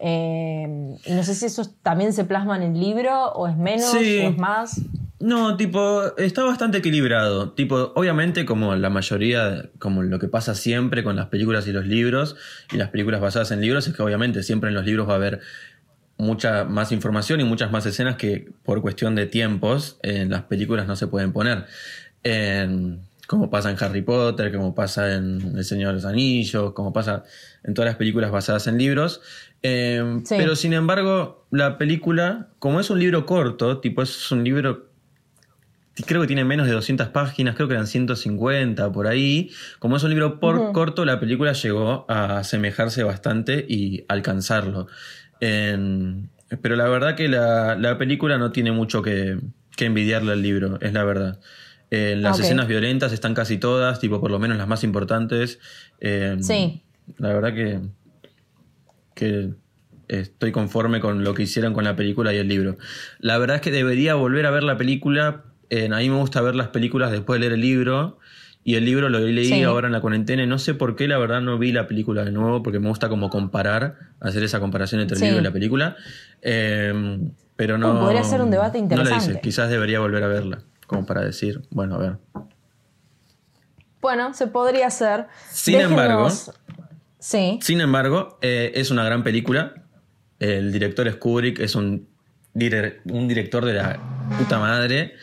Eh, 0.00 0.96
y 1.04 1.12
no 1.12 1.22
sé 1.22 1.34
si 1.34 1.46
eso 1.46 1.62
también 1.82 2.12
se 2.12 2.24
plasma 2.24 2.56
en 2.56 2.62
el 2.74 2.80
libro, 2.80 3.32
o 3.32 3.46
es 3.48 3.56
menos, 3.56 3.90
Sí. 3.92 4.18
o 4.24 4.28
es 4.30 4.38
más. 4.38 4.80
No, 5.18 5.56
tipo, 5.56 6.02
está 6.18 6.44
bastante 6.44 6.78
equilibrado. 6.78 7.52
Tipo, 7.52 7.92
obviamente, 7.94 8.44
como 8.44 8.76
la 8.76 8.90
mayoría, 8.90 9.70
como 9.78 10.02
lo 10.02 10.18
que 10.18 10.28
pasa 10.28 10.54
siempre 10.54 11.02
con 11.02 11.16
las 11.16 11.26
películas 11.28 11.66
y 11.66 11.72
los 11.72 11.86
libros, 11.86 12.36
y 12.72 12.76
las 12.76 12.90
películas 12.90 13.20
basadas 13.22 13.50
en 13.50 13.60
libros, 13.62 13.88
es 13.88 13.94
que 13.94 14.02
obviamente 14.02 14.42
siempre 14.42 14.68
en 14.68 14.74
los 14.74 14.84
libros 14.84 15.08
va 15.08 15.12
a 15.14 15.16
haber 15.16 15.40
mucha 16.18 16.64
más 16.64 16.92
información 16.92 17.40
y 17.40 17.44
muchas 17.44 17.70
más 17.70 17.84
escenas 17.86 18.16
que 18.16 18.50
por 18.62 18.80
cuestión 18.82 19.14
de 19.14 19.26
tiempos 19.26 19.98
en 20.02 20.30
las 20.30 20.42
películas 20.44 20.86
no 20.86 20.96
se 20.96 21.06
pueden 21.06 21.32
poner. 21.32 21.64
En- 22.22 23.00
como 23.26 23.50
pasa 23.50 23.70
en 23.70 23.76
Harry 23.82 24.02
Potter, 24.02 24.52
como 24.52 24.72
pasa 24.74 25.14
en 25.14 25.40
El 25.56 25.64
Señor 25.64 25.88
de 25.88 25.94
los 25.94 26.04
Anillos, 26.04 26.72
como 26.74 26.92
pasa 26.92 27.24
en 27.64 27.74
todas 27.74 27.88
las 27.88 27.96
películas 27.96 28.30
basadas 28.30 28.66
en 28.68 28.78
libros. 28.78 29.20
Eh, 29.62 30.20
Sí. 30.24 30.34
Pero 30.38 30.54
sin 30.56 30.72
embargo, 30.72 31.46
la 31.50 31.78
película, 31.78 32.48
como 32.58 32.80
es 32.80 32.90
un 32.90 32.98
libro 32.98 33.26
corto, 33.26 33.78
tipo 33.80 34.02
es 34.02 34.30
un 34.30 34.44
libro 34.44 34.86
creo 36.06 36.20
que 36.20 36.26
tiene 36.26 36.44
menos 36.44 36.66
de 36.66 36.74
200 36.74 37.08
páginas, 37.08 37.54
creo 37.54 37.68
que 37.68 37.74
eran 37.74 37.86
150 37.86 38.92
por 38.92 39.06
ahí. 39.06 39.50
Como 39.78 39.96
es 39.96 40.02
un 40.02 40.10
libro 40.10 40.38
por 40.40 40.72
corto, 40.72 41.06
la 41.06 41.18
película 41.18 41.54
llegó 41.54 42.04
a 42.10 42.38
asemejarse 42.40 43.02
bastante 43.02 43.64
y 43.66 44.04
alcanzarlo. 44.08 44.88
En- 45.40 46.28
pero 46.60 46.76
la 46.76 46.86
verdad 46.88 47.16
que 47.16 47.28
la, 47.28 47.76
la 47.76 47.96
película 47.98 48.36
no 48.36 48.52
tiene 48.52 48.72
mucho 48.72 49.00
que, 49.02 49.38
que 49.74 49.86
envidiarle 49.86 50.32
al 50.32 50.42
libro, 50.42 50.78
es 50.82 50.92
la 50.92 51.02
verdad. 51.02 51.40
Eh, 51.90 52.14
las 52.18 52.36
Ok. 52.36 52.44
escenas 52.44 52.68
violentas 52.68 53.12
están 53.12 53.32
casi 53.34 53.56
todas, 53.56 53.98
tipo 53.98 54.20
por 54.20 54.30
lo 54.30 54.38
menos 54.38 54.58
las 54.58 54.68
más 54.68 54.84
importantes. 54.84 55.58
Sí. 56.40 56.82
La 57.16 57.28
verdad 57.32 57.54
que, 57.54 57.80
que 59.16 59.54
estoy 60.08 60.52
conforme 60.52 61.00
con 61.00 61.24
lo 61.24 61.34
que 61.34 61.42
hicieron 61.42 61.72
con 61.74 61.82
la 61.82 61.96
película 61.96 62.32
y 62.32 62.36
el 62.36 62.46
libro. 62.46 62.76
La 63.18 63.38
verdad 63.38 63.56
es 63.56 63.62
que 63.62 63.72
debería 63.72 64.14
volver 64.14 64.46
a 64.46 64.50
ver 64.50 64.62
la 64.62 64.76
película. 64.76 65.42
Eh, 65.70 65.86
a 65.92 65.96
mí 65.96 66.08
me 66.10 66.16
gusta 66.18 66.40
ver 66.42 66.54
las 66.54 66.68
películas 66.68 67.10
después 67.10 67.38
de 67.38 67.40
leer 67.40 67.52
el 67.54 67.60
libro. 67.62 68.18
Y 68.62 68.74
el 68.74 68.84
libro 68.84 69.08
lo 69.08 69.18
leí 69.20 69.46
Sí. 69.46 69.62
ahora 69.62 69.86
en 69.86 69.92
la 69.92 70.00
cuarentena. 70.00 70.42
y 70.42 70.46
No 70.46 70.58
sé 70.58 70.74
por 70.74 70.96
qué, 70.96 71.08
la 71.08 71.18
verdad, 71.18 71.40
no 71.40 71.56
vi 71.56 71.72
la 71.72 71.86
película 71.86 72.24
de 72.24 72.32
nuevo, 72.32 72.62
porque 72.62 72.78
me 72.80 72.88
gusta 72.88 73.08
como 73.08 73.30
comparar, 73.30 73.96
hacer 74.20 74.42
esa 74.42 74.60
comparación 74.60 75.00
entre 75.00 75.14
el 75.14 75.20
Sí. 75.20 75.24
libro 75.26 75.40
y 75.40 75.44
la 75.44 75.52
película. 75.52 75.96
Eh, 76.42 77.18
pero 77.56 77.78
no. 77.78 77.98
Podría 78.00 78.22
ser 78.24 78.42
un 78.42 78.50
debate 78.50 78.78
No 78.82 78.88
la 78.88 78.94
interesante. 78.96 79.30
hice. 79.32 79.40
Quizás 79.40 79.70
debería 79.70 79.98
volver 80.00 80.22
a 80.24 80.26
verla, 80.28 80.58
como 80.86 81.06
para 81.06 81.22
decir, 81.22 81.62
bueno, 81.70 81.94
a 81.94 81.98
ver. 81.98 82.16
Bueno, 84.00 84.34
se 84.34 84.46
podría 84.46 84.88
hacer. 84.88 85.26
Sin 85.50 85.80
embargo- 85.80 86.28
Sí. 87.18 87.58
Sin 87.62 87.80
embargo, 87.80 88.38
eh, 88.42 88.72
es 88.74 88.90
una 88.90 89.04
gran 89.04 89.22
película. 89.22 89.74
El 90.38 90.72
director 90.72 91.08
es 91.08 91.16
Kubrick, 91.16 91.58
es 91.60 91.74
un, 91.74 92.08
dire- 92.54 93.00
un 93.10 93.26
director 93.28 93.64
de 93.64 93.72
la 93.74 93.98
puta 94.38 94.58
madre. 94.58 95.14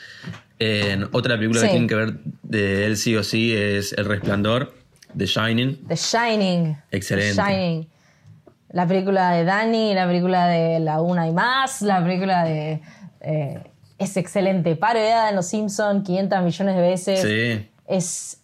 En 0.59 1.03
otra 1.11 1.35
película 1.37 1.59
Sí. 1.61 1.65
que 1.67 1.71
tienen 1.71 1.87
que 1.89 1.95
ver 1.95 2.13
de 2.43 2.85
él 2.85 2.97
sí 2.97 3.15
o 3.15 3.23
sí 3.23 3.53
es 3.55 3.93
El 3.93 4.05
Resplandor, 4.05 4.73
The 5.17 5.25
Shining. 5.25 5.87
The 5.87 5.95
Shining. 5.95 6.77
Excelente. 6.91 7.35
The 7.35 7.41
Shining. 7.41 7.87
La 8.69 8.87
película 8.87 9.31
de 9.31 9.43
Danny, 9.43 9.93
la 9.93 10.07
película 10.07 10.47
de 10.47 10.79
La 10.79 10.99
Una 11.01 11.27
y 11.27 11.31
Más, 11.31 11.81
la 11.83 12.03
película 12.03 12.43
de... 12.43 12.81
eh, 13.21 13.59
es 13.99 14.17
excelente. 14.17 14.75
Parodiada 14.75 15.29
en 15.29 15.35
Los 15.35 15.47
Simpsons 15.47 16.03
500 16.03 16.43
millones 16.43 16.75
de 16.75 16.81
veces. 16.81 17.21
Sí. 17.21 17.69
Es 17.87 18.41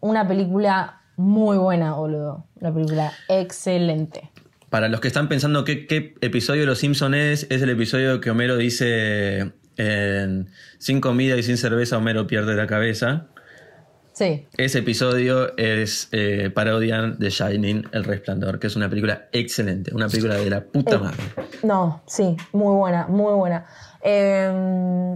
una 0.00 0.26
película 0.28 1.01
muy 1.16 1.56
buena, 1.58 1.94
boludo. 1.94 2.46
Una 2.60 2.72
película 2.72 3.12
excelente. 3.28 4.30
Para 4.70 4.88
los 4.88 5.00
que 5.00 5.08
están 5.08 5.28
pensando 5.28 5.64
qué, 5.64 5.86
qué 5.86 6.14
episodio 6.20 6.62
de 6.62 6.66
Los 6.66 6.78
Simpsons 6.78 7.14
es, 7.16 7.46
es 7.50 7.60
el 7.62 7.70
episodio 7.70 8.20
que 8.20 8.30
Homero 8.30 8.56
dice 8.56 9.52
en 9.76 10.48
sin 10.78 11.00
comida 11.00 11.36
y 11.36 11.42
sin 11.42 11.56
cerveza 11.58 11.98
Homero 11.98 12.26
pierde 12.26 12.54
la 12.54 12.66
cabeza. 12.66 13.26
Sí. 14.14 14.46
Ese 14.58 14.80
episodio 14.80 15.56
es 15.56 16.08
eh, 16.12 16.50
parodian 16.54 17.18
de 17.18 17.30
Shining, 17.30 17.88
El 17.92 18.04
Resplandor, 18.04 18.58
que 18.58 18.66
es 18.66 18.76
una 18.76 18.88
película 18.90 19.28
excelente, 19.32 19.94
una 19.94 20.08
película 20.08 20.36
de 20.36 20.50
la 20.50 20.62
puta 20.64 20.96
Eh, 20.96 20.98
madre. 20.98 21.22
No, 21.62 22.02
sí, 22.06 22.36
muy 22.52 22.74
buena, 22.76 23.06
muy 23.06 23.32
buena. 23.34 23.64
Eh, 24.02 25.14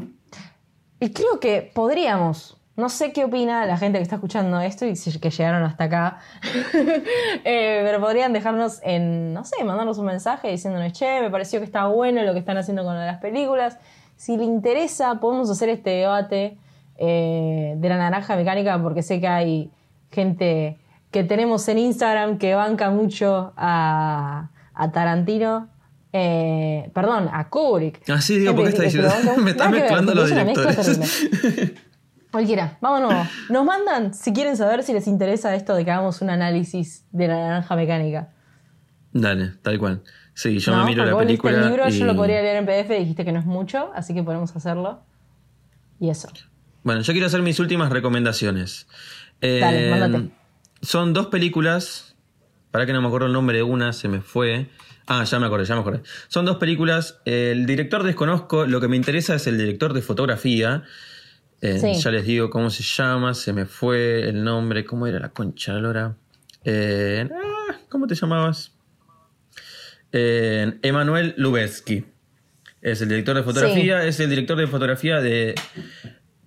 y 1.00 1.10
creo 1.10 1.38
que 1.40 1.70
podríamos, 1.74 2.55
no 2.76 2.88
sé 2.88 3.12
qué 3.12 3.24
opina 3.24 3.64
la 3.66 3.76
gente 3.78 3.98
que 3.98 4.02
está 4.02 4.16
escuchando 4.16 4.60
esto 4.60 4.84
y 4.86 4.96
si- 4.96 5.18
que 5.18 5.30
llegaron 5.30 5.62
hasta 5.64 5.84
acá, 5.84 6.18
Eh, 7.44 7.82
pero 7.84 8.00
podrían 8.00 8.32
dejarnos 8.32 8.80
en, 8.82 9.32
no 9.32 9.44
sé, 9.44 9.62
mandarnos 9.64 9.98
un 9.98 10.06
mensaje 10.06 10.48
diciéndonos, 10.50 10.92
che, 10.92 11.20
me 11.20 11.30
pareció 11.30 11.58
que 11.60 11.64
está 11.64 11.86
bueno 11.86 12.22
lo 12.22 12.32
que 12.32 12.40
están 12.40 12.56
haciendo 12.58 12.84
con 12.84 12.94
lo 12.94 13.00
de 13.00 13.06
las 13.06 13.18
películas. 13.20 13.78
Si 14.16 14.36
le 14.36 14.44
interesa, 14.44 15.16
podemos 15.20 15.48
hacer 15.50 15.68
este 15.68 15.90
debate 15.90 16.56
eh, 16.98 17.74
de 17.76 17.88
la 17.88 17.96
naranja 17.98 18.34
mecánica 18.36 18.80
porque 18.82 19.02
sé 19.02 19.20
que 19.20 19.28
hay 19.28 19.70
gente 20.10 20.78
que 21.10 21.22
tenemos 21.24 21.68
en 21.68 21.78
Instagram 21.78 22.38
que 22.38 22.54
banca 22.54 22.90
mucho 22.90 23.52
a, 23.56 24.48
a 24.74 24.92
Tarantino. 24.92 25.68
eh, 26.12 26.90
perdón, 26.94 27.28
a 27.32 27.48
Kubrick. 27.48 28.02
Ah, 28.10 28.20
sí, 28.20 28.38
digo, 28.38 28.54
¿por 28.54 28.64
qué 28.64 28.70
está 28.70 28.82
diciendo? 28.84 29.10
Me 29.38 29.52
ver, 29.52 29.70
mezclando 29.70 30.14
los 30.14 30.28
directores. 30.30 31.24
Cualquiera, 32.36 32.76
vámonos. 32.82 33.26
Nos 33.48 33.64
mandan 33.64 34.12
si 34.12 34.30
quieren 34.34 34.58
saber 34.58 34.82
si 34.82 34.92
les 34.92 35.06
interesa 35.06 35.54
esto 35.54 35.74
de 35.74 35.86
que 35.86 35.90
hagamos 35.90 36.20
un 36.20 36.28
análisis 36.28 37.06
de 37.10 37.28
la 37.28 37.36
naranja 37.36 37.74
mecánica. 37.76 38.28
Dale, 39.10 39.54
tal 39.62 39.78
cual. 39.78 40.02
Sí, 40.34 40.58
yo 40.58 40.72
¿No? 40.72 40.80
me 40.80 40.90
miro 40.90 41.06
la 41.06 41.14
vos 41.14 41.24
película. 41.24 41.54
el 41.58 41.66
libro, 41.70 41.88
y- 41.88 41.98
yo 41.98 42.04
lo 42.04 42.14
podría 42.14 42.42
leer 42.42 42.56
en 42.56 42.66
PDF, 42.66 42.90
dijiste 42.98 43.24
que 43.24 43.32
no 43.32 43.40
es 43.40 43.46
mucho, 43.46 43.90
así 43.94 44.12
que 44.12 44.22
podemos 44.22 44.54
hacerlo. 44.54 45.00
Y 45.98 46.10
eso. 46.10 46.28
Bueno, 46.82 47.00
yo 47.00 47.14
quiero 47.14 47.26
hacer 47.26 47.40
mis 47.40 47.58
últimas 47.58 47.90
recomendaciones. 47.90 48.86
Eh, 49.40 49.60
Dale, 49.62 49.90
mándate. 49.98 50.30
Son 50.82 51.14
dos 51.14 51.28
películas. 51.28 52.16
Para 52.70 52.84
que 52.84 52.92
no 52.92 53.00
me 53.00 53.06
acuerdo 53.06 53.28
el 53.28 53.32
nombre 53.32 53.56
de 53.56 53.62
una, 53.62 53.94
se 53.94 54.08
me 54.08 54.20
fue. 54.20 54.68
Ah, 55.06 55.24
ya 55.24 55.38
me 55.38 55.46
acordé, 55.46 55.64
ya 55.64 55.74
me 55.74 55.80
acordé. 55.80 56.02
Son 56.28 56.44
dos 56.44 56.56
películas. 56.58 57.18
El 57.24 57.64
director 57.64 58.02
desconozco, 58.02 58.66
lo 58.66 58.78
que 58.82 58.88
me 58.88 58.96
interesa 58.96 59.36
es 59.36 59.46
el 59.46 59.56
director 59.56 59.94
de 59.94 60.02
fotografía. 60.02 60.82
Eh, 61.60 61.78
Sí. 61.80 62.00
Ya 62.00 62.10
les 62.10 62.26
digo 62.26 62.50
cómo 62.50 62.70
se 62.70 62.82
llama, 62.82 63.34
se 63.34 63.52
me 63.52 63.66
fue 63.66 64.28
el 64.28 64.44
nombre. 64.44 64.84
¿Cómo 64.84 65.06
era 65.06 65.18
la 65.18 65.30
concha 65.30 65.72
lora? 65.74 66.14
Eh, 66.64 67.28
ah, 67.32 67.76
¿Cómo 67.88 68.06
te 68.06 68.14
llamabas? 68.14 68.72
Emanuel 70.12 71.34
Lubezki. 71.36 72.04
Es 72.80 73.00
el 73.02 73.08
director 73.08 73.36
de 73.36 73.42
fotografía, 73.42 74.04
es 74.04 74.20
el 74.20 74.30
director 74.30 74.56
de 74.56 74.66
fotografía 74.66 75.20
de 75.20 75.54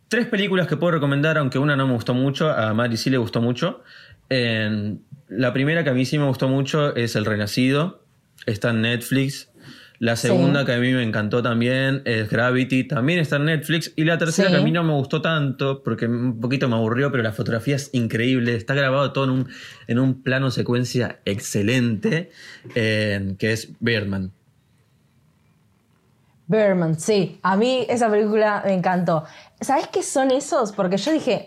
tres 0.08 0.26
películas 0.28 0.68
que 0.68 0.78
puedo 0.78 0.92
recomendar, 0.92 1.38
aunque 1.38 1.60
una 1.60 1.76
no 1.76 1.86
me 1.88 1.94
gustó 1.94 2.14
mucho, 2.14 2.50
a 2.50 2.74
Mari 2.74 2.98
sí 2.98 3.10
le 3.10 3.18
gustó 3.18 3.42
mucho. 3.42 3.84
La 4.30 5.54
primera 5.54 5.84
que 5.84 5.90
a 5.90 5.94
mí 5.94 6.06
sí 6.06 6.18
me 6.18 6.26
gustó 6.26 6.48
mucho 6.48 6.96
es 6.96 7.16
El 7.16 7.26
Renacido, 7.26 8.06
está 8.46 8.70
en 8.72 8.82
Netflix. 8.82 9.52
La 10.00 10.16
Sí. 10.16 10.28
segunda 10.28 10.66
que 10.66 10.72
a 10.72 10.78
mí 10.80 10.94
me 10.94 11.04
encantó 11.04 11.44
también 11.44 12.02
es 12.06 12.30
Gravity, 12.30 12.86
también 12.86 13.20
está 13.20 13.36
en 13.36 13.46
Netflix. 13.46 13.92
Y 13.98 14.06
la 14.06 14.18
tercera 14.18 14.48
Sí. 14.48 14.56
que 14.56 14.62
a 14.62 14.64
mí 14.64 14.72
no 14.72 14.82
me 14.84 14.94
gustó 14.94 15.22
tanto, 15.22 15.84
porque 15.84 16.06
un 16.06 16.40
poquito 16.40 16.70
me 16.70 16.76
aburrió, 16.76 17.12
pero 17.12 17.22
la 17.22 17.34
fotografía 17.34 17.76
es 17.76 17.90
increíble. 17.92 18.56
Está 18.56 18.74
grabado 18.76 19.12
todo 19.12 19.26
en 19.26 19.30
un, 19.32 19.50
en 19.88 20.00
un 20.00 20.22
plano 20.24 20.52
secuencia 20.52 21.20
excelente, 21.26 22.32
eh, 22.76 23.36
que 23.38 23.52
es 23.52 23.74
Birdman. 23.82 24.32
Berman, 26.48 27.00
sí. 27.00 27.40
A 27.44 27.56
mí 27.58 27.86
esa 27.90 28.10
película 28.10 28.64
me 28.66 28.74
encantó. 28.74 29.26
¿Sabes 29.62 29.88
qué 29.88 30.02
son 30.02 30.32
esos? 30.32 30.72
Porque 30.72 30.98
yo 30.98 31.12
dije, 31.12 31.46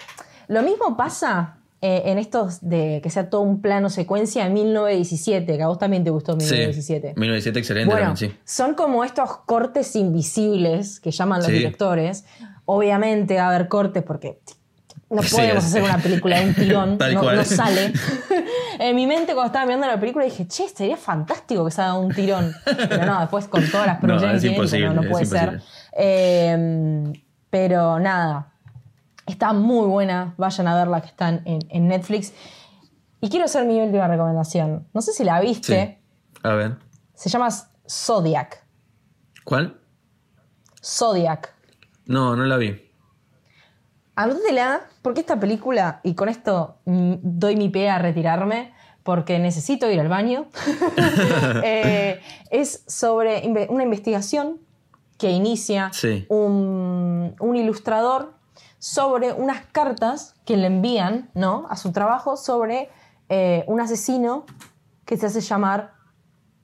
lo 0.49 0.63
mismo 0.63 0.97
pasa 0.97 1.57
eh, 1.85 2.03
en 2.07 2.19
estos 2.19 2.61
de 2.67 3.01
que 3.03 3.11
sea 3.11 3.29
todo 3.29 3.41
un 3.41 3.61
plano 3.61 3.91
secuencia 3.91 4.47
en 4.47 4.53
1917, 4.55 5.57
que 5.57 5.63
a 5.63 5.67
vos 5.67 5.79
también 5.79 6.05
te 6.05 6.11
gustó 6.11 6.37
1917. 6.37 7.09
Sí, 7.15 7.21
1917 7.21 7.59
excelente 7.59 7.93
Bueno, 7.93 8.09
también, 8.11 8.31
sí. 8.33 8.39
son 8.45 8.75
como 8.75 9.03
estos 9.05 9.39
cortes 9.47 9.97
invisibles 9.97 11.01
que 11.01 11.11
llaman 11.11 11.39
los 11.41 11.47
Sí. 11.49 11.53
directores. 11.55 12.25
Obviamente 12.67 13.35
va 13.37 13.43
a 13.45 13.49
haber 13.49 13.67
cortes 13.69 14.03
porque 14.05 14.39
no 15.11 15.21
podemos 15.23 15.65
hacer 15.65 15.83
una 15.83 15.99
película 15.99 16.39
de 16.41 16.47
un 16.47 16.55
tirón, 16.55 16.99
no, 17.15 17.33
no 17.35 17.45
sale. 17.45 17.93
en 18.79 18.95
mi 18.97 19.07
mente 19.09 19.35
cuando 19.35 19.47
estaba 19.49 19.67
mirando 19.67 19.87
la 19.89 19.99
película 19.99 20.25
dije, 20.25 20.47
che, 20.47 20.69
sería 20.69 20.97
fantástico 20.97 21.65
que 21.65 21.73
se 21.73 21.83
haga 21.83 21.95
un 21.95 22.15
tirón. 22.15 22.53
Pero 22.65 23.05
no, 23.07 23.21
después 23.21 23.47
con 23.49 23.69
todas 23.69 23.89
las 23.89 23.97
No, 23.97 24.03
producciones 24.03 24.45
es 24.45 24.51
imposible, 24.51 24.87
no, 24.87 24.95
no 24.95 25.03
es 25.03 25.09
puede 25.09 25.27
ser. 25.27 25.61
Eh, 25.99 27.13
pero 27.51 27.99
nada, 27.99 28.52
está 29.27 29.53
muy 29.53 29.87
buena, 29.87 30.35
vayan 30.37 30.69
a 30.69 30.75
verla 30.77 31.01
que 31.01 31.09
están 31.09 31.43
en, 31.45 31.61
en 31.71 31.89
Netflix. 31.89 32.33
Y 33.21 33.29
quiero 33.29 33.45
hacer 33.45 33.65
mi 33.65 33.81
última 33.81 34.09
recomendación. 34.09 34.89
No 34.93 35.01
sé 35.03 35.13
si 35.13 35.25
la 35.25 35.41
viste, 35.41 36.01
Sí. 36.35 36.39
A 36.43 36.55
ver. 36.55 36.77
se 37.15 37.29
llama 37.29 37.49
Zodiac. 37.89 38.65
¿Cuál? 39.45 39.79
Zodiac. 40.83 41.55
No, 42.07 42.35
no 42.37 42.45
la 42.45 42.57
vi. 42.57 42.81
Anótatela, 44.15 44.83
porque 45.01 45.21
esta 45.21 45.39
película, 45.41 46.01
y 46.03 46.15
con 46.15 46.29
esto 46.29 46.79
doy 46.85 47.57
mi 47.57 47.69
pie 47.71 47.89
a 47.91 47.99
retirarme, 47.99 48.75
porque 49.05 49.39
necesito 49.39 49.91
ir 49.91 50.01
al 50.01 50.09
baño, 50.09 50.47
eh, 51.65 52.21
es 52.51 52.85
sobre 52.87 53.43
una 53.71 53.85
investigación 53.85 54.59
que 55.17 55.31
inicia 55.31 55.91
Sí. 55.93 56.27
un, 56.29 57.35
un 57.39 57.57
ilustrador 57.57 58.35
sobre 58.83 59.33
unas 59.33 59.65
cartas 59.67 60.35
que 60.45 60.57
le 60.57 60.67
envían 60.67 61.31
¿no? 61.35 61.69
a 61.71 61.77
su 61.77 61.93
trabajo 61.93 62.37
sobre 62.37 62.91
eh, 63.29 63.63
un 63.69 63.81
asesino 63.81 64.45
que 65.05 65.17
se 65.17 65.27
hace 65.27 65.41
llamar 65.41 65.93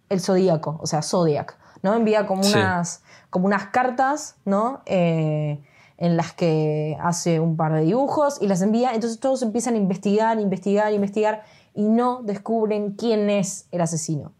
el 0.09 0.21
Zodíaco, 0.21 0.81
o 0.83 0.87
sea, 0.89 1.01
Zodiac, 1.03 1.57
¿no? 1.81 1.95
Envía 1.95 2.27
como 2.27 2.43
Sí. 2.43 2.59
unas, 2.59 3.05
como 3.31 3.47
unas 3.47 3.67
cartas, 3.67 4.35
¿no? 4.45 4.81
Eh, 4.87 5.63
en 5.97 6.17
las 6.17 6.33
que 6.33 6.97
hace 7.01 7.39
un 7.39 7.57
par 7.57 7.73
de 7.73 7.83
dibujos 7.83 8.43
y 8.43 8.49
las 8.49 8.63
envía, 8.63 8.95
entonces 8.95 9.21
todos 9.21 9.43
empiezan 9.43 9.75
a 9.75 9.77
investigar, 9.77 10.41
investigar, 10.41 10.93
investigar 10.93 11.45
y 11.73 11.85
no 11.89 12.23
descubren 12.25 12.95
quién 12.95 13.31
es 13.31 13.69
el 13.71 13.81
asesino. 13.81 14.33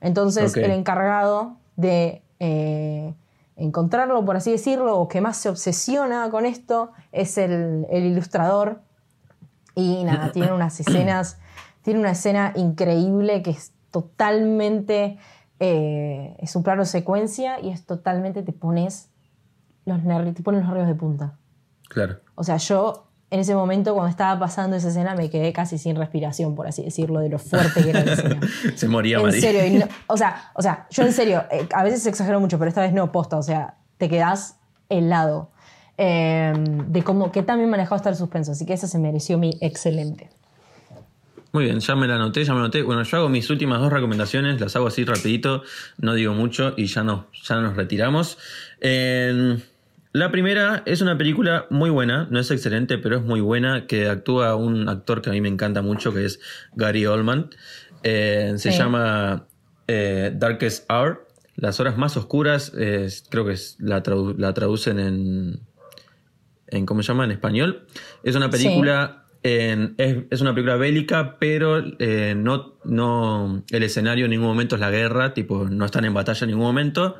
Entonces 0.00 0.56
el 0.56 0.72
encargado 0.72 1.58
de 1.76 2.24
eh, 2.40 3.14
encontrarlo, 3.60 4.24
por 4.24 4.36
así 4.36 4.50
decirlo, 4.50 4.98
o 4.98 5.06
que 5.06 5.20
más 5.20 5.36
se 5.36 5.48
obsesiona 5.48 6.28
con 6.30 6.46
esto, 6.46 6.92
es 7.12 7.38
el, 7.38 7.86
el 7.90 8.04
ilustrador. 8.04 8.80
Y 9.74 10.02
nada, 10.04 10.32
tiene 10.32 10.52
unas 10.52 10.80
escenas, 10.80 11.38
tiene 11.82 12.00
una 12.00 12.12
escena 12.12 12.52
increíble 12.56 13.42
que 13.42 13.50
es 13.50 13.72
totalmente, 13.90 15.18
eh, 15.60 16.36
es 16.38 16.56
un 16.56 16.62
plano 16.62 16.84
secuencia 16.84 17.60
y 17.60 17.70
es 17.70 17.84
totalmente, 17.84 18.42
te 18.42 18.52
pones 18.52 19.10
los 19.84 20.02
nervios, 20.02 20.34
te 20.34 20.42
pones 20.42 20.60
los 20.60 20.68
nervios 20.68 20.88
de 20.88 20.94
punta. 20.94 21.38
Claro. 21.88 22.18
O 22.34 22.44
sea, 22.44 22.56
yo 22.56 23.09
en 23.30 23.40
ese 23.40 23.54
momento 23.54 23.94
cuando 23.94 24.10
estaba 24.10 24.38
pasando 24.40 24.76
esa 24.76 24.88
escena 24.88 25.14
me 25.14 25.30
quedé 25.30 25.52
casi 25.52 25.78
sin 25.78 25.96
respiración, 25.96 26.54
por 26.56 26.66
así 26.66 26.82
decirlo, 26.82 27.20
de 27.20 27.28
lo 27.28 27.38
fuerte 27.38 27.82
que 27.82 27.90
era 27.90 28.04
la 28.04 28.12
escena. 28.12 28.40
Se 28.74 28.88
moría 28.88 29.18
en 29.18 29.32
serio, 29.32 29.64
y 29.66 29.70
no- 29.78 29.86
o, 30.08 30.16
sea, 30.16 30.50
o 30.54 30.62
sea, 30.62 30.86
yo 30.90 31.04
en 31.04 31.12
serio, 31.12 31.44
eh, 31.50 31.66
a 31.72 31.84
veces 31.84 32.04
exagero 32.06 32.40
mucho, 32.40 32.58
pero 32.58 32.68
esta 32.68 32.80
vez 32.82 32.92
no 32.92 33.12
posta, 33.12 33.36
o 33.36 33.42
sea, 33.42 33.74
te 33.98 34.08
quedás 34.08 34.56
helado 34.88 35.50
eh, 35.98 36.52
de 36.56 37.02
cómo, 37.02 37.30
que 37.30 37.42
también 37.42 37.70
manejado 37.70 37.96
está 37.96 38.08
el 38.10 38.16
suspenso, 38.16 38.52
así 38.52 38.66
que 38.66 38.72
esa 38.72 38.86
se 38.88 38.98
mereció 38.98 39.38
mi 39.38 39.56
excelente. 39.60 40.30
Muy 41.52 41.64
bien, 41.64 41.80
ya 41.80 41.96
me 41.96 42.06
la 42.06 42.14
anoté, 42.14 42.44
ya 42.44 42.52
me 42.52 42.60
la 42.60 42.66
anoté. 42.66 42.82
Bueno, 42.82 43.02
yo 43.02 43.16
hago 43.18 43.28
mis 43.28 43.50
últimas 43.50 43.80
dos 43.80 43.92
recomendaciones, 43.92 44.60
las 44.60 44.76
hago 44.76 44.86
así 44.86 45.04
rapidito, 45.04 45.62
no 45.98 46.14
digo 46.14 46.32
mucho 46.32 46.74
y 46.76 46.86
ya, 46.86 47.02
no, 47.02 47.26
ya 47.44 47.56
nos 47.56 47.74
retiramos. 47.76 48.38
Eh, 48.80 49.58
la 50.12 50.30
primera 50.30 50.82
es 50.86 51.00
una 51.02 51.16
película 51.16 51.66
muy 51.70 51.90
buena, 51.90 52.26
no 52.30 52.40
es 52.40 52.50
excelente, 52.50 52.98
pero 52.98 53.16
es 53.16 53.22
muy 53.22 53.40
buena, 53.40 53.86
que 53.86 54.08
actúa 54.08 54.56
un 54.56 54.88
actor 54.88 55.22
que 55.22 55.30
a 55.30 55.32
mí 55.32 55.40
me 55.40 55.48
encanta 55.48 55.82
mucho, 55.82 56.12
que 56.12 56.24
es 56.24 56.40
Gary 56.74 57.06
Oldman. 57.06 57.50
Eh, 58.02 58.54
se 58.56 58.72
Sí. 58.72 58.78
llama 58.78 59.46
eh, 59.86 60.32
Darkest 60.34 60.90
Hour. 60.90 61.26
Las 61.56 61.78
horas 61.80 61.98
más 61.98 62.16
oscuras, 62.16 62.72
creo 63.28 63.44
que 63.44 63.52
es, 63.52 63.76
la, 63.80 64.02
tradu- 64.02 64.36
la 64.38 64.54
traducen 64.54 64.98
en, 64.98 65.60
en. 66.68 66.86
¿Cómo 66.86 67.02
se 67.02 67.08
llama? 67.08 67.24
En 67.24 67.32
español. 67.32 67.86
Es 68.24 68.34
una 68.36 68.48
película. 68.50 69.24
en- 69.42 69.94
es, 69.98 70.18
es 70.30 70.40
una 70.40 70.54
película 70.54 70.76
bélica, 70.76 71.38
pero 71.38 71.82
eh, 71.98 72.34
no, 72.36 72.78
no. 72.84 73.62
El 73.70 73.82
escenario 73.82 74.24
en 74.26 74.30
ningún 74.30 74.48
momento 74.48 74.76
es 74.76 74.80
la 74.80 74.90
guerra, 74.90 75.34
tipo, 75.34 75.68
no 75.68 75.84
están 75.84 76.04
en 76.04 76.14
batalla 76.14 76.44
en 76.44 76.48
ningún 76.50 76.64
momento. 76.66 77.16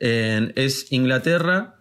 En- 0.00 0.52
es 0.56 0.92
Inglaterra 0.92 1.76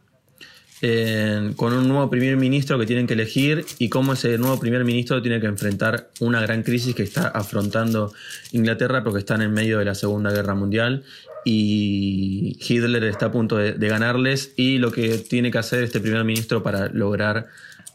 en- 0.82 1.54
con 1.54 1.74
un 1.74 1.88
nuevo 1.88 2.10
primer 2.10 2.38
ministro 2.38 2.78
que 2.78 2.86
tienen 2.86 3.08
que 3.08 3.14
elegir 3.14 3.66
y 3.80 3.90
cómo 3.90 4.14
ese 4.14 4.38
nuevo 4.38 4.60
primer 4.60 4.84
ministro 4.86 5.22
tiene 5.22 5.40
que 5.40 5.48
enfrentar 5.48 6.10
una 6.20 6.42
gran 6.42 6.64
crisis 6.64 6.94
que 6.96 7.04
está 7.04 7.28
afrontando 7.30 8.14
Inglaterra 8.52 9.04
porque 9.04 9.20
están 9.20 9.42
en 9.42 9.54
medio 9.54 9.80
de 9.80 9.86
la 9.86 9.96
Segunda 9.96 10.32
Guerra 10.32 10.54
Mundial 10.56 11.04
y 11.46 12.58
Hitler 12.68 13.04
está 13.06 13.28
a 13.28 13.32
punto 13.32 13.58
de, 13.58 13.74
de 13.74 13.88
ganarles 13.88 14.54
y 14.58 14.78
lo 14.78 14.92
que 14.92 15.18
tiene 15.18 15.50
que 15.52 15.58
hacer 15.58 15.84
este 15.84 16.00
primer 16.00 16.24
ministro 16.24 16.62
para 16.62 16.90
lograr 16.90 17.48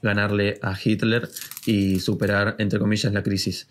ganarle 0.03 0.59
a 0.63 0.77
Hitler 0.83 1.29
y 1.65 2.01
superar, 2.01 2.57
entre 2.59 2.81
comillas, 2.81 3.13
la 3.13 3.23
crisis. 3.23 3.69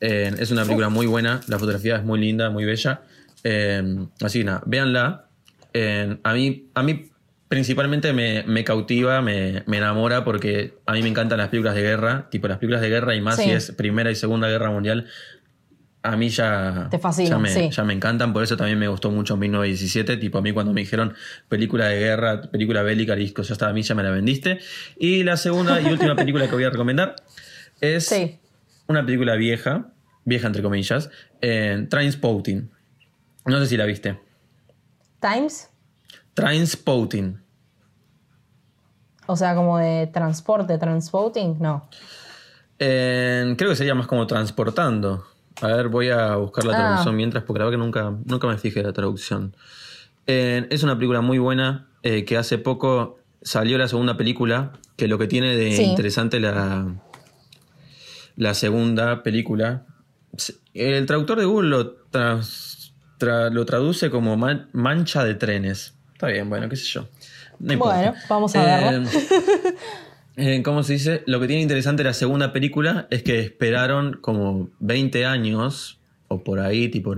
Eh, 0.00 0.32
es 0.38 0.50
una 0.50 0.62
película 0.62 0.88
muy 0.88 1.06
buena, 1.06 1.40
la 1.46 1.58
fotografía 1.58 1.96
es 1.96 2.04
muy 2.04 2.20
linda, 2.20 2.48
muy 2.48 2.64
bella. 2.64 3.02
Eh, 3.42 3.82
así 4.22 4.38
que 4.38 4.44
nada, 4.44 4.62
véanla. 4.64 5.26
Eh, 5.74 6.16
a, 6.22 6.32
mí, 6.32 6.68
a 6.74 6.82
mí 6.82 7.10
principalmente 7.48 8.12
me, 8.12 8.42
me 8.44 8.64
cautiva, 8.64 9.20
me, 9.22 9.62
me 9.66 9.76
enamora 9.78 10.24
porque 10.24 10.74
a 10.86 10.92
mí 10.92 11.02
me 11.02 11.08
encantan 11.08 11.38
las 11.38 11.48
películas 11.48 11.74
de 11.74 11.82
guerra, 11.82 12.28
tipo 12.30 12.48
las 12.48 12.58
películas 12.58 12.80
de 12.82 12.88
guerra 12.88 13.14
y 13.14 13.20
más 13.20 13.36
Sí. 13.36 13.44
si 13.44 13.50
es 13.50 13.70
Primera 13.72 14.10
y 14.10 14.14
Segunda 14.14 14.48
Guerra 14.48 14.70
Mundial. 14.70 15.06
A 16.02 16.16
mí 16.18 16.28
ya, 16.28 16.88
Te 16.90 16.98
fascinan, 16.98 17.30
ya, 17.30 17.38
me, 17.38 17.48
sí. 17.48 17.70
ya 17.70 17.82
me 17.82 17.94
encantan, 17.94 18.34
por 18.34 18.42
eso 18.42 18.58
también 18.58 18.78
me 18.78 18.88
gustó 18.88 19.10
mucho 19.10 19.38
1917. 19.38 20.18
Tipo, 20.18 20.36
a 20.38 20.42
mí 20.42 20.52
cuando 20.52 20.74
me 20.74 20.82
dijeron 20.82 21.14
película 21.48 21.86
de 21.88 21.98
guerra, 21.98 22.42
película 22.42 22.82
bélica, 22.82 23.14
disco, 23.14 23.40
ya 23.42 23.54
estaba, 23.54 23.70
a 23.70 23.74
mí 23.74 23.82
ya 23.82 23.94
me 23.94 24.02
la 24.02 24.10
vendiste. 24.10 24.58
Y 24.98 25.22
la 25.22 25.38
segunda 25.38 25.80
y 25.80 25.86
última 25.86 26.14
película 26.16 26.46
que 26.46 26.52
voy 26.54 26.64
a 26.64 26.70
recomendar 26.70 27.16
es 27.80 28.04
Sí. 28.06 28.38
una 28.86 29.06
película 29.06 29.34
vieja, 29.36 29.92
vieja 30.26 30.46
entre 30.46 30.62
comillas, 30.62 31.08
Trainspotting. 31.88 32.70
No 33.46 33.58
sé 33.60 33.66
si 33.66 33.76
la 33.78 33.86
viste. 33.86 34.18
Times, 35.20 35.70
Trainspotting. 36.34 37.40
o 39.26 39.36
sea, 39.36 39.54
como 39.54 39.78
de 39.78 40.06
transporte, 40.08 40.76
transporting, 40.76 41.54
no. 41.58 41.88
Creo 42.76 43.56
que 43.56 43.76
sería 43.76 43.94
más 43.94 44.06
como 44.06 44.26
transportando. 44.26 45.24
A 45.62 45.68
ver, 45.68 45.88
voy 45.88 46.10
a 46.10 46.36
buscar 46.36 46.64
la 46.64 46.72
Ah. 46.74 46.76
traducción 46.76 47.16
mientras, 47.16 47.44
porque 47.44 47.60
la 47.60 47.64
verdad 47.66 47.78
que 47.78 47.84
nunca, 47.84 48.12
nunca 48.26 48.46
me 48.48 48.58
fijé 48.58 48.82
la 48.82 48.92
traducción. 48.92 49.56
Es 50.26 50.82
una 50.82 50.94
película 50.96 51.20
muy 51.22 51.38
buena 51.38 51.88
eh, 52.02 52.24
que 52.26 52.36
hace 52.36 52.58
poco 52.58 53.18
salió 53.40 53.78
la 53.78 53.88
segunda 53.88 54.16
película, 54.18 54.72
que 54.96 55.08
lo 55.08 55.16
que 55.16 55.26
tiene 55.26 55.56
de 55.56 55.72
Sí. 55.76 55.84
interesante 55.84 56.38
la, 56.40 56.94
la 58.36 58.52
segunda 58.54 59.22
película. 59.22 59.86
El 60.74 61.06
traductor 61.06 61.38
de 61.38 61.44
Google 61.46 61.68
lo, 61.70 61.96
tra- 62.10 63.50
lo 63.50 63.64
traduce 63.64 64.10
como 64.10 64.36
man- 64.36 64.68
mancha 64.74 65.24
de 65.24 65.34
trenes. 65.34 65.94
Está 66.24 66.32
bien, 66.32 66.48
bueno, 66.48 66.68
qué 66.68 66.76
sé 66.76 66.84
yo. 66.86 67.08
No 67.58 67.72
importa. 67.74 67.96
Bueno, 67.96 68.14
vamos 68.28 68.56
a 68.56 68.64
verlo. 68.64 69.08
Eh, 70.36 70.64
¿Cómo 70.64 70.82
se 70.82 70.94
dice? 70.94 71.22
Lo 71.26 71.38
que 71.38 71.46
tiene 71.46 71.62
interesante 71.62 72.02
la 72.02 72.12
segunda 72.12 72.52
película 72.52 73.06
es 73.10 73.22
que 73.22 73.38
esperaron 73.38 74.18
como 74.20 74.68
20 74.80 75.24
años, 75.26 76.00
o 76.26 76.42
por 76.42 76.58
ahí, 76.58 76.88
tipo 76.88 77.10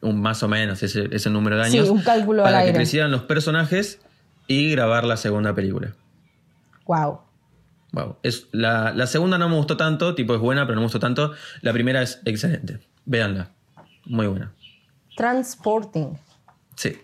un, 0.00 0.22
más 0.22 0.42
o 0.42 0.48
menos 0.48 0.82
ese, 0.82 1.10
ese 1.12 1.28
número 1.28 1.58
de 1.58 1.68
Sí, 1.68 1.76
años, 1.76 1.90
un 1.90 2.00
cálculo 2.00 2.42
al 2.42 2.50
para 2.50 2.58
que 2.62 2.68
aire. 2.68 2.78
crecieran 2.78 3.10
los 3.10 3.24
personajes 3.24 4.00
y 4.46 4.70
grabar 4.70 5.04
la 5.04 5.18
segunda 5.18 5.54
película. 5.54 5.94
Wow. 6.86 7.20
Wow. 7.92 8.16
Es, 8.22 8.46
la, 8.52 8.94
la 8.94 9.06
segunda 9.06 9.36
no 9.36 9.50
me 9.50 9.56
gustó 9.56 9.76
tanto, 9.76 10.14
tipo 10.14 10.34
es 10.34 10.40
buena, 10.40 10.62
pero 10.62 10.76
no 10.76 10.80
me 10.80 10.86
gustó 10.86 11.00
tanto. 11.00 11.34
La 11.60 11.74
primera 11.74 12.00
es 12.00 12.22
excelente. 12.24 12.78
Véanla. 13.04 13.50
Muy 14.06 14.26
buena. 14.26 14.54
Transporting. 15.18 16.14
Sí. 16.76 16.96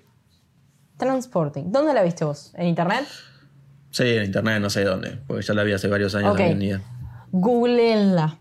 Transporting. 1.05 1.70
¿Dónde 1.70 1.92
la 1.92 2.02
viste 2.02 2.24
vos? 2.24 2.52
¿En 2.57 2.66
internet? 2.66 3.05
Sí, 3.90 4.05
en 4.05 4.24
internet 4.24 4.61
no 4.62 4.70
sé 4.70 4.84
dónde, 4.84 5.20
porque 5.26 5.42
ya 5.42 5.52
la 5.55 5.62
vi 5.62 5.72
hace 5.72 5.86
varios 5.86 6.14
años 6.14 6.30
Ok. 6.32 6.38
también. 6.38 6.59
ni 6.59 6.64
idea. 6.66 6.80
Googleenla. 7.30 8.38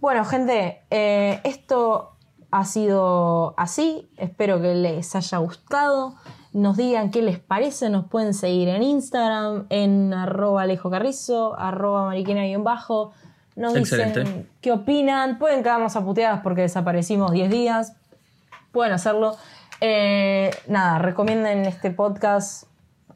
Bueno, 0.00 0.24
gente, 0.24 0.82
eh, 0.90 1.40
esto 1.44 2.16
ha 2.50 2.64
sido 2.64 3.54
así. 3.56 4.08
Espero 4.16 4.60
que 4.62 4.74
les 4.74 5.14
haya 5.16 5.38
gustado. 5.38 6.14
Nos 6.52 6.76
digan 6.76 7.10
qué 7.10 7.20
les 7.22 7.40
parece. 7.40 7.90
Nos 7.90 8.06
pueden 8.06 8.32
seguir 8.32 8.68
en 8.68 8.82
Instagram, 8.84 9.66
en 9.70 10.14
arroba 10.14 10.62
Alejo 10.62 10.88
Carrizo, 10.90 11.58
arroba 11.58 12.04
mariquina-bajo. 12.06 13.12
Nos 13.56 13.74
dicen 13.74 14.48
qué 14.60 14.70
opinan. 14.72 15.38
Pueden 15.38 15.62
quedarnos 15.64 15.96
a 15.96 16.04
puteadas 16.04 16.40
porque 16.42 16.62
desaparecimos 16.62 17.32
10 17.32 17.50
días. 17.50 17.94
Pueden 18.72 18.92
hacerlo. 18.92 19.36
Eh, 19.80 20.50
nada, 20.68 20.98
recomienden 20.98 21.64
este 21.66 21.90
podcast 21.90 22.64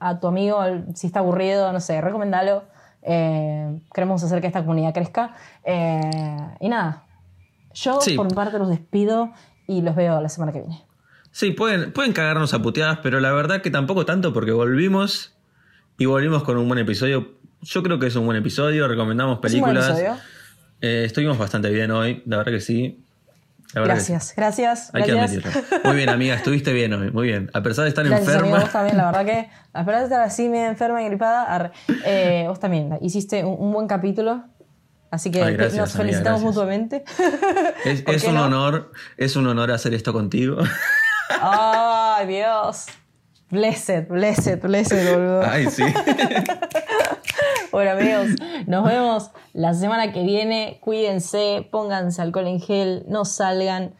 a 0.00 0.20
tu 0.20 0.26
amigo. 0.26 0.60
Si 0.94 1.06
está 1.06 1.20
aburrido, 1.20 1.72
no 1.72 1.80
sé, 1.80 2.00
recomendalo. 2.00 2.64
Eh, 3.02 3.80
queremos 3.94 4.22
hacer 4.22 4.40
que 4.40 4.46
esta 4.48 4.60
comunidad 4.60 4.92
crezca. 4.92 5.34
Eh, 5.64 6.00
y 6.60 6.68
nada, 6.68 7.04
yo 7.72 8.00
Sí. 8.00 8.16
por 8.16 8.26
mi 8.26 8.34
parte 8.34 8.58
los 8.58 8.68
despido 8.68 9.32
y 9.66 9.82
los 9.82 9.94
veo 9.94 10.20
la 10.20 10.28
semana 10.28 10.52
que 10.52 10.60
viene. 10.60 10.84
Sí, 11.30 11.52
pueden, 11.52 11.92
pueden 11.92 12.12
cagarnos 12.12 12.54
a 12.54 12.60
puteadas, 12.62 12.98
pero 13.02 13.20
la 13.20 13.32
verdad 13.32 13.60
que 13.62 13.70
tampoco 13.70 14.04
tanto 14.04 14.32
porque 14.32 14.50
volvimos 14.52 15.36
y 15.98 16.06
volvimos 16.06 16.42
con 16.42 16.56
un 16.56 16.66
buen 16.68 16.80
episodio. 16.80 17.34
Yo 17.62 17.82
creo 17.82 17.98
que 17.98 18.06
es 18.06 18.16
un 18.16 18.24
buen 18.24 18.38
episodio, 18.38 18.88
recomendamos 18.88 19.38
Es 19.44 19.54
un 19.54 19.60
buen 19.60 19.74
películas. 19.74 19.98
episodio. 19.98 20.20
Eh, 20.80 21.02
estuvimos 21.06 21.38
bastante 21.38 21.70
bien 21.70 21.90
hoy, 21.90 22.22
la 22.26 22.38
verdad 22.38 22.52
que 22.52 22.60
sí. 22.60 23.04
La 23.26 23.32
verdad 23.32 23.40
que 23.42 23.57
sí. 23.57 23.57
Gracias, 23.74 24.32
gracias. 24.36 24.90
Hay 24.94 25.02
que 25.04 25.12
gracias. 25.12 25.44
admitirlo. 25.44 25.80
Muy 25.84 25.96
bien, 25.96 26.08
amiga, 26.08 26.34
estuviste 26.36 26.72
bien 26.72 26.92
hoy, 26.94 27.10
muy 27.10 27.28
bien. 27.28 27.50
A 27.52 27.62
pesar 27.62 27.84
de 27.84 27.90
estar 27.90 28.04
Gracias, 28.06 28.28
enferma. 28.34 28.60
vos 28.60 28.72
también, 28.72 28.96
la 28.96 29.06
verdad 29.06 29.24
que 29.26 29.50
a 29.74 29.84
pesar 29.84 29.98
de 30.00 30.04
estar 30.04 30.20
así 30.22 30.48
medio 30.48 30.68
enferma 30.68 31.02
y 31.02 31.06
gripada. 31.06 31.72
Eh, 32.06 32.46
vos 32.48 32.58
también 32.60 32.98
hiciste 33.02 33.44
un, 33.44 33.56
un 33.60 33.72
buen 33.72 33.86
capítulo, 33.86 34.42
así 35.10 35.30
que 35.30 35.42
Ay, 35.42 35.54
gracias, 35.54 35.76
nos 35.80 35.90
amiga, 35.94 36.02
felicitamos 36.04 36.40
gracias. 36.42 36.54
mutuamente. 36.54 37.04
Es, 37.84 38.02
¿Por 38.02 38.14
es 38.14 38.24
un 38.24 38.34
no? 38.34 38.44
honor, 38.46 38.92
es 39.18 39.36
un 39.36 39.46
honor 39.46 39.70
hacer 39.70 39.92
esto 39.94 40.12
contigo. 40.14 40.56
Ay, 41.40 42.26
Dios. 42.26 42.86
Blessed, 43.50 44.08
blessed, 44.08 44.60
blessed, 44.60 45.14
boludo. 45.14 45.42
Ay, 45.46 45.66
sí. 45.70 45.82
Bueno, 47.72 47.90
amigos, 47.92 48.28
nos 48.66 48.84
vemos 48.86 49.30
la 49.52 49.74
semana 49.74 50.12
que 50.12 50.22
viene. 50.22 50.78
Cuídense, 50.80 51.66
pónganse 51.70 52.22
alcohol 52.22 52.46
en 52.46 52.60
gel, 52.60 53.04
no 53.08 53.24
salgan. 53.24 53.94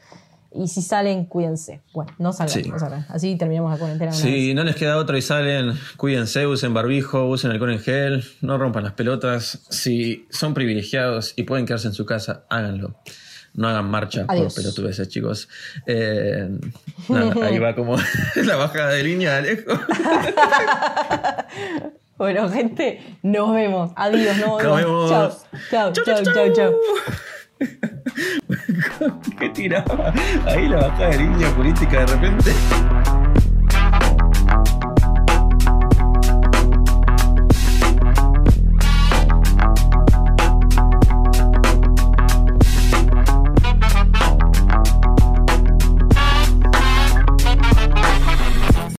Y 0.51 0.69
si 0.69 0.81
salen, 0.81 1.27
cuídense. 1.27 1.83
Bueno, 1.93 2.13
no 2.19 2.33
salgan, 2.33 2.63
Sí. 2.65 2.71
no 2.71 2.79
salgan. 2.79 3.05
Así 3.11 3.37
terminamos 3.37 3.71
la 3.73 3.79
cuarentena. 3.79 4.11
vez. 4.11 4.19
Si 4.21 4.55
no 4.55 4.65
les 4.65 4.77
queda 4.77 4.97
otra 4.97 5.19
y 5.19 5.23
salen, 5.23 5.75
cuídense, 5.99 6.47
usen 6.47 6.73
barbijo, 6.73 7.27
usen 7.27 7.51
alcohol 7.51 7.73
en 7.73 7.81
gel, 7.81 8.25
no 8.41 8.57
rompan 8.57 8.85
las 8.85 8.95
pelotas. 8.95 9.61
Si 9.69 10.27
son 10.31 10.55
privilegiados 10.55 11.35
y 11.37 11.43
pueden 11.43 11.67
quedarse 11.67 11.89
en 11.89 11.95
su 11.95 12.07
casa, 12.07 12.45
háganlo. 12.49 12.95
No 13.55 13.69
hagan 13.69 13.91
marcha 13.91 14.25
Adiós. 14.29 14.55
por 14.55 14.63
pelotudeces, 14.63 15.09
chicos. 15.09 15.49
Eh, 15.87 16.49
nada, 17.09 17.47
ahí 17.47 17.59
va 17.59 17.75
como 17.75 17.97
la 18.37 18.57
bajada 18.57 18.91
de 18.93 19.03
línea 19.03 19.37
Alejo. 19.37 19.73
Bueno, 22.19 22.49
gente, 22.53 23.01
nos 23.23 23.55
vemos. 23.55 23.93
Adiós, 23.97 24.37
nos 24.39 24.63
vemos. 24.63 25.11
Chao, 25.71 25.93
chao, 25.93 26.05
chao, 26.05 26.23
chao, 26.35 26.53
chao. 26.53 26.73
¿Qué 29.39 29.49
tiraba? 29.51 30.13
Ahí 30.47 30.69
la 30.69 30.79
bajada 30.79 31.11
de 31.11 31.19
línea 31.19 31.51
política 31.57 32.01
de 32.01 32.07
repente. 32.07 32.53